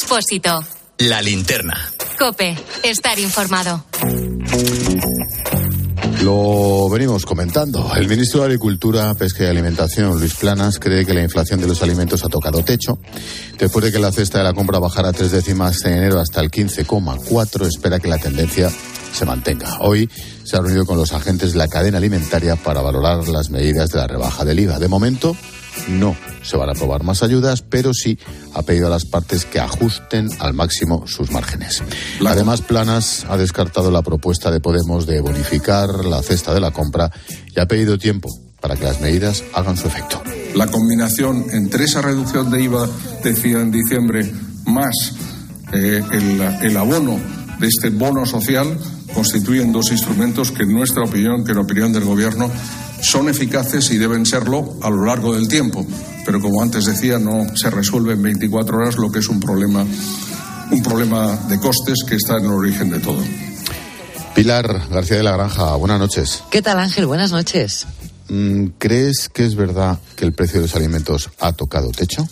Expósito. 0.02 0.64
La 1.00 1.22
linterna. 1.22 1.76
Cope. 2.18 2.56
Estar 2.84 3.20
informado. 3.20 3.84
Lo 6.24 6.88
venimos 6.88 7.26
comentando. 7.26 7.94
El 7.94 8.08
ministro 8.08 8.40
de 8.40 8.46
Agricultura, 8.46 9.14
Pesca 9.16 9.44
y 9.44 9.48
Alimentación, 9.48 10.18
Luis 10.18 10.36
Planas, 10.36 10.80
cree 10.80 11.06
que 11.06 11.14
la 11.14 11.22
inflación 11.22 11.60
de 11.60 11.68
los 11.68 11.84
alimentos 11.84 12.24
ha 12.24 12.30
tocado 12.30 12.64
techo. 12.64 12.98
Después 13.58 13.84
de 13.84 13.92
que 13.92 14.00
la 14.00 14.14
cesta 14.14 14.38
de 14.38 14.46
la 14.46 14.54
compra 14.54 14.80
bajara 14.80 15.12
tres 15.12 15.32
décimas 15.32 15.84
en 15.84 15.92
enero 15.92 16.22
hasta 16.22 16.40
el 16.40 16.50
15,4, 16.50 17.68
espera 17.68 18.00
que 18.00 18.08
la 18.08 18.20
tendencia 18.20 18.72
se 19.12 19.26
mantenga. 19.26 19.80
Hoy 19.82 20.10
se 20.46 20.56
ha 20.56 20.62
reunido 20.62 20.86
con 20.86 20.98
los 20.98 21.12
agentes 21.12 21.52
de 21.52 21.58
la 21.58 21.68
cadena 21.68 21.98
alimentaria 21.98 22.56
para 22.56 22.82
valorar 22.82 23.28
las 23.28 23.50
medidas 23.50 23.90
de 23.90 23.98
la 23.98 24.08
rebaja 24.08 24.46
del 24.46 24.62
IVA. 24.62 24.80
De 24.80 24.88
momento, 24.88 25.36
no 25.88 26.16
se 26.42 26.58
van 26.58 26.70
a 26.70 26.72
aprobar 26.74 27.04
más 27.04 27.24
ayudas, 27.24 27.62
pero 27.62 27.94
sí 27.94 28.18
ha 28.54 28.62
pedido 28.64 28.88
a 28.88 28.90
las 28.90 29.06
partes 29.06 29.46
que 29.46 29.60
ajusten 29.60 30.30
al 30.40 30.54
máximo 30.54 31.06
sus 31.08 31.32
márgenes. 31.32 31.84
Además, 32.26 32.62
Planas 32.62 33.26
ha 33.30 33.38
descartado 33.38 33.92
la 33.92 34.02
propuesta 34.02 34.52
de 34.52 34.60
Podemos 34.60 35.06
de 35.06 35.22
bonificar 35.22 36.06
la 36.06 36.22
cesta 36.22 36.54
de 36.54 36.60
la 36.60 36.72
compra 36.72 37.12
y 37.56 37.60
ha 37.60 37.68
pedido 37.68 37.98
tiempo 37.98 38.30
para 38.62 38.76
que 38.76 38.84
las 38.84 39.00
medidas 39.00 39.44
hagan 39.54 39.78
su 39.78 39.88
efecto. 39.88 40.22
La 40.56 40.68
combinación 40.68 41.46
entre 41.52 41.86
esa 41.86 42.02
reducción 42.02 42.50
de 42.50 42.64
IVA, 42.64 42.90
decía 43.24 43.62
en 43.62 43.72
diciembre, 43.72 44.30
más 44.66 45.14
eh, 45.74 46.04
el, 46.12 46.42
el 46.42 46.78
abono 46.78 47.20
de 47.60 47.68
este 47.68 47.90
bono 47.90 48.26
social, 48.26 48.78
constituyen 49.14 49.72
dos 49.72 49.92
instrumentos 49.92 50.52
que 50.52 50.64
en 50.64 50.74
nuestra 50.74 51.04
opinión, 51.04 51.44
que 51.44 51.52
en 51.52 51.58
la 51.58 51.64
opinión 51.64 51.94
del 51.94 52.04
Gobierno, 52.04 52.50
son 53.02 53.30
eficaces 53.30 53.90
y 53.92 53.98
deben 53.98 54.26
serlo 54.26 54.76
a 54.82 54.90
lo 54.90 55.06
largo 55.06 55.34
del 55.34 55.48
tiempo. 55.48 55.86
Pero 56.26 56.42
como 56.42 56.62
antes 56.62 56.86
decía, 56.86 57.20
no 57.20 57.48
se 57.56 57.70
resuelve 57.70 58.14
en 58.14 58.22
24 58.22 58.78
horas 58.78 58.98
lo 58.98 59.12
que 59.12 59.20
es 59.20 59.30
un 59.30 59.40
problema, 59.40 59.86
un 60.72 60.84
problema 60.84 61.36
de 61.48 61.60
costes 61.60 62.04
que 62.08 62.16
está 62.16 62.38
en 62.38 62.46
el 62.46 62.52
origen 62.52 62.90
de 62.90 63.00
todo. 63.00 63.22
Pilar 64.36 64.88
García 64.90 65.18
de 65.18 65.24
la 65.24 65.32
Granja, 65.32 65.76
buenas 65.76 66.00
noches. 66.00 66.44
¿Qué 66.50 66.62
tal 66.62 66.80
Ángel? 66.80 67.06
Buenas 67.06 67.32
noches. 67.32 67.88
Mm, 68.30 68.68
¿Crees 68.78 69.28
que 69.30 69.46
es 69.46 69.56
verdad 69.56 69.98
que 70.16 70.24
el 70.24 70.34
precio 70.34 70.60
de 70.60 70.68
los 70.68 70.76
alimentos 70.76 71.30
ha 71.40 71.52
tocado 71.54 71.92
techo? 71.92 72.28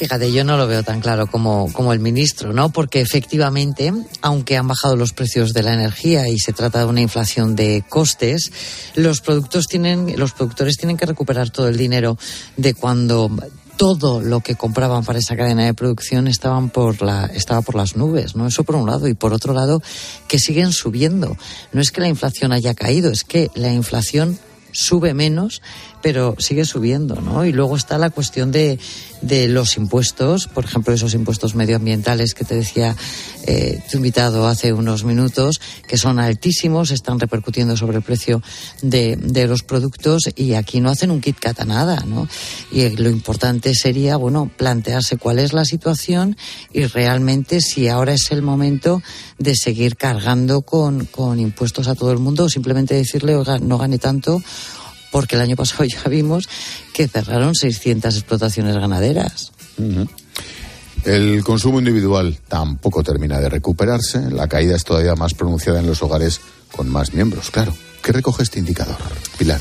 Fíjate, 0.00 0.32
yo 0.32 0.44
no 0.44 0.56
lo 0.56 0.66
veo 0.66 0.82
tan 0.82 1.00
claro 1.00 1.26
como, 1.26 1.70
como 1.74 1.92
el 1.92 2.00
ministro, 2.00 2.54
¿no? 2.54 2.70
Porque 2.70 3.02
efectivamente, 3.02 3.92
aunque 4.22 4.56
han 4.56 4.66
bajado 4.66 4.96
los 4.96 5.12
precios 5.12 5.52
de 5.52 5.62
la 5.62 5.74
energía 5.74 6.26
y 6.26 6.38
se 6.38 6.54
trata 6.54 6.78
de 6.78 6.86
una 6.86 7.02
inflación 7.02 7.54
de 7.54 7.84
costes, 7.86 8.50
los 8.94 9.20
productos 9.20 9.66
tienen, 9.66 10.18
los 10.18 10.32
productores 10.32 10.78
tienen 10.78 10.96
que 10.96 11.04
recuperar 11.04 11.50
todo 11.50 11.68
el 11.68 11.76
dinero 11.76 12.16
de 12.56 12.72
cuando 12.72 13.30
todo 13.76 14.22
lo 14.22 14.40
que 14.40 14.54
compraban 14.54 15.04
para 15.04 15.18
esa 15.18 15.36
cadena 15.36 15.66
de 15.66 15.74
producción 15.74 16.28
estaban 16.28 16.70
por 16.70 17.02
la, 17.02 17.26
estaba 17.26 17.60
por 17.60 17.74
las 17.74 17.94
nubes, 17.94 18.34
¿no? 18.34 18.46
Eso 18.46 18.64
por 18.64 18.76
un 18.76 18.86
lado. 18.86 19.06
Y 19.06 19.12
por 19.12 19.34
otro 19.34 19.52
lado, 19.52 19.82
que 20.28 20.38
siguen 20.38 20.72
subiendo. 20.72 21.36
No 21.74 21.82
es 21.82 21.90
que 21.90 22.00
la 22.00 22.08
inflación 22.08 22.52
haya 22.52 22.72
caído, 22.72 23.10
es 23.10 23.22
que 23.22 23.50
la 23.54 23.70
inflación 23.70 24.38
sube 24.72 25.14
menos, 25.14 25.62
pero 26.02 26.34
sigue 26.38 26.64
subiendo, 26.64 27.20
¿no? 27.20 27.44
Y 27.44 27.52
luego 27.52 27.76
está 27.76 27.98
la 27.98 28.10
cuestión 28.10 28.52
de, 28.52 28.78
de 29.22 29.48
los 29.48 29.76
impuestos, 29.76 30.46
por 30.46 30.64
ejemplo, 30.64 30.94
esos 30.94 31.14
impuestos 31.14 31.54
medioambientales 31.54 32.34
que 32.34 32.44
te 32.44 32.54
decía 32.54 32.96
eh, 33.46 33.82
tu 33.90 33.98
invitado 33.98 34.46
hace 34.46 34.72
unos 34.72 35.04
minutos, 35.04 35.60
que 35.86 35.98
son 35.98 36.18
altísimos, 36.18 36.90
están 36.90 37.20
repercutiendo 37.20 37.76
sobre 37.76 37.98
el 37.98 38.02
precio 38.02 38.42
de, 38.82 39.16
de 39.16 39.46
los 39.46 39.62
productos 39.62 40.22
y 40.36 40.54
aquí 40.54 40.80
no 40.80 40.90
hacen 40.90 41.10
un 41.10 41.20
kit 41.20 41.38
kat 41.38 41.60
nada, 41.64 42.04
¿no? 42.06 42.28
Y 42.72 42.88
lo 42.96 43.10
importante 43.10 43.74
sería, 43.74 44.16
bueno, 44.16 44.50
plantearse 44.56 45.16
cuál 45.16 45.38
es 45.38 45.52
la 45.52 45.64
situación 45.64 46.36
y 46.72 46.84
realmente 46.84 47.60
si 47.60 47.88
ahora 47.88 48.14
es 48.14 48.30
el 48.30 48.42
momento 48.42 49.02
de 49.38 49.54
seguir 49.54 49.96
cargando 49.96 50.62
con, 50.62 51.06
con 51.06 51.38
impuestos 51.40 51.88
a 51.88 51.94
todo 51.94 52.12
el 52.12 52.18
mundo 52.18 52.44
o 52.44 52.48
simplemente 52.48 52.94
decirle, 52.94 53.36
oiga, 53.36 53.58
no 53.58 53.78
gane 53.78 53.98
tanto 53.98 54.42
porque 55.10 55.36
el 55.36 55.42
año 55.42 55.56
pasado 55.56 55.84
ya 55.84 56.02
vimos 56.08 56.48
que 56.92 57.08
cerraron 57.08 57.54
600 57.54 58.14
explotaciones 58.14 58.76
ganaderas. 58.76 59.52
El 61.04 61.42
consumo 61.42 61.78
individual 61.78 62.38
tampoco 62.48 63.02
termina 63.02 63.40
de 63.40 63.48
recuperarse. 63.48 64.30
La 64.30 64.48
caída 64.48 64.76
es 64.76 64.84
todavía 64.84 65.14
más 65.14 65.34
pronunciada 65.34 65.80
en 65.80 65.86
los 65.86 66.02
hogares 66.02 66.40
con 66.70 66.88
más 66.88 67.14
miembros, 67.14 67.50
claro. 67.50 67.74
¿Qué 68.02 68.12
recoge 68.12 68.42
este 68.42 68.58
indicador, 68.58 68.96
Pilar? 69.38 69.60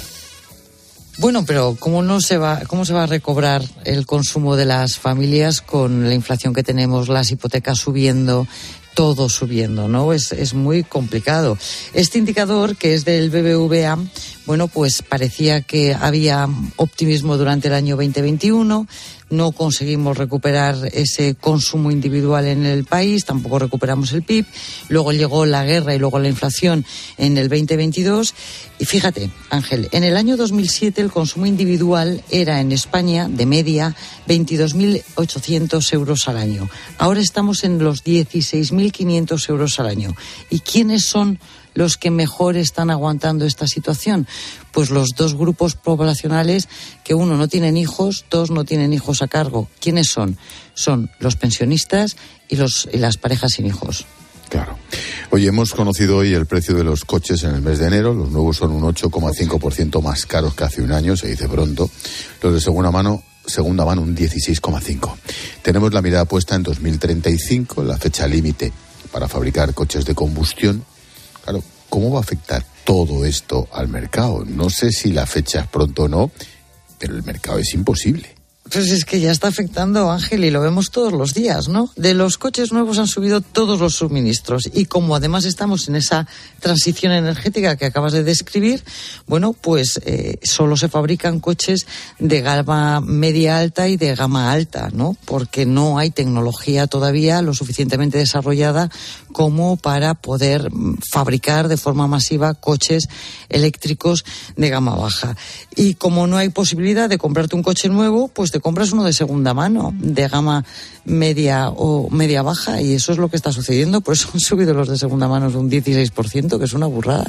Bueno, 1.18 1.44
pero 1.46 1.76
¿cómo 1.78 2.02
no 2.02 2.22
se 2.22 2.38
va, 2.38 2.62
cómo 2.66 2.86
se 2.86 2.94
va 2.94 3.04
a 3.04 3.08
recobrar 3.08 3.62
el 3.84 4.06
consumo 4.06 4.56
de 4.56 4.64
las 4.64 4.98
familias 4.98 5.60
con 5.60 6.08
la 6.08 6.14
inflación 6.14 6.54
que 6.54 6.64
tenemos, 6.64 7.10
las 7.10 7.30
hipotecas 7.32 7.78
subiendo, 7.78 8.48
todo 8.93 9.30
subiendo, 9.30 9.88
¿no? 9.88 10.13
Es, 10.13 10.32
es 10.32 10.54
muy 10.54 10.84
complicado. 10.84 11.58
Este 11.93 12.17
indicador, 12.17 12.75
que 12.75 12.93
es 12.93 13.06
del 13.06 13.30
BBVA, 13.30 13.97
bueno, 14.45 14.67
pues 14.67 15.04
parecía 15.04 15.62
que 15.62 15.93
había 15.93 16.47
optimismo 16.75 17.38
durante 17.38 17.67
el 17.67 17.75
año 17.75 17.95
2021, 17.95 18.88
no 19.30 19.52
conseguimos 19.52 20.18
recuperar 20.18 20.76
ese 20.94 21.36
consumo 21.36 21.92
individual 21.92 22.46
en 22.46 22.65
el 22.65 22.86
país, 22.86 23.26
tampoco 23.26 23.60
recuperamos 23.60 24.12
el 24.13 24.24
PIB, 24.24 24.46
luego 24.89 25.12
llegó 25.12 25.46
la 25.46 25.63
guerra 25.63 25.96
y 25.96 26.00
luego 26.00 26.20
la 26.20 26.30
inflación 26.30 26.86
en 27.18 27.38
el 27.38 27.50
2022 27.50 28.34
y 28.80 28.86
fíjate, 28.86 29.30
Ángel, 29.50 29.89
en 29.92 30.04
el 30.04 30.15
año 30.15 30.38
2007 30.38 31.02
el 31.02 31.12
consumo 31.12 31.46
individual 31.46 32.24
era 32.30 32.62
en 32.62 32.72
España 32.72 33.28
de 33.28 33.46
media 33.46 33.96
22.800 34.28 35.94
euros 35.94 36.28
al 36.28 36.38
año. 36.38 36.70
Ahora 36.98 37.20
estamos 37.20 37.63
en 37.63 37.80
los 37.80 38.04
16.500 38.04 39.50
euros 39.50 39.80
al 39.80 39.88
año. 39.88 40.15
¿Y 40.50 40.60
quiénes 40.60 41.06
son 41.06 41.39
los 41.80 41.96
que 41.96 42.12
mejor 42.12 42.58
están 42.58 42.92
aguantando 42.92 43.46
esta 43.46 43.65
situación? 43.65 44.28
Pues 44.74 44.89
los 44.89 45.12
dos 45.15 45.34
grupos 45.34 45.76
poblacionales 45.76 46.68
que 47.06 47.14
uno 47.14 47.38
no 47.38 47.47
tienen 47.47 47.78
hijos, 47.78 48.26
dos 48.30 48.51
no 48.51 48.66
tienen 48.66 48.91
hijos 48.91 49.22
a 49.22 49.30
cargo. 49.30 49.70
¿Quiénes 49.80 50.10
son? 50.12 50.38
Son 50.74 51.10
los 51.20 51.38
pensionistas 51.38 52.18
y, 52.49 52.58
los, 52.58 52.89
las 52.91 53.16
parejas 53.16 53.53
sin 53.53 53.66
hijos. 53.66 54.06
Claro. 54.49 54.78
Oye, 55.30 55.47
hemos 55.47 55.72
conocido 55.72 56.18
hoy 56.18 56.34
el 56.34 56.47
precio 56.47 56.76
de 56.76 56.84
los 56.84 57.06
coches 57.06 57.43
en 57.43 57.56
el 57.56 57.62
mes 57.62 57.80
de 57.80 57.88
enero. 57.88 58.14
Los 58.14 58.30
nuevos 58.30 58.58
son 58.58 58.72
un 58.72 58.84
8,5% 58.84 60.01
más 60.01 60.26
caros 60.26 60.56
que 60.56 60.66
hace 60.66 60.82
un 60.82 60.91
año, 60.91 61.16
se 61.16 61.28
dice 61.28 61.47
pronto. 61.47 61.89
Los 62.41 62.53
de 62.56 62.60
segunda 62.60 62.91
mano, 62.91 63.24
segunda 63.45 63.86
mano 63.86 64.01
un 64.01 64.18
16,5%. 64.18 65.16
Tenemos 65.62 65.93
la 65.93 66.01
mirada 66.01 66.26
puesta 66.26 66.56
en 66.56 66.64
2035, 66.64 67.84
la 67.84 67.97
fecha 67.97 68.28
límite 68.28 68.74
para 69.14 69.30
fabricar 69.30 69.74
coches 69.74 70.03
de 70.03 70.14
combustión. 70.14 70.84
Claro, 71.43 71.64
¿cómo 71.90 72.12
va 72.12 72.20
a 72.20 72.22
afectar 72.22 72.64
todo 72.84 73.26
esto 73.26 73.68
al 73.72 73.88
mercado? 73.88 74.46
No 74.46 74.70
sé 74.70 74.92
si 74.92 75.12
la 75.12 75.26
fecha 75.26 75.62
es 75.62 75.68
pronto 75.68 76.04
o 76.04 76.08
no, 76.08 76.32
pero 76.98 77.16
el 77.16 77.24
mercado 77.24 77.60
es 77.60 77.74
imposible. 77.74 78.39
Pues 78.72 78.91
es 78.91 79.03
que 79.03 79.20
ya 79.20 79.32
está 79.32 79.47
afectando, 79.47 80.11
Ángel, 80.11 80.45
y 80.45 80.51
lo 80.51 80.61
vemos 80.61 80.91
todos 80.91 81.11
los 81.11 81.34
días, 81.34 81.70
¿no? 81.70 81.89
De 81.95 82.13
los 82.13 82.38
coches 82.38 82.72
nuevos 82.72 82.99
han 82.99 83.07
subido 83.07 83.41
todos 83.41 83.80
los 83.80 83.95
suministros 83.95 84.70
y 84.72 84.86
como 84.86 85.15
además 85.15 85.45
estamos 85.45 85.88
en 85.88 85.95
esa 85.95 86.28
transición 86.59 87.11
energética 87.13 87.78
que 87.78 87.86
acabas 87.86 88.13
de 88.13 88.24
describir, 88.24 88.84
bueno, 89.26 89.53
pues 89.53 89.99
eh, 90.05 90.38
solo 90.43 90.78
se 90.78 90.88
fabrican 90.88 91.39
coches 91.39 91.88
de 92.20 92.41
gama 92.41 93.01
media 93.01 93.57
alta 93.57 93.88
y 93.88 93.97
de 93.97 94.13
gama 94.13 94.51
alta, 94.51 94.89
¿no? 94.93 95.17
Porque 95.26 95.65
no 95.65 95.97
hay 95.97 96.11
tecnología 96.11 96.86
todavía 96.86 97.41
lo 97.41 97.55
suficientemente 97.55 98.20
desarrollada 98.20 98.91
como 99.32 99.78
para 99.78 100.13
poder 100.13 100.72
mm, 100.72 100.97
fabricar 101.11 101.70
de 101.70 101.78
forma 101.78 102.07
masiva 102.07 102.53
coches 102.53 103.09
eléctricos 103.49 104.26
de 104.55 104.70
gama 104.70 104.95
baja. 104.95 105.36
Y 105.76 105.95
como 105.95 106.28
no 106.28 106.38
hay 106.38 106.49
posibilidad 106.49 107.09
de 107.09 107.17
comprarte 107.17 107.55
un 107.55 107.63
coche 107.63 107.89
nuevo, 107.89 108.28
pues 108.28 108.51
te 108.51 108.59
compras 108.60 108.91
uno 108.91 109.03
de 109.03 109.14
segunda 109.14 109.53
mano, 109.53 109.93
de 109.97 110.28
gama 110.28 110.66
media 111.05 111.70
o 111.70 112.10
media 112.10 112.41
baja, 112.41 112.82
y 112.82 112.93
eso 112.93 113.12
es 113.12 113.18
lo 113.18 113.30
que 113.30 113.36
está 113.36 113.51
sucediendo. 113.51 114.01
Por 114.01 114.14
eso 114.14 114.30
han 114.34 114.39
subido 114.39 114.74
los 114.74 114.88
de 114.88 114.97
segunda 114.97 115.28
mano 115.28 115.47
un 115.47 115.70
16%, 115.70 116.57
que 116.57 116.66
es 116.66 116.74
una 116.74 116.86
burrada. 116.86 117.28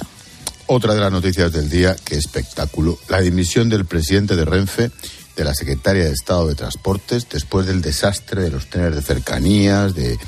Otra 0.66 0.94
de 0.94 1.00
las 1.00 1.10
noticias 1.10 1.52
del 1.52 1.68
día, 1.68 1.96
qué 2.04 2.16
espectáculo, 2.16 2.98
la 3.08 3.20
dimisión 3.20 3.68
del 3.68 3.86
presidente 3.86 4.36
de 4.36 4.44
Renfe, 4.44 4.90
de 5.36 5.44
la 5.44 5.54
secretaria 5.54 6.04
de 6.04 6.12
Estado 6.12 6.46
de 6.46 6.54
Transportes, 6.54 7.26
después 7.28 7.66
del 7.66 7.80
desastre 7.80 8.42
de 8.42 8.50
los 8.50 8.66
trenes 8.66 8.94
de 8.94 9.02
cercanías, 9.02 9.94
de 9.94 10.18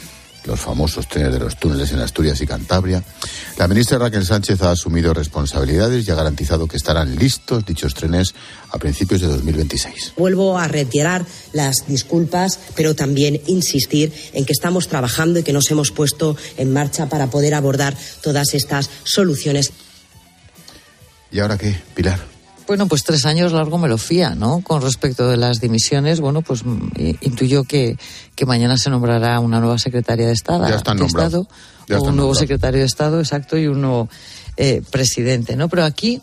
los 0.44 0.60
famosos 0.60 1.08
trenes 1.08 1.32
de 1.32 1.38
los 1.38 1.56
túneles 1.56 1.92
en 1.92 2.00
Asturias 2.00 2.40
y 2.40 2.46
Cantabria. 2.46 3.02
La 3.58 3.68
ministra 3.68 3.98
Raquel 3.98 4.24
Sánchez 4.24 4.60
ha 4.62 4.70
asumido 4.70 5.14
responsabilidades 5.14 6.06
y 6.06 6.10
ha 6.10 6.14
garantizado 6.14 6.66
que 6.66 6.76
estarán 6.76 7.16
listos 7.16 7.64
dichos 7.64 7.94
trenes 7.94 8.34
a 8.70 8.78
principios 8.78 9.20
de 9.20 9.28
2026. 9.28 10.14
Vuelvo 10.16 10.58
a 10.58 10.68
retirar 10.68 11.24
las 11.52 11.86
disculpas, 11.86 12.58
pero 12.74 12.94
también 12.94 13.40
insistir 13.46 14.12
en 14.32 14.44
que 14.44 14.52
estamos 14.52 14.88
trabajando 14.88 15.38
y 15.38 15.42
que 15.42 15.52
nos 15.52 15.70
hemos 15.70 15.90
puesto 15.90 16.36
en 16.56 16.72
marcha 16.72 17.08
para 17.08 17.28
poder 17.28 17.54
abordar 17.54 17.96
todas 18.22 18.54
estas 18.54 18.90
soluciones. 19.04 19.72
¿Y 21.30 21.40
ahora 21.40 21.56
qué, 21.56 21.76
Pilar? 21.94 22.31
Bueno, 22.66 22.86
pues 22.86 23.02
tres 23.04 23.26
años 23.26 23.52
largo 23.52 23.78
me 23.78 23.88
lo 23.88 23.98
fía, 23.98 24.34
¿no? 24.34 24.60
Con 24.62 24.82
respecto 24.82 25.28
de 25.28 25.36
las 25.36 25.60
dimisiones, 25.60 26.20
bueno, 26.20 26.42
pues 26.42 26.64
mm, 26.64 26.88
intuyo 27.20 27.64
que, 27.64 27.96
que 28.34 28.46
mañana 28.46 28.76
se 28.76 28.90
nombrará 28.90 29.40
una 29.40 29.60
nueva 29.60 29.78
secretaria 29.78 30.26
de 30.26 30.32
Estado, 30.32 30.68
ya 30.68 30.76
están 30.76 30.96
de 30.96 31.06
Estado 31.06 31.46
ya 31.88 31.98
o 31.98 32.02
un 32.04 32.16
nuevo 32.16 32.34
secretario 32.34 32.80
de 32.80 32.86
Estado, 32.86 33.18
exacto, 33.18 33.56
y 33.56 33.66
un 33.66 33.80
nuevo 33.80 34.08
eh, 34.56 34.82
presidente, 34.90 35.56
¿no? 35.56 35.68
Pero 35.68 35.84
aquí 35.84 36.20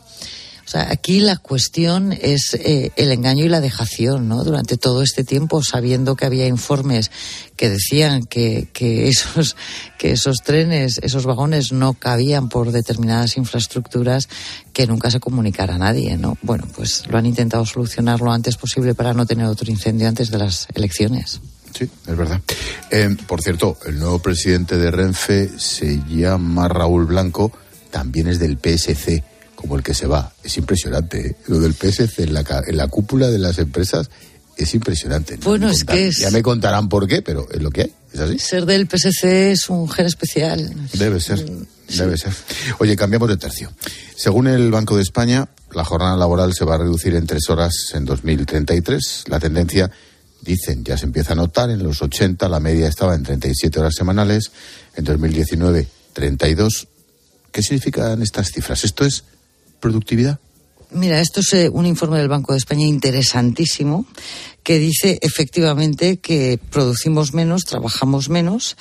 o 0.69 0.71
sea, 0.71 0.91
aquí 0.91 1.19
la 1.19 1.35
cuestión 1.37 2.13
es 2.13 2.53
eh, 2.53 2.91
el 2.95 3.11
engaño 3.11 3.43
y 3.43 3.49
la 3.49 3.59
dejación, 3.59 4.27
¿no? 4.27 4.43
Durante 4.43 4.77
todo 4.77 5.01
este 5.01 5.23
tiempo, 5.23 5.63
sabiendo 5.63 6.15
que 6.15 6.27
había 6.27 6.45
informes 6.45 7.09
que 7.55 7.71
decían 7.71 8.25
que, 8.25 8.67
que, 8.71 9.07
esos, 9.07 9.55
que 9.97 10.11
esos 10.11 10.43
trenes, 10.45 10.99
esos 11.01 11.25
vagones 11.25 11.71
no 11.71 11.95
cabían 11.95 12.49
por 12.49 12.71
determinadas 12.71 13.35
infraestructuras, 13.35 14.29
que 14.71 14.85
nunca 14.85 15.09
se 15.09 15.19
comunicara 15.19 15.73
a 15.73 15.79
nadie, 15.79 16.17
¿no? 16.17 16.37
Bueno, 16.43 16.67
pues 16.75 17.07
lo 17.07 17.17
han 17.17 17.25
intentado 17.25 17.65
solucionar 17.65 18.21
lo 18.21 18.31
antes 18.31 18.55
posible 18.55 18.93
para 18.93 19.15
no 19.15 19.25
tener 19.25 19.47
otro 19.47 19.71
incendio 19.71 20.07
antes 20.07 20.29
de 20.29 20.37
las 20.37 20.67
elecciones. 20.75 21.41
Sí, 21.75 21.89
es 22.05 22.15
verdad. 22.15 22.41
Eh, 22.91 23.17
por 23.25 23.41
cierto, 23.41 23.75
el 23.87 23.97
nuevo 23.97 24.19
presidente 24.19 24.77
de 24.77 24.91
Renfe 24.91 25.49
se 25.57 25.99
llama 26.07 26.67
Raúl 26.67 27.07
Blanco, 27.07 27.51
también 27.89 28.27
es 28.27 28.37
del 28.37 28.59
PSC 28.59 29.23
como 29.59 29.75
el 29.75 29.83
que 29.83 29.93
se 29.93 30.07
va. 30.07 30.31
Es 30.41 30.57
impresionante. 30.57 31.19
¿eh? 31.19 31.35
Lo 31.47 31.59
del 31.59 31.73
PSC 31.73 32.19
en 32.19 32.33
la, 32.33 32.45
en 32.65 32.77
la 32.77 32.87
cúpula 32.87 33.29
de 33.29 33.39
las 33.39 33.59
empresas 33.59 34.09
es 34.55 34.73
impresionante. 34.73 35.37
Bueno, 35.43 35.69
es 35.69 35.83
que 35.83 36.07
es... 36.07 36.19
Ya 36.19 36.31
me 36.31 36.41
contarán 36.41 36.87
por 36.87 37.07
qué, 37.07 37.21
pero 37.21 37.45
es 37.51 37.61
lo 37.61 37.69
que 37.69 37.81
hay. 37.81 37.93
¿Es 38.13 38.21
así? 38.21 38.39
Ser 38.39 38.65
del 38.65 38.87
PSC 38.87 39.51
es 39.51 39.69
un 39.69 39.89
gen 39.89 40.05
especial. 40.05 40.73
Debe 40.93 41.19
ser. 41.19 41.45
Debe 41.89 42.17
ser. 42.17 42.33
Oye, 42.79 42.95
cambiamos 42.95 43.27
de 43.27 43.35
tercio. 43.35 43.69
Según 44.15 44.47
el 44.47 44.71
Banco 44.71 44.95
de 44.95 45.01
España, 45.01 45.49
la 45.73 45.83
jornada 45.83 46.15
laboral 46.15 46.53
se 46.53 46.63
va 46.63 46.75
a 46.75 46.77
reducir 46.77 47.13
en 47.15 47.27
tres 47.27 47.49
horas 47.49 47.73
en 47.93 48.05
2033. 48.05 49.25
La 49.27 49.41
tendencia, 49.41 49.91
dicen, 50.41 50.85
ya 50.85 50.97
se 50.97 51.05
empieza 51.05 51.33
a 51.33 51.35
notar. 51.35 51.69
En 51.69 51.83
los 51.83 52.01
80 52.01 52.47
la 52.47 52.61
media 52.61 52.87
estaba 52.87 53.13
en 53.13 53.23
37 53.23 53.77
horas 53.77 53.93
semanales. 53.93 54.51
En 54.95 55.03
2019, 55.03 55.85
32. 56.13 56.87
¿Qué 57.51 57.61
significan 57.61 58.21
estas 58.21 58.53
cifras? 58.53 58.85
Esto 58.85 59.03
es 59.03 59.25
productividad? 59.79 60.39
Mira, 60.91 61.19
esto 61.21 61.41
es 61.41 61.53
eh, 61.53 61.69
un 61.69 61.85
informe 61.85 62.17
del 62.17 62.29
Banco 62.29 62.53
de 62.53 62.57
España 62.57 62.85
interesantísimo 62.85 64.05
que 64.63 64.79
dice 64.79 65.19
efectivamente 65.21 66.17
que 66.17 66.59
producimos 66.69 67.33
menos, 67.33 67.65
trabajamos 67.65 68.29
menos, 68.29 68.77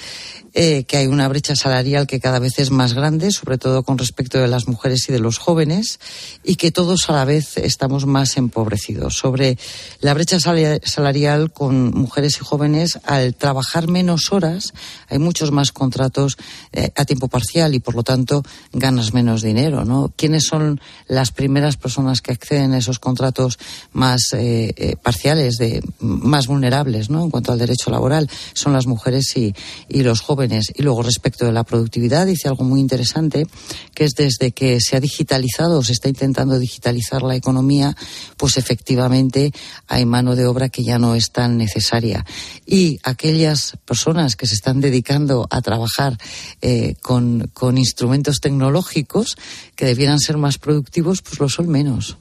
eh, 0.54 0.84
que 0.84 0.96
hay 0.96 1.06
una 1.06 1.28
brecha 1.28 1.54
salarial 1.54 2.06
que 2.06 2.20
cada 2.20 2.38
vez 2.38 2.58
es 2.58 2.70
más 2.70 2.94
grande, 2.94 3.30
sobre 3.30 3.58
todo 3.58 3.82
con 3.82 3.98
respecto 3.98 4.38
de 4.38 4.48
las 4.48 4.66
mujeres 4.66 5.08
y 5.08 5.12
de 5.12 5.18
los 5.18 5.38
jóvenes, 5.38 6.00
y 6.42 6.56
que 6.56 6.72
todos 6.72 7.08
a 7.10 7.12
la 7.12 7.24
vez 7.24 7.58
estamos 7.58 8.06
más 8.06 8.36
empobrecidos. 8.36 9.16
Sobre 9.16 9.58
la 10.00 10.14
brecha 10.14 10.38
salarial 10.40 11.52
con 11.52 11.92
mujeres 11.92 12.38
y 12.40 12.44
jóvenes, 12.44 12.98
al 13.04 13.34
trabajar 13.34 13.88
menos 13.88 14.32
horas, 14.32 14.72
hay 15.08 15.18
muchos 15.18 15.52
más 15.52 15.70
contratos 15.70 16.36
eh, 16.72 16.90
a 16.96 17.04
tiempo 17.04 17.28
parcial 17.28 17.74
y, 17.74 17.78
por 17.78 17.94
lo 17.94 18.02
tanto, 18.02 18.42
ganas 18.72 19.14
menos 19.14 19.42
dinero. 19.42 19.84
¿no? 19.84 20.12
¿Quiénes 20.16 20.46
son 20.46 20.80
las 21.06 21.30
primeras 21.30 21.76
personas 21.76 22.20
que 22.20 22.32
acceden 22.32 22.72
a 22.72 22.78
esos 22.78 22.98
contratos 22.98 23.58
más 23.92 24.32
eh, 24.32 24.96
parciales 25.02 25.58
más 26.00 26.46
vulnerables 26.46 27.10
¿no? 27.10 27.22
en 27.22 27.30
cuanto 27.30 27.52
al 27.52 27.58
derecho 27.58 27.90
laboral 27.90 28.28
son 28.54 28.72
las 28.72 28.86
mujeres 28.86 29.36
y, 29.36 29.54
y 29.88 30.02
los 30.02 30.20
jóvenes. 30.20 30.72
Y 30.74 30.82
luego, 30.82 31.02
respecto 31.02 31.44
de 31.44 31.52
la 31.52 31.64
productividad, 31.64 32.26
dice 32.26 32.48
algo 32.48 32.64
muy 32.64 32.80
interesante, 32.80 33.46
que 33.94 34.04
es 34.04 34.12
desde 34.14 34.52
que 34.52 34.80
se 34.80 34.96
ha 34.96 35.00
digitalizado 35.00 35.78
o 35.78 35.84
se 35.84 35.92
está 35.92 36.08
intentando 36.08 36.58
digitalizar 36.58 37.22
la 37.22 37.36
economía, 37.36 37.96
pues 38.36 38.56
efectivamente 38.56 39.52
hay 39.86 40.04
mano 40.04 40.36
de 40.36 40.46
obra 40.46 40.68
que 40.68 40.84
ya 40.84 40.98
no 40.98 41.14
es 41.14 41.30
tan 41.32 41.56
necesaria. 41.56 42.24
Y 42.66 42.98
aquellas 43.02 43.76
personas 43.84 44.36
que 44.36 44.46
se 44.46 44.54
están 44.54 44.80
dedicando 44.80 45.46
a 45.50 45.60
trabajar 45.60 46.18
eh, 46.60 46.94
con, 47.00 47.50
con 47.52 47.78
instrumentos 47.78 48.40
tecnológicos 48.40 49.36
que 49.76 49.86
debieran 49.86 50.18
ser 50.18 50.36
más 50.36 50.58
productivos, 50.58 51.22
pues 51.22 51.40
lo 51.40 51.48
son 51.48 51.68
menos. 51.68 52.16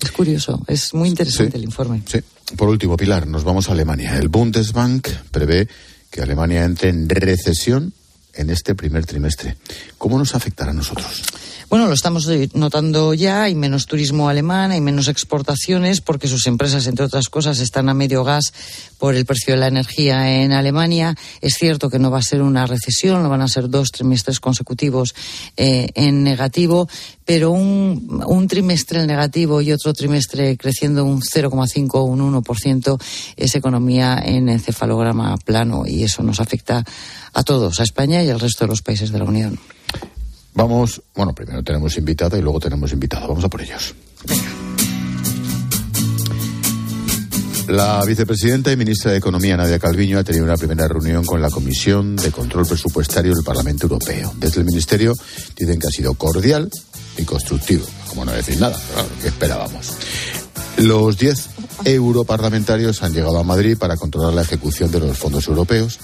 Es 0.00 0.10
curioso, 0.12 0.62
es 0.66 0.92
muy 0.92 1.08
interesante 1.08 1.52
Sí, 1.52 1.58
el 1.58 1.64
informe. 1.64 2.02
Sí. 2.06 2.18
Por 2.54 2.68
último, 2.68 2.96
Pilar, 2.96 3.26
nos 3.26 3.42
vamos 3.42 3.68
a 3.68 3.72
Alemania. 3.72 4.16
El 4.16 4.28
Bundesbank 4.28 5.08
prevé 5.32 5.68
que 6.10 6.22
Alemania 6.22 6.64
entre 6.64 6.90
en 6.90 7.08
recesión 7.08 7.92
en 8.34 8.50
este 8.50 8.74
primer 8.74 9.04
trimestre. 9.04 9.56
¿Cómo 9.98 10.18
nos 10.18 10.34
afectará 10.34 10.70
a 10.70 10.74
nosotros? 10.74 11.22
Bueno, 11.68 11.86
lo 11.88 11.94
estamos 11.94 12.28
notando 12.54 13.12
ya, 13.14 13.42
hay 13.42 13.56
menos 13.56 13.86
turismo 13.86 14.28
alemán, 14.28 14.70
hay 14.70 14.80
menos 14.80 15.08
exportaciones 15.08 16.00
porque 16.00 16.28
sus 16.28 16.46
empresas, 16.46 16.86
entre 16.86 17.04
otras 17.04 17.28
cosas, 17.28 17.58
están 17.58 17.88
a 17.88 17.94
medio 17.94 18.22
gas 18.22 18.52
por 18.98 19.14
el 19.14 19.24
precio 19.24 19.54
de 19.54 19.60
la 19.60 19.68
energía 19.68 20.42
en 20.42 20.52
Alemania. 20.52 21.14
Es 21.40 21.54
cierto 21.54 21.90
que 21.90 21.98
no 21.98 22.10
va 22.10 22.18
a 22.18 22.22
ser 22.22 22.42
una 22.42 22.66
recesión, 22.66 23.22
no 23.22 23.28
van 23.28 23.42
a 23.42 23.48
ser 23.48 23.68
dos 23.68 23.90
trimestres 23.90 24.40
consecutivos 24.40 25.14
eh, 25.56 25.88
en 25.94 26.22
negativo, 26.22 26.88
pero 27.24 27.50
un, 27.50 28.22
un 28.26 28.48
trimestre 28.48 29.00
en 29.00 29.06
negativo 29.06 29.60
y 29.60 29.72
otro 29.72 29.92
trimestre 29.92 30.56
creciendo 30.56 31.04
un 31.04 31.20
0,5 31.20 31.90
o 31.94 32.02
un 32.02 32.42
1% 32.42 33.02
es 33.36 33.54
economía 33.54 34.22
en 34.24 34.48
encefalograma 34.48 35.36
plano 35.38 35.84
y 35.86 36.04
eso 36.04 36.22
nos 36.22 36.40
afecta 36.40 36.84
a 37.32 37.42
todos, 37.42 37.80
a 37.80 37.82
España 37.82 38.22
y 38.22 38.30
al 38.30 38.40
resto 38.40 38.64
de 38.64 38.68
los 38.68 38.82
países 38.82 39.12
de 39.12 39.18
la 39.18 39.24
Unión. 39.24 39.58
Vamos, 40.54 41.02
bueno, 41.14 41.34
primero 41.34 41.62
tenemos 41.62 41.98
invitada 41.98 42.38
y 42.38 42.40
luego 42.40 42.58
tenemos 42.58 42.90
invitado. 42.90 43.28
Vamos 43.28 43.44
a 43.44 43.48
por 43.48 43.60
ellos. 43.60 43.94
La 47.68 48.04
vicepresidenta 48.04 48.70
y 48.70 48.76
ministra 48.76 49.10
de 49.10 49.18
Economía, 49.18 49.56
Nadia 49.56 49.80
Calviño, 49.80 50.18
ha 50.18 50.24
tenido 50.24 50.44
una 50.44 50.56
primera 50.56 50.86
reunión 50.86 51.24
con 51.24 51.42
la 51.42 51.50
Comisión 51.50 52.14
de 52.14 52.30
Control 52.30 52.64
Presupuestario 52.64 53.34
del 53.34 53.42
Parlamento 53.42 53.86
Europeo. 53.86 54.32
Desde 54.36 54.60
el 54.60 54.66
Ministerio 54.66 55.14
dicen 55.56 55.80
que 55.80 55.88
ha 55.88 55.90
sido 55.90 56.14
cordial 56.14 56.70
y 57.18 57.24
constructivo. 57.24 57.84
Como 58.08 58.24
no 58.24 58.30
decir 58.30 58.60
nada, 58.60 58.78
claro, 58.92 59.08
¿qué 59.20 59.28
esperábamos? 59.28 59.94
Los 60.76 61.18
10 61.18 61.48
europarlamentarios 61.84 63.02
han 63.02 63.12
llegado 63.12 63.38
a 63.38 63.42
Madrid 63.42 63.76
para 63.76 63.96
controlar 63.96 64.34
la 64.34 64.42
ejecución 64.42 64.92
de 64.92 65.00
los 65.00 65.18
fondos 65.18 65.48
europeos. 65.48 65.98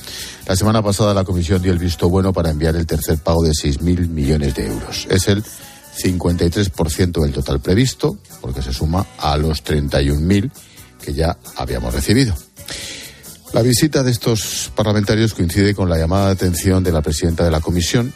La 0.49 0.57
semana 0.57 0.83
pasada 0.83 1.15
la 1.15 1.25
Comisión 1.25 1.63
dio 1.63 1.71
el 1.71 1.79
visto 1.79 2.09
bueno 2.09 2.33
para 2.33 2.51
enviar 2.51 2.75
el 2.75 2.87
tercer 2.87 3.19
pago 3.19 3.45
de 3.45 3.51
6.000 3.51 4.09
millones 4.09 4.57
de 4.57 4.67
euros. 4.67 5.07
Es 5.09 5.29
el 5.29 5.45
53% 5.97 7.23
del 7.23 7.33
total 7.33 7.61
previsto, 7.61 8.19
porque 8.41 8.63
se 8.63 8.73
suma 8.73 9.07
a 9.19 9.37
los 9.37 9.63
31.000 9.63 10.51
que 11.03 11.13
ya 11.13 11.37
habíamos 11.57 11.93
recibido. 11.93 12.35
La 13.53 13.61
visita 13.61 14.03
de 14.03 14.11
estos 14.11 14.73
parlamentarios 14.75 15.35
coincide 15.35 15.75
con 15.75 15.91
la 15.91 15.99
llamada 15.99 16.27
de 16.27 16.33
atención 16.33 16.83
de 16.83 16.93
la 16.93 17.03
presidenta 17.03 17.45
de 17.45 17.51
la 17.51 17.61
Comisión, 17.61 18.15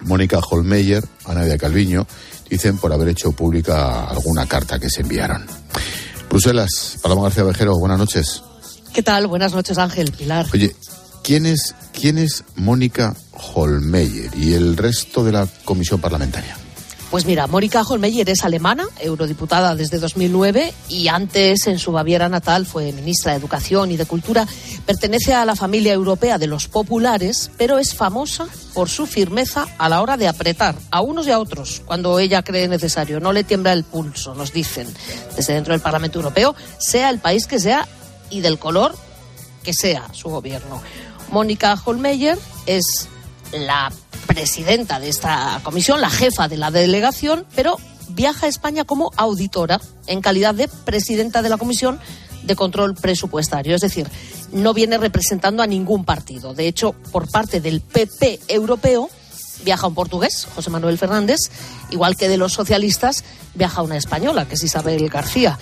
Mónica 0.00 0.38
Holmeyer, 0.38 1.04
a 1.26 1.34
Nadia 1.34 1.58
Calviño, 1.58 2.06
dicen 2.48 2.78
por 2.78 2.92
haber 2.92 3.08
hecho 3.08 3.32
pública 3.32 4.04
alguna 4.04 4.46
carta 4.46 4.78
que 4.78 4.88
se 4.88 5.02
enviaron. 5.02 5.46
Bruselas, 6.30 6.98
Paloma 7.02 7.24
García 7.24 7.44
Vejero, 7.44 7.78
buenas 7.78 7.98
noches. 7.98 8.42
¿Qué 8.94 9.02
tal? 9.02 9.26
Buenas 9.26 9.52
noches, 9.52 9.76
Ángel, 9.76 10.12
Pilar. 10.12 10.46
Oye, 10.54 10.74
¿quién 11.22 11.44
es, 11.44 11.74
quién 11.92 12.16
es 12.16 12.44
Mónica 12.56 13.14
Holmeyer 13.54 14.30
y 14.34 14.54
el 14.54 14.76
resto 14.76 15.24
de 15.24 15.32
la 15.32 15.46
comisión 15.64 16.00
parlamentaria? 16.00 16.56
Pues 17.10 17.24
mira, 17.24 17.46
Mónica 17.46 17.80
Holmeyer 17.80 18.28
es 18.28 18.44
alemana, 18.44 18.86
eurodiputada 19.00 19.74
desde 19.74 19.98
2009 19.98 20.74
y 20.90 21.08
antes 21.08 21.66
en 21.66 21.78
su 21.78 21.90
Baviera 21.90 22.28
natal 22.28 22.66
fue 22.66 22.92
ministra 22.92 23.32
de 23.32 23.38
Educación 23.38 23.90
y 23.90 23.96
de 23.96 24.04
Cultura. 24.04 24.46
Pertenece 24.84 25.32
a 25.32 25.46
la 25.46 25.56
familia 25.56 25.94
europea 25.94 26.36
de 26.36 26.46
los 26.46 26.68
populares, 26.68 27.50
pero 27.56 27.78
es 27.78 27.94
famosa 27.94 28.46
por 28.74 28.90
su 28.90 29.06
firmeza 29.06 29.66
a 29.78 29.88
la 29.88 30.02
hora 30.02 30.18
de 30.18 30.28
apretar 30.28 30.74
a 30.90 31.00
unos 31.00 31.26
y 31.26 31.30
a 31.30 31.38
otros 31.38 31.80
cuando 31.86 32.18
ella 32.18 32.42
cree 32.42 32.68
necesario. 32.68 33.20
No 33.20 33.32
le 33.32 33.42
tiembla 33.42 33.72
el 33.72 33.84
pulso, 33.84 34.34
nos 34.34 34.52
dicen 34.52 34.86
desde 35.34 35.54
dentro 35.54 35.72
del 35.72 35.80
Parlamento 35.80 36.18
Europeo, 36.18 36.54
sea 36.78 37.08
el 37.08 37.20
país 37.20 37.46
que 37.46 37.58
sea 37.58 37.88
y 38.28 38.42
del 38.42 38.58
color 38.58 38.94
que 39.62 39.72
sea 39.72 40.08
su 40.12 40.28
gobierno. 40.28 40.82
Mónica 41.32 41.80
Holmeyer 41.82 42.38
es 42.66 43.08
la 43.52 43.92
presidenta 44.26 45.00
de 45.00 45.08
esta 45.08 45.60
comisión, 45.62 46.00
la 46.00 46.10
jefa 46.10 46.48
de 46.48 46.56
la 46.56 46.70
delegación, 46.70 47.46
pero 47.54 47.76
viaja 48.08 48.46
a 48.46 48.48
España 48.48 48.84
como 48.84 49.10
auditora 49.16 49.80
en 50.06 50.20
calidad 50.20 50.54
de 50.54 50.68
presidenta 50.68 51.42
de 51.42 51.48
la 51.48 51.56
comisión 51.56 51.98
de 52.42 52.56
control 52.56 52.94
presupuestario. 52.94 53.74
Es 53.74 53.80
decir, 53.80 54.08
no 54.52 54.74
viene 54.74 54.98
representando 54.98 55.62
a 55.62 55.66
ningún 55.66 56.04
partido. 56.04 56.54
De 56.54 56.66
hecho, 56.66 56.92
por 57.12 57.30
parte 57.30 57.60
del 57.60 57.80
PP 57.80 58.40
europeo 58.48 59.10
viaja 59.64 59.86
un 59.86 59.94
portugués, 59.94 60.46
José 60.54 60.70
Manuel 60.70 60.98
Fernández, 60.98 61.50
igual 61.90 62.16
que 62.16 62.28
de 62.28 62.36
los 62.36 62.52
socialistas 62.52 63.24
viaja 63.54 63.82
una 63.82 63.96
española, 63.96 64.46
que 64.46 64.54
es 64.54 64.62
Isabel 64.62 65.08
García. 65.08 65.58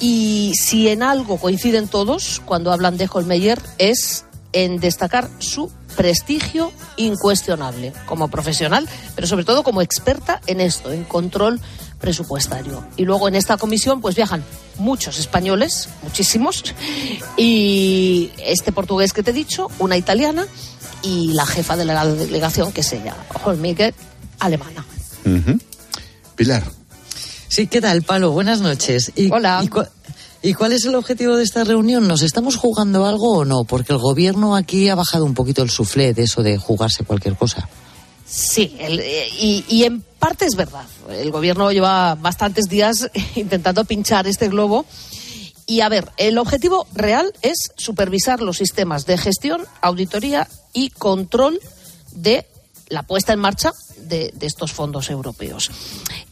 Y 0.00 0.52
si 0.54 0.88
en 0.88 1.02
algo 1.02 1.36
coinciden 1.36 1.88
todos 1.88 2.40
cuando 2.44 2.72
hablan 2.72 2.96
de 2.96 3.08
Holmeyer 3.12 3.60
es 3.78 4.24
en 4.52 4.80
destacar 4.80 5.28
su 5.38 5.70
prestigio 5.96 6.72
incuestionable 6.96 7.92
como 8.06 8.28
profesional, 8.28 8.88
pero 9.14 9.26
sobre 9.26 9.44
todo 9.44 9.62
como 9.62 9.82
experta 9.82 10.40
en 10.46 10.60
esto, 10.60 10.92
en 10.92 11.04
control 11.04 11.60
presupuestario. 12.00 12.84
Y 12.96 13.04
luego 13.04 13.28
en 13.28 13.34
esta 13.34 13.56
comisión 13.56 14.00
pues 14.00 14.14
viajan 14.14 14.42
muchos 14.78 15.18
españoles, 15.18 15.88
muchísimos, 16.02 16.64
y 17.36 18.30
este 18.38 18.72
portugués 18.72 19.12
que 19.12 19.22
te 19.22 19.30
he 19.30 19.34
dicho, 19.34 19.68
una 19.78 19.96
italiana 19.96 20.46
y 21.02 21.32
la 21.32 21.46
jefa 21.46 21.76
de 21.76 21.84
la 21.84 22.06
delegación 22.06 22.72
que 22.72 22.80
es 22.80 22.92
ella, 22.92 23.14
Holmiger, 23.44 23.94
alemana. 24.38 24.84
Pilar. 26.34 26.64
Sí, 27.48 27.66
¿qué 27.66 27.80
tal, 27.80 28.02
Palo? 28.02 28.30
Buenas 28.30 28.60
noches. 28.60 29.12
Hola. 29.30 29.60
¿Y 29.62 29.68
cuál 30.56 30.72
es 30.72 30.84
el 30.86 30.94
objetivo 30.94 31.36
de 31.36 31.44
esta 31.44 31.64
reunión? 31.64 32.08
¿Nos 32.08 32.22
estamos 32.22 32.56
jugando 32.56 33.04
algo 33.04 33.38
o 33.38 33.44
no? 33.44 33.64
Porque 33.64 33.92
el 33.92 33.98
gobierno 33.98 34.56
aquí 34.56 34.88
ha 34.88 34.94
bajado 34.94 35.24
un 35.24 35.34
poquito 35.34 35.62
el 35.62 35.70
suflé 35.70 36.14
de 36.14 36.22
eso 36.22 36.42
de 36.42 36.56
jugarse 36.56 37.04
cualquier 37.04 37.36
cosa. 37.36 37.68
Sí, 38.26 38.76
y, 39.38 39.64
y, 39.68 39.84
en 39.84 40.02
parte 40.02 40.46
es 40.46 40.54
verdad. 40.54 40.86
El 41.10 41.30
gobierno 41.30 41.72
lleva 41.72 42.14
bastantes 42.14 42.66
días 42.66 43.10
intentando 43.34 43.84
pinchar 43.84 44.26
este 44.26 44.48
globo. 44.48 44.86
Y 45.66 45.82
a 45.82 45.88
ver, 45.88 46.10
el 46.16 46.38
objetivo 46.38 46.86
real 46.94 47.32
es 47.42 47.72
supervisar 47.76 48.40
los 48.40 48.56
sistemas 48.56 49.04
de 49.04 49.18
gestión, 49.18 49.62
auditoría 49.82 50.48
y 50.72 50.90
control 50.90 51.60
de 52.12 52.46
la 52.88 53.02
puesta 53.02 53.32
en 53.32 53.40
marcha 53.40 53.72
de, 53.98 54.32
de 54.34 54.46
estos 54.46 54.72
fondos 54.72 55.10
europeos. 55.10 55.70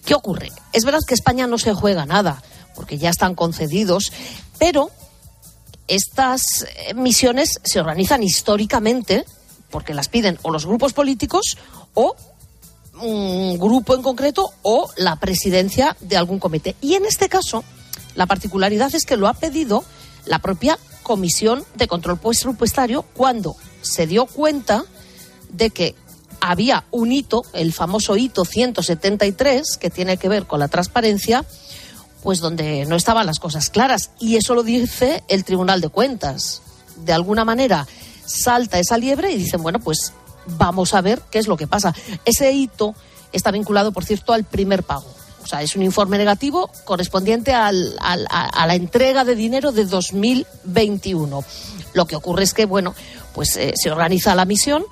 ¿Qué 0.05 0.15
ocurre? 0.15 0.51
Es 0.73 0.85
verdad 0.85 1.01
que 1.07 1.15
España 1.15 1.47
no 1.47 1.59
se 1.59 1.75
juega 1.75 2.07
nada 2.07 2.43
porque 2.79 2.97
ya 2.97 3.11
están 3.11 3.35
concedidos, 3.35 4.13
pero 4.57 4.93
estas 5.89 6.63
eh, 6.63 6.95
misiones 6.95 7.59
se 7.65 7.81
organizan 7.81 8.23
históricamente 8.23 9.25
porque 9.69 9.95
las 9.95 10.09
piden 10.09 10.39
o 10.43 10.53
los 10.53 10.65
grupos 10.65 10.93
políticos 10.93 11.59
o 11.95 12.15
un 13.03 13.59
grupo 13.59 13.97
en 13.97 14.03
concreto 14.03 14.49
o 14.63 14.89
la 14.97 15.17
presidencia 15.17 15.97
de 15.99 16.17
algún 16.17 16.39
comité. 16.39 16.77
Y 16.81 16.95
en 16.95 17.05
este 17.05 17.29
caso, 17.29 17.65
la 18.15 18.27
particularidad 18.27 18.95
es 18.95 19.05
que 19.05 19.17
lo 19.17 19.27
ha 19.27 19.35
pedido 19.35 19.83
la 20.25 20.39
propia 20.39 20.79
Comisión 21.03 21.65
de 21.75 21.89
Control 21.89 22.21
Presupuestario 22.21 23.03
cuando 23.03 23.57
se 23.83 24.07
dio 24.07 24.27
cuenta 24.27 24.85
de 25.51 25.71
que 25.71 25.97
había 26.41 26.85
un 26.93 27.11
hito, 27.11 27.43
el 27.55 27.73
famoso 27.73 28.17
hito 28.17 28.45
173, 28.45 29.79
que 29.79 29.91
tiene 29.91 30.17
que 30.17 30.29
ver 30.29 30.47
con 30.47 30.61
la 30.61 30.69
transparencia, 30.69 31.45
pues 32.23 32.41
donde 32.41 32.85
no 32.87 32.97
estaban 32.97 33.27
las 33.27 33.39
cosas 33.39 33.71
claras. 33.71 34.11
Y 34.19 34.37
eso 34.37 34.55
lo 34.55 34.63
dice 34.63 35.23
el 35.29 35.45
Tribunal 35.45 35.81
de 35.81 35.89
Cuentas. 35.89 36.63
De 36.97 37.13
alguna 37.13 37.45
manera 37.45 37.87
salta 38.27 38.79
esa 38.79 38.99
liebre 38.99 39.33
y 39.33 39.39
dicen, 39.39 39.63
bueno, 39.63 39.79
pues 39.79 40.13
vamos 40.47 40.95
a 40.95 41.01
ver 41.01 41.23
qué 41.31 41.39
es 41.39 41.47
lo 41.47 41.57
que 41.57 41.67
pasa. 41.67 41.95
Ese 42.25 42.53
hito 42.53 42.95
está 43.33 43.51
vinculado, 43.51 43.93
por 43.93 44.05
cierto, 44.05 44.33
al 44.33 44.45
primer 44.45 44.83
pago. 44.83 45.07
O 45.43 45.47
sea, 45.47 45.63
es 45.63 45.77
un 45.77 45.83
informe 45.83 46.19
negativo 46.19 46.71
correspondiente 46.85 47.55
al, 47.55 47.97
a, 48.01 48.67
la 48.67 48.75
entrega 48.75 49.25
de 49.25 49.35
dinero 49.35 49.73
de 49.73 49.87
2021. 49.87 51.45
Lo 51.95 52.07
que 52.07 52.17
ocurre 52.17 52.45
es 52.45 52.53
que, 52.53 52.67
bueno, 52.67 52.95
pues 53.35 53.57
eh, 53.57 53.73
se 53.77 53.91
organiza 53.91 54.35
la 54.35 54.45
misión 54.45 54.85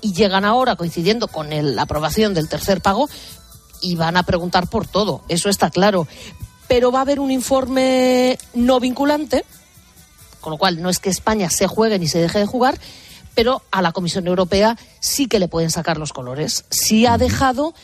y 0.00 0.14
llegan 0.14 0.46
ahora, 0.46 0.76
coincidiendo 0.76 1.28
con 1.28 1.50
la 1.50 1.82
aprobación 1.82 2.32
del 2.32 2.48
tercer 2.48 2.80
pago, 2.80 3.10
y 3.82 3.96
van 3.96 4.16
a 4.16 4.22
preguntar 4.22 4.68
por 4.68 4.86
todo. 4.86 5.22
Eso 5.28 5.48
está 5.48 5.70
claro 5.70 6.06
pero 6.70 6.92
va 6.92 7.00
a 7.00 7.02
haber 7.02 7.18
un 7.18 7.32
informe 7.32 8.38
no 8.54 8.78
vinculante, 8.78 9.44
con 10.40 10.52
lo 10.52 10.56
cual 10.56 10.80
no 10.80 10.88
es 10.88 11.00
que 11.00 11.10
España 11.10 11.50
se 11.50 11.66
juegue 11.66 11.98
ni 11.98 12.06
se 12.06 12.20
deje 12.20 12.38
de 12.38 12.46
jugar, 12.46 12.78
pero 13.34 13.62
a 13.72 13.82
la 13.82 13.90
Comisión 13.90 14.28
Europea 14.28 14.78
sí 15.00 15.26
que 15.26 15.40
le 15.40 15.48
pueden 15.48 15.70
sacar 15.70 15.98
los 15.98 16.12
colores. 16.12 16.66
Sí 16.70 17.06
ha 17.06 17.18
dejado 17.18 17.74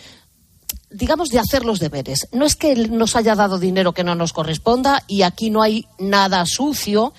digamos, 0.88 1.30
de 1.30 1.40
hacer 1.40 1.64
los 1.64 1.80
deberes. 1.80 2.28
No 2.30 2.46
es 2.46 2.54
que 2.54 2.76
nos 2.76 3.16
haya 3.16 3.34
dado 3.34 3.58
dinero 3.58 3.92
que 3.92 4.04
no 4.04 4.14
nos 4.14 4.32
corresponda 4.32 5.02
y 5.08 5.22
aquí 5.22 5.50
no 5.50 5.62
hay 5.62 5.88
nada 5.98 6.46
sucio, 6.46 7.12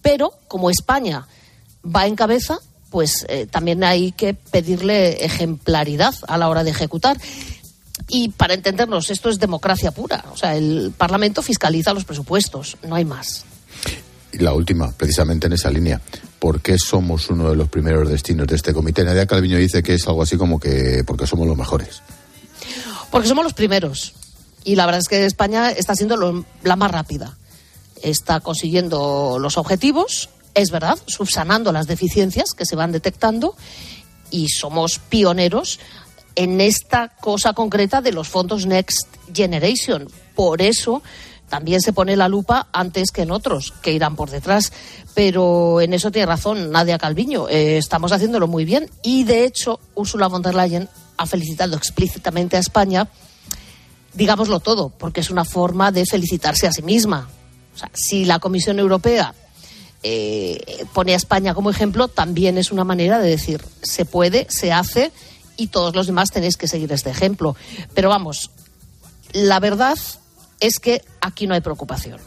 pero 0.00 0.32
como 0.48 0.70
España 0.70 1.28
va 1.84 2.06
en 2.06 2.16
cabeza, 2.16 2.60
pues 2.88 3.26
eh, 3.28 3.46
también 3.46 3.84
hay 3.84 4.12
que 4.12 4.32
pedirle 4.32 5.22
ejemplaridad 5.22 6.14
a 6.28 6.38
la 6.38 6.48
hora 6.48 6.64
de 6.64 6.70
ejecutar. 6.70 7.18
Y 8.12 8.30
para 8.30 8.54
entendernos, 8.54 9.08
esto 9.10 9.30
es 9.30 9.38
democracia 9.38 9.92
pura. 9.92 10.24
O 10.32 10.36
sea, 10.36 10.56
el 10.56 10.92
Parlamento 10.96 11.42
fiscaliza 11.42 11.94
los 11.94 12.04
presupuestos, 12.04 12.76
no 12.82 12.96
hay 12.96 13.04
más. 13.04 13.44
Y 14.32 14.38
la 14.38 14.52
última, 14.52 14.90
precisamente 14.92 15.46
en 15.46 15.52
esa 15.52 15.70
línea. 15.70 16.00
¿Por 16.40 16.60
qué 16.60 16.76
somos 16.78 17.30
uno 17.30 17.50
de 17.50 17.56
los 17.56 17.68
primeros 17.68 18.08
destinos 18.08 18.48
de 18.48 18.56
este 18.56 18.72
comité? 18.72 19.04
Nadia 19.04 19.26
Calviño 19.26 19.58
dice 19.58 19.82
que 19.82 19.94
es 19.94 20.06
algo 20.08 20.22
así 20.22 20.36
como 20.36 20.58
que 20.58 21.04
porque 21.06 21.26
somos 21.26 21.46
los 21.46 21.56
mejores. 21.56 22.02
Porque 23.10 23.28
somos 23.28 23.44
los 23.44 23.54
primeros. 23.54 24.14
Y 24.64 24.74
la 24.74 24.86
verdad 24.86 25.00
es 25.00 25.08
que 25.08 25.24
España 25.24 25.70
está 25.70 25.94
siendo 25.94 26.44
la 26.64 26.76
más 26.76 26.90
rápida. 26.90 27.36
Está 28.02 28.40
consiguiendo 28.40 29.38
los 29.38 29.56
objetivos, 29.56 30.30
es 30.54 30.70
verdad, 30.70 30.98
subsanando 31.06 31.72
las 31.72 31.86
deficiencias 31.86 32.54
que 32.56 32.66
se 32.66 32.76
van 32.76 32.92
detectando 32.92 33.54
y 34.30 34.48
somos 34.48 34.98
pioneros 34.98 35.80
en 36.34 36.60
esta 36.60 37.08
cosa 37.08 37.52
concreta 37.52 38.00
de 38.00 38.12
los 38.12 38.28
fondos 38.28 38.66
Next 38.66 39.06
Generation. 39.34 40.08
Por 40.34 40.62
eso 40.62 41.02
también 41.50 41.80
se 41.80 41.92
pone 41.92 42.16
la 42.16 42.28
lupa 42.28 42.68
antes 42.72 43.10
que 43.10 43.22
en 43.22 43.32
otros, 43.32 43.74
que 43.82 43.92
irán 43.92 44.16
por 44.16 44.30
detrás. 44.30 44.72
Pero 45.14 45.80
en 45.80 45.92
eso 45.92 46.10
tiene 46.10 46.26
razón 46.26 46.70
Nadia 46.70 46.98
Calviño. 46.98 47.48
Eh, 47.48 47.76
estamos 47.76 48.12
haciéndolo 48.12 48.46
muy 48.46 48.64
bien. 48.64 48.88
Y 49.02 49.24
de 49.24 49.44
hecho, 49.44 49.80
Ursula 49.94 50.28
von 50.28 50.42
der 50.42 50.54
Leyen 50.54 50.88
ha 51.16 51.26
felicitado 51.26 51.76
explícitamente 51.76 52.56
a 52.56 52.60
España, 52.60 53.08
digámoslo 54.14 54.60
todo, 54.60 54.88
porque 54.88 55.20
es 55.20 55.30
una 55.30 55.44
forma 55.44 55.92
de 55.92 56.06
felicitarse 56.06 56.66
a 56.66 56.72
sí 56.72 56.82
misma. 56.82 57.28
O 57.74 57.78
sea, 57.78 57.90
si 57.92 58.24
la 58.24 58.38
Comisión 58.38 58.78
Europea 58.78 59.34
eh, 60.02 60.86
pone 60.94 61.12
a 61.12 61.16
España 61.16 61.52
como 61.52 61.68
ejemplo, 61.70 62.08
también 62.08 62.56
es 62.56 62.72
una 62.72 62.84
manera 62.84 63.18
de 63.18 63.28
decir, 63.28 63.62
se 63.82 64.04
puede, 64.04 64.46
se 64.48 64.72
hace 64.72 65.12
y 65.60 65.66
todos 65.66 65.94
los 65.94 66.06
demás 66.06 66.30
tenéis 66.30 66.56
que 66.56 66.66
seguir 66.66 66.90
este 66.90 67.10
ejemplo. 67.10 67.54
Pero 67.94 68.08
vamos, 68.08 68.50
la 69.34 69.60
verdad 69.60 69.98
es 70.58 70.78
que 70.78 71.04
aquí 71.20 71.46
no 71.46 71.52
hay 71.52 71.60
preocupación. 71.60 72.18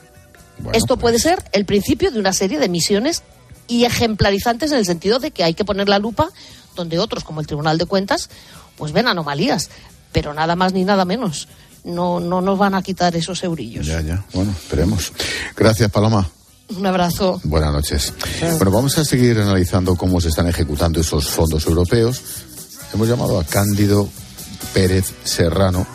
Esto 0.71 0.97
puede 0.97 1.15
pues. 1.15 1.23
ser 1.23 1.43
el 1.51 1.65
principio 1.65 2.11
de 2.11 2.19
una 2.19 2.31
serie 2.31 2.59
de 2.59 2.69
misiones 2.69 3.23
y 3.67 3.86
ejemplarizantes 3.86 4.71
en 4.71 4.77
el 4.77 4.86
sentido 4.86 5.17
de 5.17 5.31
que 5.31 5.43
hay 5.43 5.55
que 5.55 5.65
poner 5.65 5.89
la 5.89 5.97
lupa 5.97 6.29
donde 6.75 6.99
otros, 6.99 7.23
como 7.23 7.41
el 7.41 7.47
Tribunal 7.47 7.79
de 7.79 7.88
Cuentas, 7.88 8.29
pues 8.77 8.91
ven 8.91 9.07
anomalías, 9.07 9.71
pero 10.11 10.36
nada 10.36 10.55
más 10.55 10.73
ni 10.73 10.84
nada 10.84 11.03
menos. 11.03 11.47
No, 11.84 12.19
no 12.19 12.39
nos 12.39 12.59
van 12.59 12.75
a 12.75 12.84
quitar 12.84 13.15
esos 13.15 13.43
eurillos. 13.43 13.88
Ya, 13.88 13.99
ya. 14.01 14.23
Bueno, 14.34 14.51
esperemos. 14.51 15.11
Gracias, 15.55 15.89
Paloma. 15.89 16.29
Un 16.69 16.86
abrazo. 16.86 17.41
Buenas 17.43 17.73
noches. 17.73 18.13
Bueno, 18.57 18.71
vamos 18.71 18.97
a 18.99 19.03
seguir 19.03 19.39
analizando 19.39 19.95
cómo 19.95 20.21
se 20.21 20.29
están 20.29 20.47
ejecutando 20.47 21.01
esos 21.01 21.27
fondos 21.27 21.65
europeos. 21.65 22.21
Hemos 22.93 23.09
llamado 23.09 23.39
a 23.39 23.43
Cándido 23.43 24.07
Pérez 24.71 25.11
Serrano, 25.23 25.87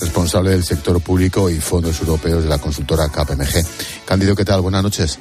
responsable 0.00 0.50
del 0.50 0.62
sector 0.62 1.00
público 1.00 1.50
y 1.50 1.58
fondos 1.58 1.98
europeos 1.98 2.44
de 2.44 2.48
la 2.48 2.58
consultora 2.58 3.08
KPMG. 3.08 4.04
Cándido, 4.04 4.36
¿qué 4.36 4.44
tal? 4.44 4.60
Buenas 4.60 4.84
noches. 4.84 5.18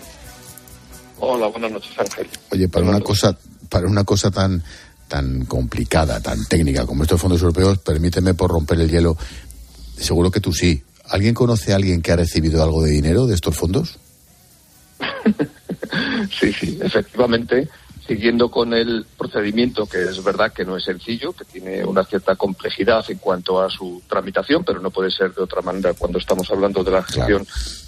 Hola, 1.19 1.47
buenas 1.47 1.71
noches, 1.71 1.91
Ángel. 1.97 2.29
Oye, 2.51 2.67
para 2.69 2.86
una 2.86 2.99
cosa, 2.99 3.36
para 3.67 3.88
una 3.88 4.03
cosa 4.03 4.29
tan 4.29 4.63
tan 5.07 5.45
complicada, 5.45 6.19
tan 6.19 6.45
técnica 6.45 6.86
como 6.86 7.03
estos 7.03 7.19
fondos 7.19 7.41
europeos, 7.41 7.79
permíteme 7.79 8.36
por 8.36 8.51
romper 8.51 8.79
el 8.81 8.89
hielo. 8.89 9.17
Seguro 9.97 10.29
que 10.29 10.39
tú 10.39 10.53
sí. 10.53 10.84
¿Alguien 11.09 11.34
conoce 11.34 11.73
a 11.73 11.77
alguien 11.77 12.01
que 12.01 12.11
ha 12.11 12.15
recibido 12.15 12.63
algo 12.63 12.84
de 12.84 12.91
dinero 12.91 13.25
de 13.25 13.36
estos 13.36 13.55
fondos? 13.55 13.99
sí, 16.39 16.53
sí, 16.53 16.79
efectivamente, 16.81 17.67
siguiendo 18.08 18.49
con 18.49 18.74
el 18.74 19.06
procedimiento, 19.18 19.86
que 19.86 20.04
es 20.04 20.24
verdad 20.24 20.51
que 20.51 20.66
no 20.66 20.76
es 20.76 20.84
sencillo, 20.84 21.34
que 21.34 21.45
tiene 21.45 21.86
una 21.86 22.04
cierta 22.04 22.36
complejidad 22.36 23.06
en 23.10 23.18
cuanto 23.18 23.62
a 23.62 23.70
su 23.70 24.01
tramitación, 24.08 24.64
pero 24.64 24.80
no 24.82 24.91
puede 24.91 25.10
ser 25.10 25.34
de 25.34 25.43
otra 25.43 25.62
manera 25.62 25.93
cuando 25.93 26.20
estamos 26.20 26.49
hablando 26.51 26.84
de 26.84 26.91
la 26.91 27.04
gestión 27.04 27.45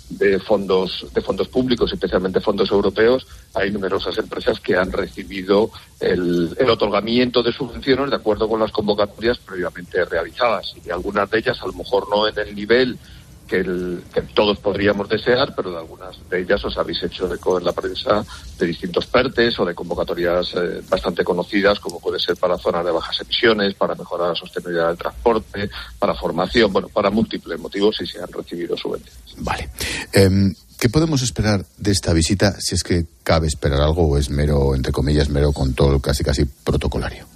de 0.10 0.40
fondos 0.40 1.08
de 1.14 1.22
fondos 1.22 1.48
públicos, 1.48 1.92
especialmente 1.92 2.40
fondos 2.40 2.70
europeos, 2.72 3.26
hay 3.56 3.72
numerosas 3.72 4.18
empresas 4.20 4.60
que 4.60 4.76
han 4.76 4.92
recibido 4.92 5.72
el, 6.00 6.56
el, 6.60 6.70
otorgamiento 6.70 7.42
de 7.42 7.52
subvenciones 7.52 8.12
de 8.12 8.16
acuerdo 8.16 8.48
con 8.48 8.60
las 8.60 8.72
convocatorias 8.72 9.40
previamente 9.40 10.06
realizadas. 10.06 10.76
Y 10.86 10.92
algunas 10.92 11.30
de 11.32 11.40
ellas, 11.40 11.60
a 11.62 11.66
lo 11.66 11.74
mejor 11.74 12.08
no 12.10 12.28
en 12.28 12.38
el 12.38 12.54
nivel 12.54 13.00
que, 13.48 13.58
el, 13.58 14.04
que, 14.14 14.22
todos 14.22 14.60
podríamos 14.60 15.08
desear, 15.10 15.54
pero 15.56 15.72
de 15.72 15.78
algunas 15.78 16.16
de 16.30 16.42
ellas 16.42 16.64
os 16.66 16.78
habéis 16.78 17.04
hecho 17.04 17.32
eco 17.34 17.58
en 17.58 17.66
la 17.66 17.72
prensa 17.72 18.26
de 18.58 18.66
distintos 18.66 19.06
PERTES 19.06 19.60
o 19.60 19.66
de 19.66 19.76
convocatorias 19.76 20.54
eh, 20.56 20.82
bastante 20.90 21.24
conocidas, 21.24 21.80
como 21.80 22.00
puede 22.00 22.20
ser 22.20 22.36
para 22.38 22.58
zonas 22.58 22.86
de 22.86 22.92
bajas 22.92 23.22
emisiones, 23.22 23.74
para 23.76 23.96
mejorar 23.96 24.30
la 24.30 24.36
sostenibilidad 24.36 24.88
del 24.90 24.98
transporte, 24.98 25.70
para 26.00 26.14
formación, 26.16 26.72
bueno, 26.72 26.90
para 26.90 27.10
múltiples 27.10 27.60
motivos 27.60 28.00
y 28.02 28.08
se 28.08 28.22
han 28.22 28.32
recibido 28.32 28.76
subvenciones. 28.76 29.36
Vale. 29.38 29.70
Eh, 30.14 30.54
¿Qué 30.80 30.90
podemos 30.90 31.22
esperar 31.22 31.66
de 31.78 31.92
esta 31.92 32.14
visita, 32.14 32.60
si 32.60 32.76
es 32.76 32.84
que 32.84 33.06
cabe 33.24 33.48
esperar 33.48 33.82
algo 33.82 34.08
o 34.08 34.18
es 34.18 34.30
mero, 34.30 34.76
entre 34.76 34.92
comillas, 34.92 35.30
mero 35.30 35.54
control 35.54 36.02
casi 36.02 36.24
casi 36.24 36.46
protocolario? 36.46 37.35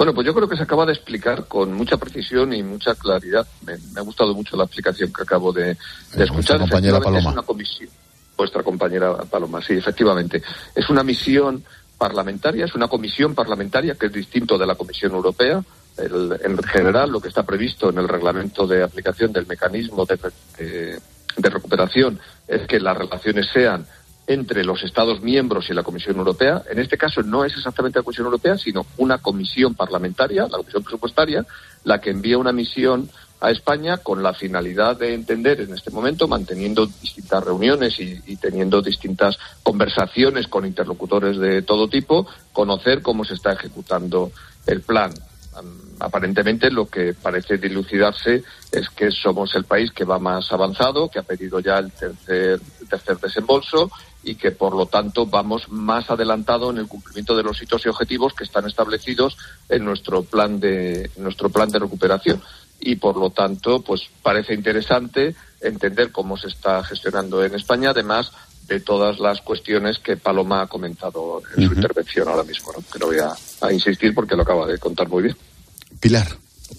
Bueno, 0.00 0.14
pues 0.14 0.26
yo 0.26 0.32
creo 0.32 0.48
que 0.48 0.56
se 0.56 0.62
acaba 0.62 0.86
de 0.86 0.94
explicar 0.94 1.46
con 1.46 1.74
mucha 1.74 1.98
precisión 1.98 2.54
y 2.54 2.62
mucha 2.62 2.94
claridad. 2.94 3.46
Me, 3.66 3.76
me 3.92 4.00
ha 4.00 4.02
gustado 4.02 4.32
mucho 4.34 4.56
la 4.56 4.64
explicación 4.64 5.12
que 5.12 5.24
acabo 5.24 5.52
de, 5.52 5.76
de 6.14 6.24
escuchar. 6.24 6.58
compañera 6.58 6.98
Paloma. 6.98 7.18
Es 7.18 7.26
una 7.26 7.42
comisión. 7.42 7.90
Vuestra 8.34 8.62
compañera 8.62 9.14
Paloma, 9.24 9.60
sí, 9.60 9.74
efectivamente. 9.74 10.42
Es 10.74 10.88
una 10.88 11.04
misión 11.04 11.62
parlamentaria, 11.98 12.64
es 12.64 12.74
una 12.74 12.88
comisión 12.88 13.34
parlamentaria 13.34 13.94
que 13.94 14.06
es 14.06 14.12
distinto 14.14 14.56
de 14.56 14.66
la 14.66 14.74
Comisión 14.74 15.12
Europea. 15.12 15.62
El, 15.98 16.34
en 16.44 16.56
general, 16.62 17.10
lo 17.10 17.20
que 17.20 17.28
está 17.28 17.42
previsto 17.42 17.90
en 17.90 17.98
el 17.98 18.08
reglamento 18.08 18.66
de 18.66 18.82
aplicación 18.82 19.34
del 19.34 19.46
mecanismo 19.46 20.06
de, 20.06 20.18
de, 20.56 20.98
de 21.36 21.50
recuperación 21.50 22.18
es 22.48 22.66
que 22.66 22.80
las 22.80 22.96
relaciones 22.96 23.48
sean 23.52 23.84
entre 24.30 24.62
los 24.62 24.84
Estados 24.84 25.22
miembros 25.22 25.68
y 25.70 25.74
la 25.74 25.82
Comisión 25.82 26.16
Europea. 26.16 26.62
En 26.70 26.78
este 26.78 26.96
caso 26.96 27.20
no 27.20 27.44
es 27.44 27.52
exactamente 27.52 27.98
la 27.98 28.04
Comisión 28.04 28.26
Europea, 28.26 28.56
sino 28.56 28.86
una 28.98 29.18
comisión 29.18 29.74
parlamentaria, 29.74 30.46
la 30.46 30.58
Comisión 30.58 30.84
Presupuestaria, 30.84 31.44
la 31.82 32.00
que 32.00 32.10
envía 32.10 32.38
una 32.38 32.52
misión 32.52 33.10
a 33.40 33.50
España 33.50 33.96
con 33.96 34.22
la 34.22 34.32
finalidad 34.32 34.96
de 34.96 35.14
entender 35.14 35.60
en 35.62 35.74
este 35.74 35.90
momento, 35.90 36.28
manteniendo 36.28 36.86
distintas 36.86 37.42
reuniones 37.42 37.98
y, 37.98 38.36
teniendo 38.36 38.80
distintas 38.80 39.36
conversaciones 39.64 40.46
con 40.46 40.64
interlocutores 40.64 41.36
de 41.38 41.62
todo 41.62 41.88
tipo, 41.88 42.28
conocer 42.52 43.02
cómo 43.02 43.24
se 43.24 43.34
está 43.34 43.54
ejecutando 43.54 44.30
el 44.64 44.82
plan. 44.82 45.12
Aparentemente 45.98 46.70
lo 46.70 46.86
que 46.86 47.14
parece 47.14 47.58
dilucidarse 47.58 48.44
es 48.70 48.88
que 48.90 49.10
somos 49.10 49.56
el 49.56 49.64
país 49.64 49.90
que 49.90 50.04
va 50.04 50.20
más 50.20 50.52
avanzado, 50.52 51.10
que 51.10 51.18
ha 51.18 51.24
pedido 51.24 51.58
ya 51.58 51.78
el 51.78 51.90
tercer, 51.90 52.60
el 52.80 52.88
tercer 52.88 53.18
desembolso 53.18 53.90
y 54.22 54.34
que 54.34 54.50
por 54.50 54.74
lo 54.74 54.86
tanto 54.86 55.26
vamos 55.26 55.70
más 55.70 56.10
adelantado 56.10 56.70
en 56.70 56.78
el 56.78 56.88
cumplimiento 56.88 57.36
de 57.36 57.42
los 57.42 57.60
hitos 57.62 57.84
y 57.84 57.88
objetivos 57.88 58.34
que 58.34 58.44
están 58.44 58.66
establecidos 58.66 59.36
en 59.68 59.84
nuestro 59.84 60.22
plan 60.22 60.60
de 60.60 61.10
en 61.16 61.22
nuestro 61.22 61.48
plan 61.48 61.70
de 61.70 61.78
recuperación 61.78 62.42
y 62.80 62.96
por 62.96 63.16
lo 63.16 63.30
tanto 63.30 63.80
pues 63.80 64.02
parece 64.22 64.54
interesante 64.54 65.34
entender 65.60 66.12
cómo 66.12 66.36
se 66.36 66.48
está 66.48 66.82
gestionando 66.84 67.44
en 67.44 67.54
España 67.54 67.90
además 67.90 68.30
de 68.66 68.80
todas 68.80 69.18
las 69.18 69.40
cuestiones 69.40 69.98
que 69.98 70.16
Paloma 70.16 70.62
ha 70.62 70.66
comentado 70.66 71.42
en 71.56 71.64
uh 71.64 71.66
-huh. 71.66 71.68
su 71.68 71.74
intervención 71.74 72.28
ahora 72.28 72.44
mismo 72.44 72.72
¿no? 72.72 72.84
que 72.92 72.98
no 72.98 73.06
voy 73.06 73.18
a, 73.18 73.32
a 73.66 73.72
insistir 73.72 74.14
porque 74.14 74.36
lo 74.36 74.42
acaba 74.42 74.66
de 74.66 74.78
contar 74.78 75.08
muy 75.08 75.24
bien 75.24 75.36
Pilar 75.98 76.28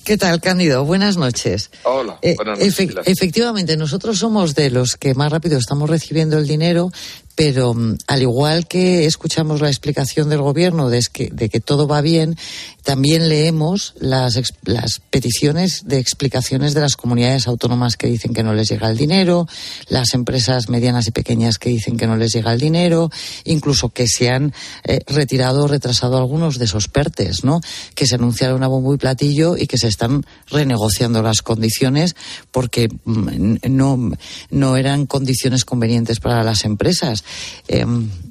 ¿Qué 0.03 0.17
tal, 0.17 0.41
Cándido? 0.41 0.83
Buenas 0.83 1.17
noches. 1.17 1.69
Hola, 1.83 2.17
eh, 2.21 2.35
buenas 2.35 2.57
noches. 2.57 2.79
Efe 2.79 2.93
efectivamente, 3.05 3.77
nosotros 3.77 4.17
somos 4.17 4.55
de 4.55 4.71
los 4.71 4.95
que 4.95 5.13
más 5.13 5.31
rápido 5.31 5.57
estamos 5.59 5.89
recibiendo 5.89 6.37
el 6.37 6.47
dinero, 6.47 6.91
pero 7.35 7.71
um, 7.71 7.97
al 8.07 8.21
igual 8.21 8.67
que 8.67 9.05
escuchamos 9.05 9.61
la 9.61 9.69
explicación 9.69 10.29
del 10.29 10.41
gobierno 10.41 10.89
de 10.89 11.01
que, 11.11 11.29
de 11.31 11.49
que 11.49 11.59
todo 11.59 11.87
va 11.87 12.01
bien, 12.01 12.37
también 12.83 13.29
leemos 13.29 13.93
las, 13.99 14.39
las, 14.63 15.01
peticiones 15.09 15.83
de 15.85 15.99
explicaciones 15.99 16.73
de 16.73 16.81
las 16.81 16.95
comunidades 16.95 17.47
autónomas 17.47 17.95
que 17.95 18.07
dicen 18.07 18.33
que 18.33 18.43
no 18.43 18.53
les 18.53 18.69
llega 18.69 18.89
el 18.89 18.97
dinero, 18.97 19.47
las 19.87 20.13
empresas 20.13 20.69
medianas 20.69 21.07
y 21.07 21.11
pequeñas 21.11 21.57
que 21.57 21.69
dicen 21.69 21.97
que 21.97 22.07
no 22.07 22.15
les 22.15 22.33
llega 22.33 22.53
el 22.53 22.59
dinero, 22.59 23.11
incluso 23.43 23.89
que 23.89 24.07
se 24.07 24.29
han 24.29 24.53
eh, 24.83 24.99
retirado 25.07 25.63
o 25.63 25.67
retrasado 25.67 26.17
algunos 26.17 26.57
de 26.57 26.65
esos 26.65 26.87
PERTES, 26.87 27.43
¿no? 27.43 27.61
Que 27.93 28.07
se 28.07 28.15
anunciaron 28.15 28.63
a 28.63 28.67
bombo 28.67 28.93
y 28.93 28.97
platillo 28.97 29.57
y 29.57 29.67
que 29.67 29.77
se 29.77 29.87
están 29.87 30.25
renegociando 30.47 31.21
las 31.21 31.41
condiciones 31.41 32.15
porque 32.51 32.89
mm, 33.05 33.55
no, 33.69 34.11
no 34.49 34.77
eran 34.77 35.05
condiciones 35.05 35.65
convenientes 35.65 36.19
para 36.19 36.43
las 36.43 36.65
empresas. 36.65 37.20
Eh, 37.67 37.85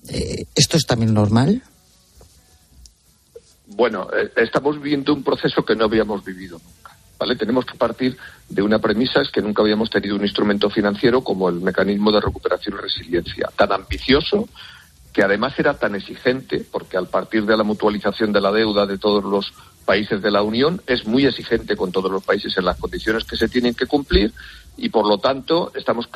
eh, 0.08 0.44
¿Esto 0.54 0.76
es 0.76 0.86
también 0.86 1.14
normal? 1.14 1.62
Bueno, 3.66 4.08
eh, 4.12 4.30
estamos 4.36 4.76
viviendo 4.76 5.14
un 5.14 5.22
proceso 5.22 5.64
que 5.64 5.76
no 5.76 5.84
habíamos 5.84 6.24
vivido 6.24 6.58
nunca. 6.58 6.96
¿vale? 7.18 7.36
Tenemos 7.36 7.64
que 7.64 7.76
partir 7.76 8.16
de 8.48 8.62
una 8.62 8.78
premisa, 8.78 9.20
es 9.20 9.30
que 9.30 9.42
nunca 9.42 9.62
habíamos 9.62 9.90
tenido 9.90 10.16
un 10.16 10.22
instrumento 10.22 10.70
financiero 10.70 11.22
como 11.22 11.48
el 11.48 11.60
mecanismo 11.60 12.10
de 12.10 12.20
recuperación 12.20 12.76
y 12.76 12.82
resiliencia, 12.82 13.50
tan 13.56 13.72
ambicioso 13.72 14.48
que 15.12 15.22
además 15.22 15.58
era 15.58 15.78
tan 15.78 15.94
exigente, 15.94 16.64
porque 16.70 16.96
al 16.96 17.08
partir 17.08 17.44
de 17.44 17.56
la 17.56 17.64
mutualización 17.64 18.32
de 18.32 18.40
la 18.40 18.52
deuda 18.52 18.86
de 18.86 18.96
todos 18.96 19.24
los 19.24 19.52
países 19.84 20.22
de 20.22 20.30
la 20.30 20.42
Unión, 20.42 20.80
es 20.86 21.04
muy 21.06 21.26
exigente 21.26 21.76
con 21.76 21.90
todos 21.90 22.10
los 22.10 22.22
países 22.22 22.56
en 22.56 22.64
las 22.64 22.78
condiciones 22.78 23.24
que 23.24 23.36
se 23.36 23.48
tienen 23.48 23.74
que 23.74 23.86
cumplir 23.86 24.32
y 24.80 24.88
por 24.88 25.06
lo 25.06 25.18
tanto 25.18 25.70
estamos 25.74 26.08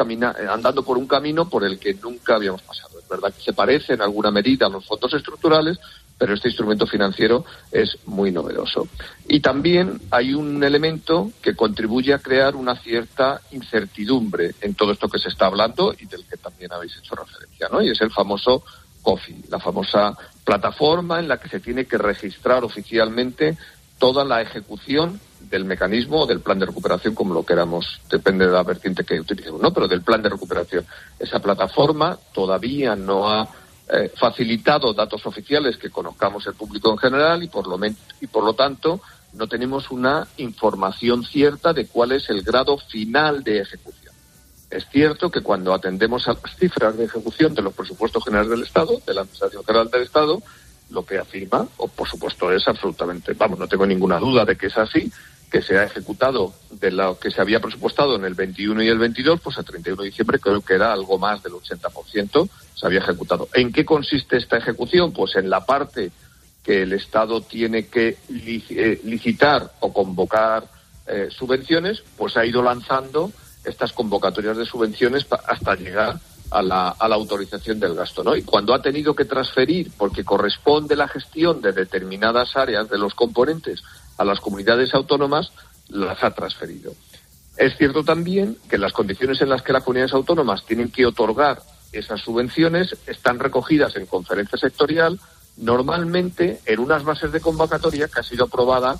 andando 0.48 0.82
por 0.82 0.96
un 0.96 1.06
camino 1.06 1.48
por 1.48 1.64
el 1.64 1.78
que 1.78 1.94
nunca 1.94 2.36
habíamos 2.36 2.62
pasado. 2.62 2.98
Es 2.98 3.08
verdad 3.08 3.32
que 3.32 3.42
se 3.42 3.52
parece 3.52 3.92
en 3.92 4.00
alguna 4.00 4.30
medida 4.30 4.66
a 4.66 4.70
los 4.70 4.86
fondos 4.86 5.12
estructurales, 5.12 5.78
pero 6.16 6.32
este 6.32 6.48
instrumento 6.48 6.86
financiero 6.86 7.44
es 7.70 7.98
muy 8.06 8.32
novedoso. 8.32 8.88
Y 9.28 9.40
también 9.40 10.00
hay 10.10 10.32
un 10.32 10.64
elemento 10.64 11.30
que 11.42 11.54
contribuye 11.54 12.14
a 12.14 12.20
crear 12.20 12.56
una 12.56 12.76
cierta 12.76 13.42
incertidumbre 13.50 14.54
en 14.62 14.74
todo 14.74 14.92
esto 14.92 15.08
que 15.08 15.18
se 15.18 15.28
está 15.28 15.46
hablando 15.46 15.94
y 15.98 16.06
del 16.06 16.24
que 16.24 16.38
también 16.38 16.72
habéis 16.72 16.96
hecho 16.96 17.14
referencia, 17.14 17.68
¿no? 17.70 17.82
Y 17.82 17.90
es 17.90 18.00
el 18.00 18.10
famoso 18.10 18.64
COFI, 19.02 19.44
la 19.50 19.60
famosa 19.60 20.16
plataforma 20.42 21.18
en 21.18 21.28
la 21.28 21.38
que 21.38 21.50
se 21.50 21.60
tiene 21.60 21.84
que 21.84 21.98
registrar 21.98 22.64
oficialmente 22.64 23.58
toda 23.98 24.24
la 24.24 24.40
ejecución 24.40 25.20
del 25.50 25.64
mecanismo 25.64 26.22
o 26.22 26.26
del 26.26 26.40
plan 26.40 26.58
de 26.58 26.66
recuperación, 26.66 27.14
como 27.14 27.34
lo 27.34 27.44
queramos, 27.44 28.00
depende 28.10 28.46
de 28.46 28.52
la 28.52 28.62
vertiente 28.62 29.04
que 29.04 29.20
utilicemos, 29.20 29.60
¿no? 29.60 29.72
Pero 29.72 29.88
del 29.88 30.02
plan 30.02 30.22
de 30.22 30.28
recuperación. 30.28 30.86
Esa 31.18 31.40
plataforma 31.40 32.18
todavía 32.32 32.96
no 32.96 33.30
ha 33.30 33.48
eh, 33.88 34.10
facilitado 34.16 34.94
datos 34.94 35.26
oficiales 35.26 35.76
que 35.76 35.90
conozcamos 35.90 36.46
el 36.46 36.54
público 36.54 36.90
en 36.90 36.98
general 36.98 37.42
y 37.42 37.48
por, 37.48 37.66
lo 37.66 37.78
y 38.20 38.26
por 38.26 38.42
lo 38.42 38.54
tanto 38.54 39.00
no 39.34 39.46
tenemos 39.46 39.90
una 39.90 40.26
información 40.38 41.24
cierta 41.24 41.72
de 41.72 41.86
cuál 41.86 42.12
es 42.12 42.30
el 42.30 42.42
grado 42.42 42.78
final 42.78 43.44
de 43.44 43.60
ejecución. 43.60 44.14
es 44.70 44.88
cierto 44.88 45.30
que 45.30 45.42
cuando 45.42 45.74
atendemos 45.74 46.26
a 46.28 46.32
las 46.32 46.56
cifras 46.56 46.96
de 46.96 47.04
ejecución 47.04 47.54
de 47.54 47.62
los 47.62 47.74
presupuestos 47.74 48.24
generales 48.24 48.50
del 48.50 48.62
Estado, 48.62 49.00
de 49.06 49.14
la 49.14 49.20
Administración 49.20 49.64
General 49.64 49.90
del 49.90 50.02
Estado, 50.02 50.42
lo 50.90 51.04
que 51.04 51.18
afirma, 51.18 51.66
o 51.76 51.88
por 51.88 52.08
supuesto 52.08 52.50
es 52.52 52.66
absolutamente, 52.66 53.34
vamos, 53.34 53.58
no 53.58 53.68
tengo 53.68 53.86
ninguna 53.86 54.18
duda 54.18 54.44
de 54.44 54.56
que 54.56 54.68
es 54.68 54.78
así, 54.78 55.12
que 55.50 55.62
se 55.62 55.78
ha 55.78 55.84
ejecutado 55.84 56.52
de 56.70 56.90
lo 56.90 57.18
que 57.18 57.30
se 57.30 57.40
había 57.40 57.60
presupuestado 57.60 58.16
en 58.16 58.24
el 58.24 58.34
21 58.34 58.82
y 58.82 58.88
el 58.88 58.98
22, 58.98 59.40
pues 59.40 59.58
a 59.58 59.62
31 59.62 60.02
de 60.02 60.08
diciembre 60.08 60.38
creo 60.38 60.60
que 60.60 60.74
era 60.74 60.92
algo 60.92 61.18
más 61.18 61.42
del 61.42 61.52
80% 61.52 62.48
se 62.74 62.86
había 62.86 62.98
ejecutado. 62.98 63.48
¿En 63.54 63.72
qué 63.72 63.84
consiste 63.84 64.36
esta 64.36 64.56
ejecución? 64.56 65.12
Pues 65.12 65.36
en 65.36 65.48
la 65.48 65.64
parte 65.64 66.10
que 66.62 66.82
el 66.82 66.92
Estado 66.92 67.40
tiene 67.42 67.86
que 67.86 68.16
eh, 68.28 69.00
licitar 69.04 69.72
o 69.80 69.92
convocar 69.92 70.66
eh, 71.06 71.28
subvenciones, 71.30 72.02
pues 72.16 72.36
ha 72.36 72.46
ido 72.46 72.62
lanzando 72.62 73.30
estas 73.64 73.92
convocatorias 73.92 74.56
de 74.56 74.66
subvenciones 74.66 75.26
hasta 75.46 75.74
llegar 75.74 76.18
a 76.50 76.62
la, 76.62 76.88
a 76.88 77.08
la, 77.08 77.14
autorización 77.14 77.80
del 77.80 77.94
gasto, 77.94 78.22
¿no? 78.22 78.36
Y 78.36 78.42
cuando 78.42 78.74
ha 78.74 78.82
tenido 78.82 79.14
que 79.14 79.24
transferir, 79.24 79.90
porque 79.96 80.24
corresponde 80.24 80.96
la 80.96 81.08
gestión 81.08 81.60
de 81.60 81.72
determinadas 81.72 82.56
áreas 82.56 82.88
de 82.88 82.98
los 82.98 83.14
componentes 83.14 83.82
a 84.18 84.24
las 84.24 84.40
comunidades 84.40 84.94
autónomas, 84.94 85.50
las 85.88 86.22
ha 86.22 86.30
transferido. 86.30 86.92
Es 87.56 87.76
cierto 87.76 88.02
también 88.02 88.58
que 88.68 88.78
las 88.78 88.92
condiciones 88.92 89.40
en 89.40 89.48
las 89.48 89.62
que 89.62 89.72
las 89.72 89.82
comunidades 89.82 90.14
autónomas 90.14 90.64
tienen 90.66 90.90
que 90.90 91.06
otorgar 91.06 91.62
esas 91.92 92.20
subvenciones 92.20 92.96
están 93.06 93.38
recogidas 93.38 93.94
en 93.96 94.06
conferencia 94.06 94.58
sectorial, 94.58 95.20
normalmente 95.56 96.60
en 96.66 96.80
unas 96.80 97.04
bases 97.04 97.30
de 97.30 97.40
convocatoria 97.40 98.08
que 98.08 98.20
ha 98.20 98.24
sido 98.24 98.46
aprobada 98.46 98.96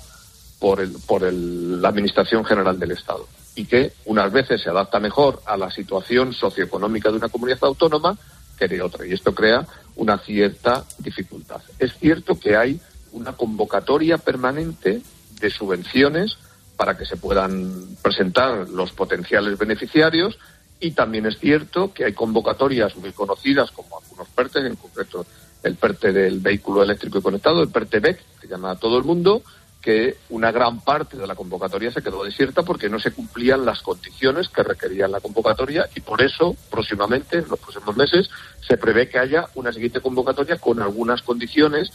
por, 0.59 0.79
el, 0.79 0.95
por 1.05 1.23
el, 1.23 1.81
la 1.81 1.89
Administración 1.89 2.45
General 2.45 2.79
del 2.79 2.91
Estado 2.91 3.27
y 3.55 3.65
que 3.65 3.93
unas 4.05 4.31
veces 4.31 4.61
se 4.61 4.69
adapta 4.69 4.99
mejor 4.99 5.41
a 5.45 5.57
la 5.57 5.71
situación 5.71 6.33
socioeconómica 6.33 7.09
de 7.09 7.17
una 7.17 7.29
comunidad 7.29 7.63
autónoma 7.63 8.17
que 8.57 8.67
de 8.67 8.81
otra. 8.81 9.05
Y 9.05 9.13
esto 9.13 9.35
crea 9.35 9.65
una 9.95 10.17
cierta 10.17 10.83
dificultad. 10.99 11.61
Es 11.79 11.93
cierto 11.97 12.39
que 12.39 12.55
hay 12.55 12.79
una 13.15 13.33
convocatoria 13.33 14.17
permanente 14.17 15.01
de 15.39 15.49
subvenciones 15.49 16.37
para 16.77 16.97
que 16.97 17.05
se 17.05 17.17
puedan 17.17 17.97
presentar 18.01 18.69
los 18.69 18.91
potenciales 18.91 19.57
beneficiarios 19.57 20.37
y 20.79 20.91
también 20.91 21.25
es 21.25 21.39
cierto 21.39 21.93
que 21.93 22.05
hay 22.05 22.13
convocatorias 22.13 22.95
muy 22.97 23.11
conocidas 23.13 23.71
como 23.71 23.97
algunos 23.97 24.27
PERTES, 24.27 24.65
en 24.65 24.75
concreto 24.75 25.25
el 25.63 25.75
PERTE 25.75 26.11
del 26.11 26.39
vehículo 26.41 26.83
eléctrico 26.83 27.17
y 27.17 27.21
conectado, 27.21 27.63
el 27.63 27.69
PERTE 27.69 27.99
BEC, 27.99 28.19
que 28.41 28.47
llama 28.47 28.71
a 28.71 28.75
todo 28.75 28.97
el 28.97 29.03
mundo, 29.03 29.41
que 29.81 30.17
una 30.29 30.51
gran 30.51 30.81
parte 30.81 31.15
de 31.15 31.27
la 31.27 31.35
convocatoria 31.35 31.91
se 31.91 32.01
quedó 32.01 32.23
desierta 32.23 32.63
porque 32.63 32.89
no 32.89 32.99
se 32.99 33.11
cumplían 33.11 33.65
las 33.65 33.81
condiciones 33.81 34.49
que 34.49 34.63
requerían 34.63 35.11
la 35.11 35.21
convocatoria 35.21 35.87
y 35.95 36.01
por 36.01 36.21
eso 36.21 36.55
próximamente, 36.71 37.37
en 37.37 37.47
los 37.47 37.59
próximos 37.59 37.95
meses, 37.95 38.29
se 38.67 38.77
prevé 38.77 39.07
que 39.07 39.19
haya 39.19 39.45
una 39.53 39.71
siguiente 39.71 40.01
convocatoria 40.01 40.57
con 40.57 40.81
algunas 40.81 41.21
condiciones 41.21 41.91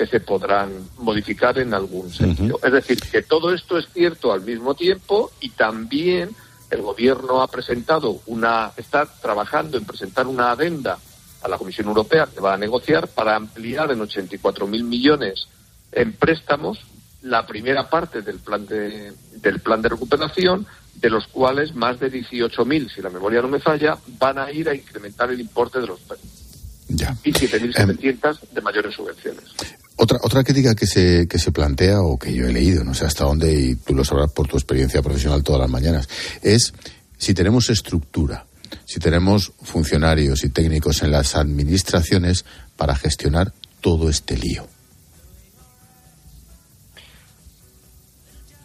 que 0.00 0.06
se 0.06 0.20
podrán 0.20 0.70
modificar 0.96 1.58
en 1.58 1.74
algún 1.74 2.10
sentido. 2.10 2.58
Es 2.62 2.72
decir, 2.72 2.98
que 2.98 3.20
todo 3.20 3.52
esto 3.52 3.76
es 3.76 3.86
cierto 3.92 4.32
al 4.32 4.40
mismo 4.40 4.74
tiempo 4.74 5.30
y 5.40 5.50
también 5.50 6.30
el 6.70 6.80
gobierno 6.80 7.42
ha 7.42 7.48
presentado 7.48 8.22
una, 8.24 8.72
está 8.78 9.04
trabajando 9.04 9.76
en 9.76 9.84
presentar 9.84 10.26
una 10.26 10.52
adenda 10.52 10.96
a 11.42 11.48
la 11.48 11.58
Comisión 11.58 11.88
Europea 11.88 12.26
que 12.32 12.40
va 12.40 12.54
a 12.54 12.56
negociar 12.56 13.08
para 13.08 13.36
ampliar 13.36 13.90
en 13.90 13.98
84.000 13.98 14.82
millones 14.84 15.48
en 15.92 16.14
préstamos 16.14 16.78
la 17.20 17.46
primera 17.46 17.90
parte 17.90 18.22
del 18.22 18.38
plan 18.38 18.64
de, 18.66 19.12
del 19.34 19.60
plan 19.60 19.82
de 19.82 19.90
recuperación, 19.90 20.66
de 20.94 21.10
los 21.10 21.26
cuales 21.26 21.74
más 21.74 22.00
de 22.00 22.10
18.000, 22.10 22.90
si 22.90 23.02
la 23.02 23.10
memoria 23.10 23.42
no 23.42 23.48
me 23.48 23.60
falla, 23.60 23.98
van 24.18 24.38
a 24.38 24.50
ir 24.50 24.66
a 24.66 24.74
incrementar 24.74 25.30
el 25.30 25.40
importe 25.40 25.78
de 25.78 25.88
los 25.88 26.00
préstamos. 26.00 26.40
Ya. 26.88 27.14
Y 27.22 27.32
7.700 27.32 28.48
de 28.50 28.60
mayores 28.62 28.94
subvenciones. 28.94 29.44
Otra, 30.02 30.18
otra 30.22 30.42
crítica 30.42 30.74
que 30.74 30.86
se, 30.86 31.28
que 31.28 31.38
se 31.38 31.52
plantea, 31.52 32.00
o 32.00 32.18
que 32.18 32.32
yo 32.32 32.46
he 32.46 32.52
leído, 32.54 32.82
no 32.84 32.94
sé 32.94 33.04
hasta 33.04 33.24
dónde, 33.24 33.52
y 33.52 33.76
tú 33.76 33.94
lo 33.94 34.02
sabrás 34.02 34.32
por 34.32 34.48
tu 34.48 34.56
experiencia 34.56 35.02
profesional 35.02 35.44
todas 35.44 35.60
las 35.60 35.68
mañanas, 35.68 36.08
es 36.40 36.72
si 37.18 37.34
tenemos 37.34 37.68
estructura, 37.68 38.46
si 38.86 38.98
tenemos 38.98 39.52
funcionarios 39.60 40.42
y 40.42 40.48
técnicos 40.48 41.02
en 41.02 41.10
las 41.10 41.36
administraciones 41.36 42.46
para 42.78 42.96
gestionar 42.96 43.52
todo 43.82 44.08
este 44.08 44.38
lío. 44.38 44.66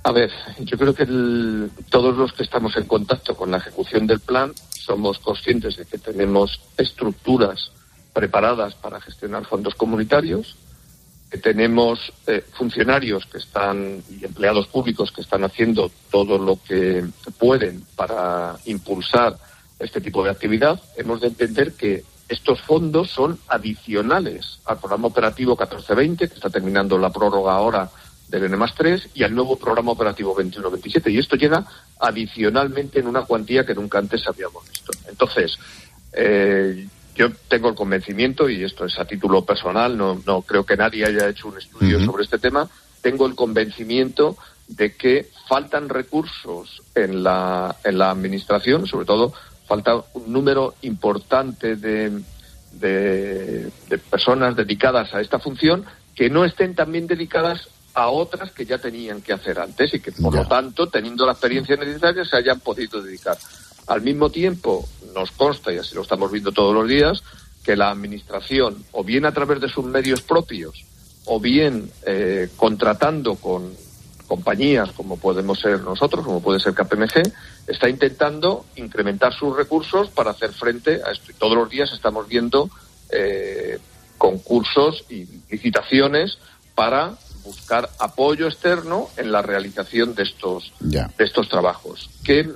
A 0.04 0.14
ver, 0.14 0.32
yo 0.60 0.78
creo 0.78 0.96
que 0.96 1.06
todos 1.90 2.16
los 2.16 2.32
que 2.32 2.44
estamos 2.44 2.78
en 2.78 2.86
contacto 2.86 3.36
con 3.36 3.52
la 3.52 3.58
ejecución 3.58 4.08
del 4.08 4.22
plan 4.22 4.54
somos 4.70 5.20
conscientes 5.20 5.76
de 5.76 5.84
que 5.84 5.98
tenemos 5.98 6.62
estructuras 6.78 7.72
preparadas 8.14 8.74
para 8.76 9.02
gestionar 9.02 9.46
fondos 9.46 9.76
comunitarios, 9.76 10.56
tenemos 11.38 12.14
eh, 12.28 12.44
funcionarios 12.54 13.26
que 13.26 13.38
están 13.38 14.04
y 14.10 14.26
empleados 14.26 14.68
públicos 14.68 15.12
que 15.12 15.22
están 15.22 15.44
haciendo 15.44 15.92
todo 16.12 16.38
lo 16.38 16.60
que 16.68 17.04
pueden 17.38 17.84
para 17.96 18.56
impulsar 18.66 19.38
este 19.80 20.02
tipo 20.02 20.24
de 20.24 20.32
actividad. 20.32 20.82
Hemos 20.98 21.22
de 21.22 21.28
entender 21.28 21.74
que 21.74 22.04
estos 22.28 22.62
fondos 22.62 23.12
son 23.12 23.40
adicionales 23.48 24.60
al 24.66 24.80
programa 24.80 25.08
operativo 25.08 25.52
1420, 25.52 26.28
que 26.28 26.34
está 26.34 26.50
terminando 26.50 26.98
la 26.98 27.12
prórroga 27.12 27.54
ahora 27.54 27.90
del 28.28 28.46
N 28.46 28.58
3 28.76 29.10
y 29.14 29.24
al 29.24 29.36
nuevo 29.36 29.58
programa 29.58 29.92
operativo 29.92 30.36
21-27. 30.36 31.12
Y 31.12 31.20
esto 31.20 31.36
llega 31.36 31.66
adicionalmente 32.00 33.00
en 33.00 33.08
una 33.08 33.22
cuantía 33.24 33.66
que 33.66 33.76
nunca 33.76 34.00
antes 34.00 34.28
habíamos 34.28 34.68
visto. 34.70 34.92
Entonces, 35.08 35.58
eh, 36.14 36.88
yo 37.16 37.30
tengo 37.48 37.70
el 37.70 37.76
convencimiento, 37.76 38.50
y 38.50 38.64
esto 38.64 38.86
es 38.86 39.00
a 39.00 39.06
título 39.06 39.44
personal, 39.44 39.98
no, 39.98 40.22
no 40.26 40.42
creo 40.42 40.66
que 40.66 40.78
nadie 40.78 41.06
haya 41.06 41.30
hecho 41.30 41.48
un 41.48 41.58
estudio 41.58 42.04
sobre 42.06 42.26
este 42.26 42.38
tema, 42.38 42.70
tengo 43.02 43.26
el 43.26 43.36
convencimiento 43.36 44.38
de 44.68 44.96
que 44.96 45.30
faltan 45.48 45.90
recursos 45.90 46.82
en 46.94 47.24
la, 47.24 47.76
en 47.84 47.98
la 47.98 48.12
administración, 48.12 48.86
sobre 48.86 49.06
todo 49.06 49.34
falta 49.66 49.96
un 50.14 50.32
número 50.32 50.76
importante 50.82 51.76
de, 51.76 52.12
de, 52.74 53.72
de 53.90 53.98
personas 53.98 54.56
dedicadas 54.56 55.14
a 55.14 55.22
esta 55.22 55.40
función 55.40 55.86
que 56.14 56.30
no 56.30 56.46
estén 56.46 56.76
también 56.76 57.08
dedicadas 57.08 57.70
a 57.94 58.10
otras 58.10 58.52
que 58.52 58.66
ya 58.66 58.78
tenían 58.78 59.22
que 59.22 59.34
hacer 59.34 59.58
antes 59.58 59.94
y 59.94 60.00
que, 60.02 60.12
por 60.12 60.36
lo 60.36 60.46
tanto, 60.46 60.88
teniendo 60.88 61.26
la 61.26 61.32
experiencia 61.32 61.78
necesaria, 61.78 62.26
se 62.26 62.36
hayan 62.36 62.60
podido 62.60 63.02
dedicar. 63.02 63.38
Al 63.88 64.02
mismo 64.02 64.30
tiempo, 64.30 64.88
nos 65.14 65.32
consta, 65.32 65.72
y 65.74 65.78
así 65.78 65.96
lo 65.96 66.02
estamos 66.02 66.32
viendo 66.32 66.52
todos 66.52 66.74
los 66.74 66.88
días, 66.88 67.24
que 67.64 67.76
la 67.76 67.90
Administración, 67.90 68.84
o 68.92 69.04
bien 69.04 69.26
a 69.26 69.32
través 69.32 69.60
de 69.60 69.70
sus 69.70 69.86
medios 69.86 70.22
propios, 70.22 70.86
o 71.26 71.40
bien 71.40 71.90
eh, 72.06 72.50
contratando 72.56 73.36
con 73.36 73.74
compañías 74.28 74.92
como 74.92 75.18
podemos 75.18 75.60
ser 75.60 75.82
nosotros, 75.82 76.26
como 76.26 76.42
puede 76.42 76.60
ser 76.60 76.74
KPMG, 76.74 77.32
está 77.68 77.90
intentando 77.90 78.66
incrementar 78.76 79.34
sus 79.34 79.56
recursos 79.56 80.10
para 80.10 80.32
hacer 80.32 80.52
frente 80.52 81.02
a 81.04 81.12
esto. 81.12 81.32
Y 81.32 81.36
todos 81.36 81.56
los 81.56 81.70
días 81.70 81.92
estamos 81.94 82.28
viendo 82.28 82.70
eh, 83.12 83.80
concursos 84.18 85.06
y 85.10 85.28
licitaciones 85.50 86.38
para 86.74 87.14
buscar 87.44 87.90
apoyo 88.00 88.48
externo 88.48 89.10
en 89.18 89.32
la 89.32 89.42
realización 89.42 90.16
de 90.16 90.24
estos, 90.24 90.74
de 90.80 91.08
estos 91.20 91.48
trabajos. 91.48 92.10
¿Qué 92.24 92.50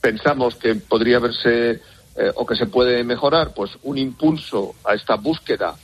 pensamos 0.00 0.56
que 0.56 0.74
podría 0.74 1.18
verse 1.18 1.80
eh, 2.16 2.32
o 2.34 2.46
que 2.46 2.56
se 2.56 2.66
puede 2.66 3.04
mejorar? 3.04 3.52
Pues 3.54 3.70
un 3.82 3.98
impulso 3.98 4.74
a 4.84 4.94
esta 4.94 5.16
búsqueda 5.16 5.76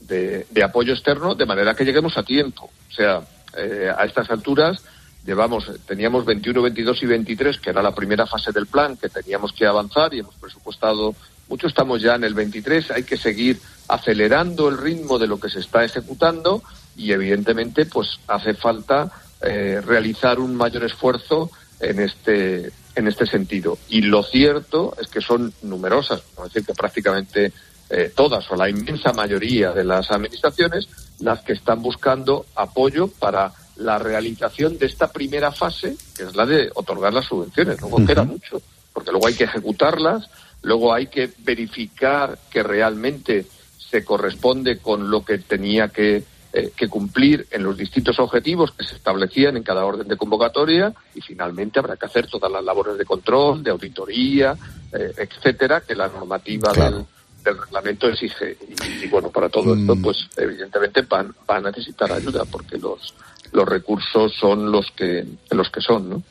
de, 0.00 0.46
apoyo 0.62 0.92
externo 0.92 1.34
de 1.34 1.46
manera 1.46 1.74
que 1.74 1.84
lleguemos 1.84 2.16
a 2.16 2.22
tiempo. 2.22 2.70
O 2.90 2.94
sea, 2.94 3.20
eh, 3.56 3.90
a 3.96 4.04
estas 4.04 4.30
alturas 4.30 4.82
llevamos, 5.24 5.70
teníamos 5.86 6.24
21, 6.24 6.62
22 6.62 7.02
y 7.02 7.06
23, 7.06 7.60
que 7.60 7.70
era 7.70 7.82
la 7.82 7.94
primera 7.94 8.26
fase 8.26 8.52
del 8.52 8.66
plan, 8.66 8.96
que 8.96 9.08
teníamos 9.08 9.52
que 9.52 9.66
avanzar 9.66 10.12
y 10.14 10.20
hemos 10.20 10.34
presupuestado 10.36 11.14
mucho. 11.48 11.66
Estamos 11.66 12.02
ya 12.02 12.14
en 12.14 12.24
el 12.24 12.34
23, 12.34 12.90
hay 12.90 13.04
que 13.04 13.16
seguir 13.16 13.60
acelerando 13.88 14.68
el 14.68 14.78
ritmo 14.78 15.18
de 15.18 15.26
lo 15.26 15.38
que 15.38 15.50
se 15.50 15.60
está 15.60 15.84
ejecutando 15.84 16.62
y 16.96 17.12
evidentemente 17.12 17.86
pues 17.86 18.18
hace 18.26 18.54
falta 18.54 19.10
eh, 19.40 19.80
realizar 19.84 20.38
un 20.38 20.54
mayor 20.54 20.84
esfuerzo 20.84 21.50
en 21.80 22.00
este 22.00 22.70
en 22.94 23.08
este 23.08 23.26
sentido. 23.26 23.78
Y 23.88 24.02
lo 24.02 24.22
cierto 24.22 24.94
es 25.00 25.08
que 25.08 25.20
son 25.20 25.52
numerosas 25.62 26.20
es 26.20 26.44
decir 26.44 26.66
que 26.66 26.74
prácticamente 26.74 27.52
eh, 27.90 28.12
todas 28.14 28.50
o 28.50 28.56
la 28.56 28.68
inmensa 28.68 29.12
mayoría 29.12 29.72
de 29.72 29.84
las 29.84 30.10
administraciones 30.10 30.88
las 31.20 31.40
que 31.40 31.52
están 31.52 31.82
buscando 31.82 32.46
apoyo 32.54 33.08
para 33.08 33.52
la 33.76 33.98
realización 33.98 34.78
de 34.78 34.86
esta 34.86 35.10
primera 35.10 35.52
fase 35.52 35.96
que 36.16 36.24
es 36.24 36.36
la 36.36 36.46
de 36.46 36.70
otorgar 36.74 37.12
las 37.12 37.26
subvenciones. 37.26 37.80
Luego 37.80 38.04
queda 38.04 38.24
mucho 38.24 38.60
porque 38.92 39.10
luego 39.10 39.26
hay 39.26 39.34
que 39.34 39.44
ejecutarlas 39.44 40.28
luego 40.62 40.94
hay 40.94 41.06
que 41.08 41.30
verificar 41.38 42.38
que 42.50 42.62
realmente 42.62 43.46
se 43.78 44.04
corresponde 44.04 44.78
con 44.78 45.10
lo 45.10 45.24
que 45.24 45.38
tenía 45.38 45.88
que 45.88 46.24
eh, 46.52 46.72
que 46.76 46.88
cumplir 46.88 47.46
en 47.50 47.62
los 47.62 47.76
distintos 47.76 48.18
objetivos 48.18 48.72
que 48.72 48.84
se 48.84 48.96
establecían 48.96 49.56
en 49.56 49.62
cada 49.62 49.84
orden 49.84 50.06
de 50.06 50.16
convocatoria 50.16 50.92
y 51.14 51.20
finalmente 51.20 51.78
habrá 51.78 51.96
que 51.96 52.06
hacer 52.06 52.26
todas 52.26 52.50
las 52.52 52.62
labores 52.62 52.98
de 52.98 53.04
control, 53.04 53.62
de 53.62 53.70
auditoría, 53.70 54.56
eh, 54.92 55.12
etcétera, 55.16 55.80
que 55.80 55.94
la 55.94 56.08
normativa 56.08 56.72
del, 56.72 57.04
del 57.44 57.58
reglamento 57.58 58.08
exige. 58.08 58.56
Y, 58.68 59.04
y, 59.04 59.08
bueno, 59.08 59.30
para 59.30 59.48
todo 59.48 59.74
esto, 59.74 59.96
Mm. 59.96 60.02
pues 60.02 60.18
evidentemente 60.36 61.02
van, 61.02 61.34
van 61.46 61.66
a 61.66 61.70
necesitar 61.70 62.12
ayuda 62.12 62.44
porque 62.44 62.76
los, 62.78 63.14
los 63.52 63.66
recursos 63.68 64.32
son 64.38 64.70
los 64.70 64.90
que, 64.96 65.26
los 65.50 65.70
que 65.70 65.80
son, 65.80 66.10
¿no? 66.10 66.22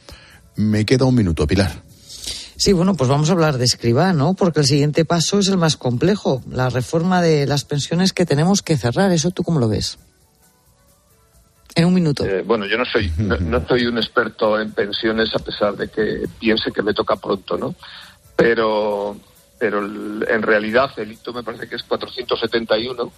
Me 0.55 0.85
queda 0.85 1.05
un 1.05 1.15
minuto, 1.15 1.47
Pilar. 1.47 1.81
Sí, 2.57 2.73
bueno, 2.73 2.93
pues 2.95 3.09
vamos 3.09 3.27
a 3.29 3.31
hablar 3.31 3.57
de 3.57 3.65
escriba, 3.65 4.13
¿no? 4.13 4.35
Porque 4.35 4.59
el 4.59 4.67
siguiente 4.67 5.03
paso 5.03 5.39
es 5.39 5.47
el 5.47 5.57
más 5.57 5.77
complejo, 5.77 6.43
la 6.47 6.69
reforma 6.69 7.19
de 7.19 7.47
las 7.47 7.65
pensiones 7.65 8.13
que 8.13 8.27
tenemos 8.27 8.61
que 8.61 8.77
cerrar. 8.77 9.11
¿Eso 9.11 9.31
tú 9.31 9.41
cómo 9.41 9.59
lo 9.59 9.67
ves? 9.67 9.97
En 11.75 11.85
un 11.85 11.93
minuto. 11.93 12.25
Eh, 12.25 12.43
bueno, 12.45 12.65
yo 12.65 12.77
no 12.77 12.85
soy 12.85 13.11
no, 13.17 13.37
no 13.37 13.65
soy 13.67 13.85
un 13.85 13.97
experto 13.97 14.59
en 14.59 14.71
pensiones 14.71 15.33
a 15.35 15.39
pesar 15.39 15.75
de 15.75 15.89
que 15.89 16.27
piense 16.39 16.71
que 16.71 16.81
me 16.81 16.93
toca 16.93 17.15
pronto, 17.15 17.57
¿no? 17.57 17.75
Pero 18.35 19.17
pero 19.57 19.79
en 19.85 20.41
realidad 20.41 20.91
el 20.97 21.11
hito 21.11 21.33
me 21.33 21.43
parece 21.43 21.67
que 21.67 21.75
es 21.75 21.83
471 21.83 23.11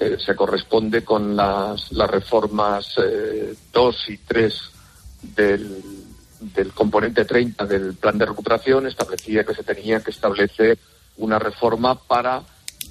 eh, 0.00 0.16
se 0.18 0.34
corresponde 0.34 1.04
con 1.04 1.36
las, 1.36 1.92
las 1.92 2.10
reformas 2.10 2.94
2 3.72 4.08
y 4.08 4.16
3 4.16 4.60
del, 5.36 5.82
del 6.40 6.72
componente 6.72 7.24
30 7.24 7.66
del 7.66 7.94
plan 7.94 8.18
de 8.18 8.26
recuperación 8.26 8.86
establecía 8.86 9.44
que 9.44 9.54
se 9.54 9.62
tenía 9.62 10.00
que 10.00 10.10
establecer 10.10 10.78
una 11.16 11.38
reforma 11.38 11.94
para 11.94 12.42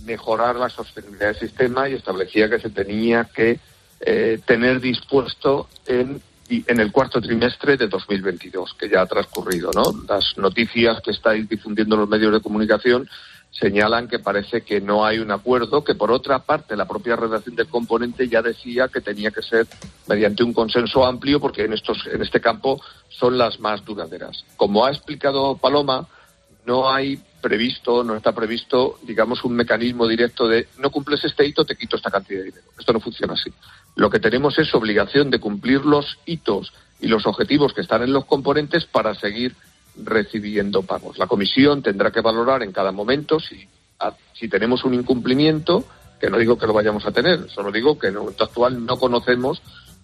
mejorar 0.06 0.56
la 0.56 0.70
sostenibilidad 0.70 1.28
del 1.28 1.40
sistema 1.40 1.90
y 1.90 1.94
establecía 1.94 2.50
que 2.50 2.60
se 2.60 2.70
tenía 2.70 3.26
que 3.26 3.60
eh, 4.06 4.40
tener 4.46 4.82
dispuesto 4.82 5.70
en, 5.86 6.22
en 6.50 6.80
el 6.80 6.92
cuarto 6.92 7.22
trimestre 7.22 7.78
de 7.78 7.88
2022, 7.88 8.74
que 8.74 8.90
ya 8.90 9.02
ha 9.02 9.06
transcurrido. 9.06 9.72
¿no? 9.74 9.84
Las 10.08 10.38
noticias 10.38 11.02
que 11.02 11.12
estáis 11.12 11.48
difundiendo 11.48 11.96
en 11.96 12.02
los 12.02 12.10
medios 12.10 12.34
de 12.34 12.42
comunicación 12.42 13.08
señalan 13.52 14.08
que 14.08 14.20
parece 14.20 14.62
que 14.62 14.82
no 14.82 15.06
hay 15.06 15.20
un 15.20 15.32
acuerdo, 15.32 15.84
que 15.84 15.96
por 15.96 16.12
otra 16.12 16.40
parte 16.40 16.76
la 16.76 16.88
propia 16.88 17.16
redacción 17.16 17.56
del 17.56 17.68
componente 17.68 18.28
ya 18.28 18.42
decía 18.42 18.88
que 18.88 19.00
tenía 19.00 19.32
que 19.32 19.42
ser 19.44 19.68
mediante 20.08 20.44
un 20.44 20.54
consenso 20.54 21.06
amplio, 21.06 21.40
porque 21.40 21.64
en, 21.64 21.74
estos, 21.74 22.06
en 22.12 22.22
este 22.22 22.42
campo 22.42 22.82
son 23.10 23.38
las 23.38 23.60
más 23.60 23.86
duraderas. 23.86 24.44
Como 24.58 24.86
ha 24.86 24.92
explicado 24.92 25.56
Paloma, 25.58 26.08
no 26.66 26.90
hay 26.90 27.20
previsto, 27.42 28.04
no 28.04 28.16
está 28.16 28.32
previsto, 28.32 28.98
digamos, 29.04 29.44
un 29.44 29.54
mecanismo 29.54 30.08
directo 30.08 30.48
de 30.48 30.68
no 30.80 30.90
cumples 30.90 31.24
este 31.26 31.46
hito, 31.46 31.66
te 31.66 31.76
quito 31.76 31.98
esta 31.98 32.10
cantidad 32.10 32.40
de 32.40 32.46
dinero. 32.46 32.66
Esto 32.80 32.94
no 32.94 33.00
funciona 33.00 33.34
así. 33.34 33.52
Lo 33.96 34.10
que 34.10 34.20
tenemos 34.20 34.58
es 34.58 34.74
obligación 34.74 35.30
de 35.30 35.40
cumplir 35.40 35.86
los 35.86 36.18
hitos 36.26 36.72
y 37.02 37.08
los 37.08 37.26
objetivos 37.28 37.74
que 37.74 37.82
están 37.82 38.02
en 38.02 38.14
los 38.14 38.26
componentes 38.26 38.86
para 38.86 39.14
seguir 39.14 39.56
recibiendo 39.98 40.84
pagos. 40.84 41.18
La 41.18 41.28
comisión 41.28 41.84
tendrá 41.84 42.12
que 42.12 42.22
valorar 42.22 42.64
en 42.64 42.72
cada 42.72 42.92
momento 42.92 43.40
si, 43.40 43.68
si 44.34 44.48
tenemos 44.48 44.86
un 44.86 44.94
incumplimiento, 44.94 45.86
que 46.20 46.30
no 46.30 46.38
digo 46.38 46.58
que 46.58 46.66
lo 46.66 46.74
vayamos 46.74 47.06
a 47.06 47.12
tener, 47.12 47.50
solo 47.50 47.72
digo 47.72 48.00
que 48.00 48.08
en 48.08 48.14
el 48.14 48.20
momento 48.22 48.46
actual 48.46 48.86
no 48.86 48.98
conocemos 48.98 49.62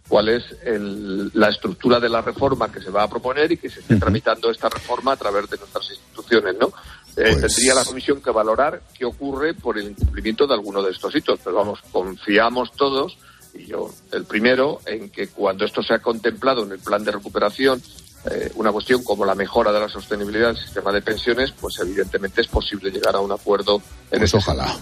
cuál 0.09 0.27
es 0.29 0.43
el- 0.65 1.31
la 1.35 1.47
estructura 1.49 1.99
de 1.99 2.09
la 2.09 2.21
reforma 2.21 2.69
que 2.71 2.81
se 2.81 2.89
va 2.89 3.03
a 3.03 3.07
proponer 3.09 3.49
y 3.51 3.57
que 3.57 3.69
se 3.69 3.79
esté 3.79 3.95
tramitando 3.95 4.51
esta 4.51 4.67
reforma 4.67 5.13
a 5.13 5.17
través 5.17 5.49
de 5.49 5.57
nuestras 5.57 5.89
instituciones, 5.91 6.55
¿no? 6.59 6.67
Eh, 7.15 7.35
Tendría 7.35 7.75
la 7.75 7.85
comisión 7.85 8.21
que 8.21 8.31
valorar 8.31 8.81
qué 8.97 9.05
ocurre 9.05 9.53
por 9.53 9.77
el 9.77 9.89
incumplimiento 9.91 10.45
de 10.47 10.53
alguno 10.55 10.81
de 10.81 10.91
estos 10.91 11.15
hitos, 11.15 11.39
pero 11.43 11.55
vamos, 11.57 11.79
confiamos 11.91 12.71
todos, 12.73 13.17
y 13.53 13.65
yo 13.67 13.89
el 14.11 14.25
primero, 14.25 14.79
en 14.85 15.09
que 15.09 15.27
cuando 15.27 15.63
esto 15.65 15.81
sea 15.83 15.99
contemplado 15.99 16.63
en 16.63 16.71
el 16.71 16.79
plan 16.79 17.03
de 17.03 17.11
recuperación, 17.11 17.81
eh, 18.31 18.51
una 18.55 18.71
cuestión 18.71 19.03
como 19.03 19.25
la 19.25 19.35
mejora 19.35 19.71
de 19.71 19.79
la 19.79 19.89
sostenibilidad 19.89 20.47
del 20.53 20.57
sistema 20.63 20.91
de 20.91 21.01
pensiones, 21.01 21.51
pues 21.59 21.79
evidentemente 21.79 22.41
es 22.41 22.47
posible 22.47 22.89
llegar 22.91 23.15
a 23.15 23.19
un 23.19 23.31
acuerdo 23.31 23.81
en 24.11 24.19
Pues 24.19 24.23
ese 24.33 24.37
ojalá. 24.37 24.75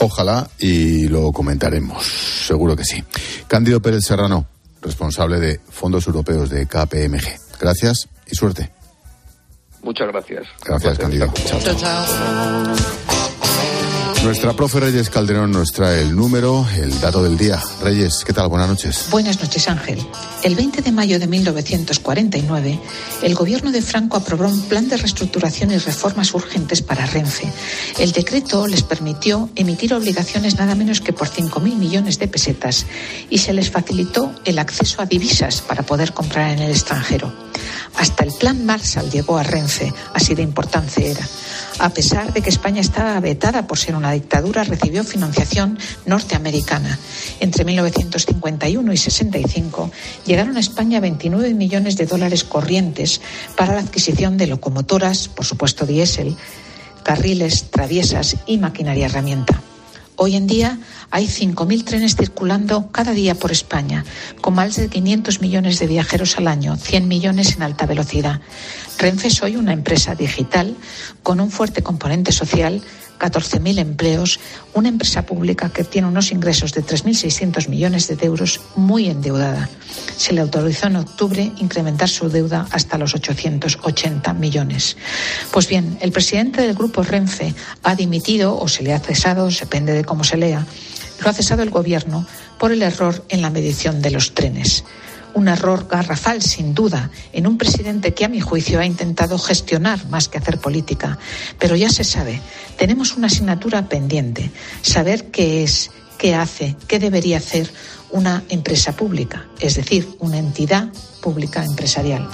Ojalá 0.00 0.48
y 0.58 1.08
lo 1.08 1.32
comentaremos, 1.32 2.04
seguro 2.46 2.76
que 2.76 2.84
sí. 2.84 3.02
Cándido 3.48 3.80
Pérez 3.82 4.04
Serrano, 4.04 4.46
responsable 4.82 5.40
de 5.40 5.60
Fondos 5.68 6.06
Europeos 6.06 6.50
de 6.50 6.66
KPMG. 6.66 7.58
Gracias 7.60 8.08
y 8.26 8.34
suerte. 8.34 8.70
Muchas 9.82 10.08
gracias. 10.08 10.46
Gracias, 10.64 10.98
Cándido. 10.98 11.32
Chao. 11.34 13.07
Nuestra 14.24 14.52
profe 14.52 14.80
Reyes 14.80 15.10
Calderón 15.10 15.52
nos 15.52 15.70
trae 15.72 16.02
el 16.02 16.14
número, 16.14 16.66
el 16.76 17.00
dato 17.00 17.22
del 17.22 17.38
día. 17.38 17.62
Reyes, 17.80 18.24
¿qué 18.26 18.32
tal? 18.32 18.48
Buenas 18.48 18.68
noches. 18.68 19.06
Buenas 19.10 19.40
noches, 19.40 19.68
Ángel. 19.68 20.04
El 20.42 20.56
20 20.56 20.82
de 20.82 20.92
mayo 20.92 21.20
de 21.20 21.28
1949, 21.28 22.80
el 23.22 23.34
gobierno 23.36 23.70
de 23.70 23.80
Franco 23.80 24.16
aprobó 24.16 24.48
un 24.48 24.62
plan 24.62 24.88
de 24.88 24.96
reestructuración 24.96 25.70
y 25.70 25.78
reformas 25.78 26.34
urgentes 26.34 26.82
para 26.82 27.06
Renfe. 27.06 27.50
El 27.98 28.10
decreto 28.10 28.66
les 28.66 28.82
permitió 28.82 29.50
emitir 29.54 29.94
obligaciones 29.94 30.56
nada 30.56 30.74
menos 30.74 31.00
que 31.00 31.12
por 31.12 31.28
5.000 31.28 31.76
millones 31.76 32.18
de 32.18 32.26
pesetas 32.26 32.86
y 33.30 33.38
se 33.38 33.52
les 33.52 33.70
facilitó 33.70 34.32
el 34.44 34.58
acceso 34.58 35.00
a 35.00 35.06
divisas 35.06 35.62
para 35.62 35.84
poder 35.84 36.12
comprar 36.12 36.50
en 36.50 36.58
el 36.58 36.72
extranjero. 36.72 37.32
Hasta 37.94 38.24
el 38.24 38.32
plan 38.32 38.64
Marshall 38.64 39.10
llegó 39.10 39.38
a 39.38 39.42
Renfe, 39.42 39.92
así 40.12 40.34
de 40.34 40.42
importante 40.42 41.10
era. 41.10 41.26
A 41.80 41.90
pesar 41.90 42.32
de 42.32 42.42
que 42.42 42.50
España 42.50 42.80
estaba 42.80 43.20
vetada 43.20 43.68
por 43.68 43.78
ser 43.78 43.94
una 43.94 44.10
dictadura, 44.10 44.64
recibió 44.64 45.04
financiación 45.04 45.78
norteamericana. 46.06 46.98
Entre 47.38 47.64
1951 47.64 48.92
y 48.92 48.96
65 48.96 49.90
llegaron 50.26 50.56
a 50.56 50.60
España 50.60 50.98
29 50.98 51.54
millones 51.54 51.96
de 51.96 52.06
dólares 52.06 52.42
corrientes 52.42 53.20
para 53.56 53.74
la 53.74 53.80
adquisición 53.80 54.36
de 54.36 54.48
locomotoras, 54.48 55.28
por 55.28 55.46
supuesto 55.46 55.86
diésel, 55.86 56.36
carriles, 57.04 57.70
traviesas 57.70 58.36
y 58.46 58.58
maquinaria 58.58 59.06
herramienta. 59.06 59.62
Hoy 60.20 60.34
en 60.34 60.48
día 60.48 60.80
hay 61.12 61.26
5.000 61.26 61.84
trenes 61.84 62.16
circulando 62.16 62.90
cada 62.90 63.12
día 63.12 63.36
por 63.36 63.52
España, 63.52 64.04
con 64.40 64.52
más 64.52 64.74
de 64.74 64.88
500 64.88 65.40
millones 65.40 65.78
de 65.78 65.86
viajeros 65.86 66.36
al 66.38 66.48
año, 66.48 66.76
100 66.76 67.06
millones 67.06 67.54
en 67.54 67.62
alta 67.62 67.86
velocidad. 67.86 68.40
Renfe 68.98 69.28
es 69.28 69.42
hoy 69.42 69.56
una 69.56 69.72
empresa 69.72 70.16
digital 70.16 70.76
con 71.22 71.40
un 71.40 71.52
fuerte 71.52 71.82
componente 71.82 72.32
social, 72.32 72.82
14.000 73.20 73.78
empleos, 73.78 74.40
una 74.74 74.88
empresa 74.88 75.24
pública 75.24 75.70
que 75.70 75.84
tiene 75.84 76.08
unos 76.08 76.32
ingresos 76.32 76.72
de 76.72 76.84
3.600 76.84 77.68
millones 77.68 78.08
de 78.08 78.26
euros 78.26 78.60
muy 78.74 79.08
endeudada. 79.08 79.68
Se 80.16 80.32
le 80.32 80.40
autorizó 80.40 80.88
en 80.88 80.96
octubre 80.96 81.52
incrementar 81.58 82.08
su 82.08 82.28
deuda 82.28 82.66
hasta 82.72 82.98
los 82.98 83.14
880 83.14 84.32
millones. 84.34 84.96
Pues 85.52 85.68
bien, 85.68 85.96
el 86.00 86.10
presidente 86.10 86.62
del 86.62 86.74
grupo 86.74 87.04
Renfe 87.04 87.54
ha 87.84 87.94
dimitido 87.94 88.58
o 88.58 88.66
se 88.66 88.82
le 88.82 88.94
ha 88.94 88.98
cesado, 88.98 89.48
depende 89.48 89.92
de 89.92 90.04
cómo 90.04 90.24
se 90.24 90.36
lea, 90.36 90.66
lo 91.20 91.30
ha 91.30 91.32
cesado 91.32 91.62
el 91.62 91.70
gobierno 91.70 92.26
por 92.58 92.72
el 92.72 92.82
error 92.82 93.24
en 93.28 93.42
la 93.42 93.50
medición 93.50 94.02
de 94.02 94.10
los 94.10 94.34
trenes. 94.34 94.84
Un 95.38 95.46
error 95.46 95.86
garrafal, 95.88 96.42
sin 96.42 96.74
duda, 96.74 97.12
en 97.32 97.46
un 97.46 97.58
presidente 97.58 98.12
que, 98.12 98.24
a 98.24 98.28
mi 98.28 98.40
juicio, 98.40 98.80
ha 98.80 98.84
intentado 98.84 99.38
gestionar 99.38 100.04
más 100.08 100.28
que 100.28 100.38
hacer 100.38 100.58
política. 100.58 101.16
Pero 101.60 101.76
ya 101.76 101.90
se 101.90 102.02
sabe, 102.02 102.40
tenemos 102.76 103.16
una 103.16 103.28
asignatura 103.28 103.88
pendiente, 103.88 104.50
saber 104.82 105.30
qué 105.30 105.62
es, 105.62 105.92
qué 106.18 106.34
hace, 106.34 106.74
qué 106.88 106.98
debería 106.98 107.36
hacer 107.36 107.72
una 108.10 108.42
empresa 108.48 108.96
pública, 108.96 109.46
es 109.60 109.76
decir, 109.76 110.08
una 110.18 110.38
entidad 110.38 110.88
pública 111.22 111.64
empresarial. 111.64 112.28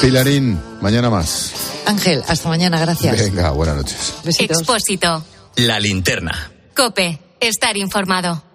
Pilarín, 0.00 0.60
mañana 0.80 1.10
más. 1.10 1.52
Ángel, 1.86 2.24
hasta 2.26 2.48
mañana, 2.48 2.80
gracias. 2.80 3.16
Venga, 3.16 3.52
buenas 3.52 3.76
noches. 3.76 4.14
Besitos. 4.24 4.58
Expósito. 4.58 5.24
La 5.54 5.78
linterna. 5.78 6.50
Cope. 6.74 7.20
Estar 7.42 7.76
informado. 7.76 8.51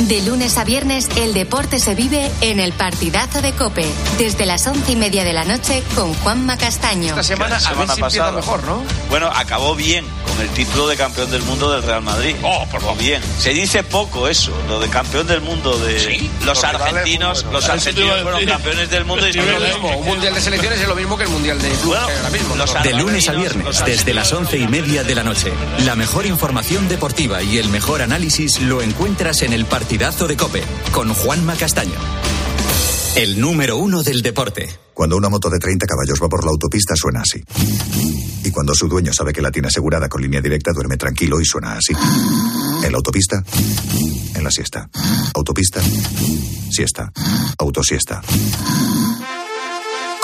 De 0.00 0.20
lunes 0.22 0.58
a 0.58 0.64
viernes, 0.64 1.08
el 1.16 1.32
deporte 1.34 1.78
se 1.78 1.94
vive 1.94 2.28
en 2.40 2.58
el 2.58 2.72
partidazo 2.72 3.40
de 3.40 3.52
Cope. 3.52 3.86
Desde 4.18 4.44
las 4.44 4.66
once 4.66 4.90
y 4.90 4.96
media 4.96 5.22
de 5.22 5.32
la 5.32 5.44
noche 5.44 5.84
con 5.94 6.12
Juanma 6.14 6.58
Castaño. 6.58 7.10
Esta 7.10 7.22
semana, 7.22 7.56
a 7.56 7.74
ver 7.74 7.88
si 7.88 8.00
empieza 8.00 8.32
mejor, 8.32 8.64
¿no? 8.64 8.82
Bueno, 9.08 9.28
acabó 9.32 9.76
bien 9.76 10.04
con 10.26 10.40
el 10.40 10.48
título 10.48 10.88
de 10.88 10.96
campeón 10.96 11.30
del 11.30 11.42
mundo 11.42 11.70
del 11.70 11.84
Real 11.84 12.02
Madrid. 12.02 12.34
Oh, 12.42 12.66
por 12.72 12.82
lo 12.82 12.96
bien. 12.96 13.22
Se 13.38 13.50
dice 13.50 13.84
poco 13.84 14.26
eso, 14.26 14.52
lo 14.68 14.80
de 14.80 14.88
campeón 14.88 15.28
del 15.28 15.40
mundo 15.40 15.78
de 15.78 16.28
los 16.44 16.64
argentinos. 16.64 17.44
bueno, 17.44 17.60
los 17.60 17.68
argentinos 17.68 18.22
fueron 18.22 18.44
campeones 18.46 18.90
del 18.90 19.04
mundo 19.04 19.26
y 19.28 19.30
Es 19.30 19.36
lo 19.36 19.60
mismo, 19.60 19.96
un 19.96 20.06
mundial 20.06 20.34
de 20.34 20.40
selecciones 20.40 20.80
es 20.80 20.88
lo 20.88 20.96
mismo 20.96 21.16
que 21.16 21.22
el 21.22 21.30
mundial 21.30 21.62
de 21.62 21.70
clubes 21.70 22.00
hay 22.00 22.16
ahora 22.16 22.30
mismo. 22.30 22.56
¿no? 22.56 22.64
De 22.82 22.92
lunes 22.94 23.28
a 23.28 23.32
viernes, 23.32 23.84
desde 23.86 24.12
las 24.12 24.32
once 24.32 24.58
y 24.58 24.66
media 24.66 25.04
de 25.04 25.14
la 25.14 25.22
noche. 25.22 25.52
La 25.84 25.94
mejor 25.94 26.26
información 26.26 26.88
deportiva 26.88 27.42
y 27.42 27.58
el 27.58 27.68
mejor 27.68 28.02
análisis 28.02 28.60
lo 28.60 28.82
encuentras 28.82 29.42
en 29.42 29.52
el 29.52 29.66
partidazo 29.84 30.26
de 30.26 30.34
Cope, 30.34 30.62
con 30.92 31.12
Juanma 31.12 31.56
Castaño. 31.56 31.92
El 33.16 33.38
número 33.38 33.76
uno 33.76 34.02
del 34.02 34.22
deporte. 34.22 34.66
Cuando 34.94 35.14
una 35.14 35.28
moto 35.28 35.50
de 35.50 35.58
30 35.58 35.84
caballos 35.84 36.18
va 36.22 36.26
por 36.26 36.42
la 36.42 36.52
autopista 36.52 36.94
suena 36.96 37.20
así. 37.20 37.44
Y 38.42 38.50
cuando 38.50 38.74
su 38.74 38.88
dueño 38.88 39.12
sabe 39.12 39.34
que 39.34 39.42
la 39.42 39.50
tiene 39.50 39.68
asegurada 39.68 40.08
con 40.08 40.22
línea 40.22 40.40
directa 40.40 40.72
duerme 40.72 40.96
tranquilo 40.96 41.38
y 41.38 41.44
suena 41.44 41.76
así. 41.76 41.92
En 42.82 42.92
la 42.92 42.96
autopista, 42.96 43.44
en 44.34 44.42
la 44.42 44.50
siesta. 44.50 44.88
Autopista, 45.34 45.82
siesta. 46.70 47.12
Autosiesta. 47.58 48.22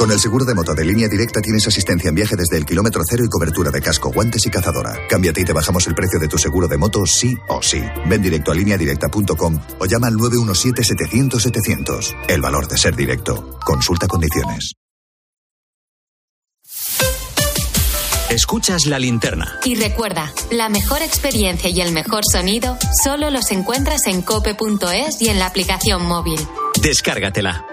Con 0.00 0.10
el 0.10 0.18
seguro 0.18 0.44
de 0.46 0.54
moto 0.54 0.74
de 0.74 0.82
línea 0.82 1.08
directa 1.08 1.42
tienes 1.42 1.66
asistencia 1.66 2.08
en 2.08 2.14
viaje 2.14 2.34
desde 2.34 2.56
el 2.56 2.64
kilómetro 2.64 3.02
cero 3.06 3.22
y 3.22 3.28
cobertura 3.28 3.70
de 3.70 3.82
casco, 3.82 4.10
guantes 4.10 4.46
y 4.46 4.50
cazadora. 4.50 4.96
Cámbiate 5.10 5.42
y 5.42 5.44
te 5.44 5.52
bajamos 5.52 5.86
el 5.88 5.94
precio 5.94 6.18
de 6.18 6.26
tu 6.26 6.38
seguro 6.38 6.68
de 6.68 6.78
moto 6.78 7.04
sí 7.04 7.36
o 7.48 7.60
sí. 7.60 7.82
Ven 8.06 8.22
directo 8.22 8.50
a 8.50 8.54
lineadirecta.com 8.54 9.60
o 9.78 9.84
llama 9.84 10.06
al 10.06 10.14
917-700-700. 10.14 12.14
El 12.28 12.40
valor 12.40 12.66
de 12.66 12.78
ser 12.78 12.96
directo. 12.96 13.58
Consulta 13.62 14.06
condiciones. 14.06 14.72
Escuchas 18.30 18.86
la 18.86 18.98
linterna. 18.98 19.60
Y 19.66 19.74
recuerda, 19.74 20.32
la 20.50 20.70
mejor 20.70 21.02
experiencia 21.02 21.68
y 21.68 21.78
el 21.82 21.92
mejor 21.92 22.22
sonido 22.24 22.78
solo 23.04 23.28
los 23.28 23.50
encuentras 23.50 24.06
en 24.06 24.22
cope.es 24.22 25.20
y 25.20 25.28
en 25.28 25.38
la 25.38 25.44
aplicación 25.44 26.06
móvil. 26.06 26.40
Descárgatela. 26.80 27.66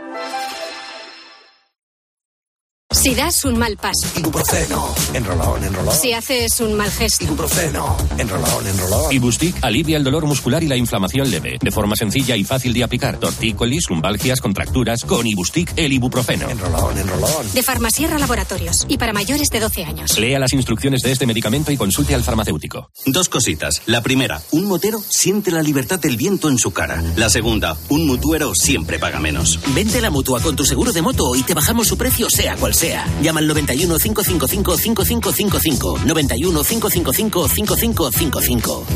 Si 3.07 3.15
das 3.15 3.45
un 3.45 3.57
mal 3.57 3.77
paso. 3.77 4.05
Ibuprofeno. 4.17 4.93
Enrolón, 5.13 5.63
enrolón. 5.63 5.95
Si 5.95 6.11
haces 6.11 6.59
un 6.59 6.73
mal 6.73 6.91
gesto. 6.91 7.23
Ibuprofeno. 7.23 7.95
Enrolón, 8.17 8.67
enrolón. 8.67 9.13
Ibustic 9.13 9.63
alivia 9.63 9.95
el 9.95 10.03
dolor 10.03 10.25
muscular 10.25 10.61
y 10.61 10.67
la 10.67 10.75
inflamación 10.75 11.31
leve. 11.31 11.57
De 11.61 11.71
forma 11.71 11.95
sencilla 11.95 12.35
y 12.35 12.43
fácil 12.43 12.73
de 12.73 12.83
aplicar. 12.83 13.17
Tortícolis, 13.17 13.89
lumbalgias, 13.89 14.41
contracturas. 14.41 15.05
Con 15.05 15.25
Ibustic, 15.25 15.71
el 15.77 15.93
ibuprofeno. 15.93 16.49
Enrolón, 16.49 16.97
enrolón. 16.97 17.53
De 17.53 17.63
Farmasierra 17.63 18.19
Laboratorios. 18.19 18.85
Y 18.89 18.97
para 18.97 19.13
mayores 19.13 19.47
de 19.51 19.61
12 19.61 19.85
años. 19.85 20.19
Lea 20.19 20.37
las 20.37 20.51
instrucciones 20.51 21.01
de 21.01 21.13
este 21.13 21.25
medicamento 21.25 21.71
y 21.71 21.77
consulte 21.77 22.13
al 22.13 22.23
farmacéutico. 22.23 22.91
Dos 23.05 23.29
cositas. 23.29 23.83
La 23.85 24.03
primera, 24.03 24.41
un 24.51 24.65
motero 24.65 25.01
siente 25.07 25.51
la 25.51 25.61
libertad 25.61 25.97
del 25.97 26.17
viento 26.17 26.49
en 26.49 26.57
su 26.57 26.71
cara. 26.71 27.01
La 27.15 27.29
segunda, 27.29 27.77
un 27.87 28.05
mutuero 28.05 28.51
siempre 28.53 28.99
paga 28.99 29.21
menos. 29.21 29.61
Vente 29.73 29.99
a 29.99 30.01
la 30.01 30.09
mutua 30.09 30.41
con 30.41 30.57
tu 30.57 30.65
seguro 30.65 30.91
de 30.91 31.01
moto 31.01 31.37
y 31.37 31.43
te 31.43 31.53
bajamos 31.53 31.87
su 31.87 31.97
precio 31.97 32.29
sea 32.29 32.57
cual 32.57 32.73
sea. 32.73 32.96
Llama 33.21 33.39
al 33.39 33.47
91 33.47 33.99
555 33.99 34.77
5555. 34.77 35.97
91 36.05 36.63
555 36.63 37.47
5555. 37.47 38.87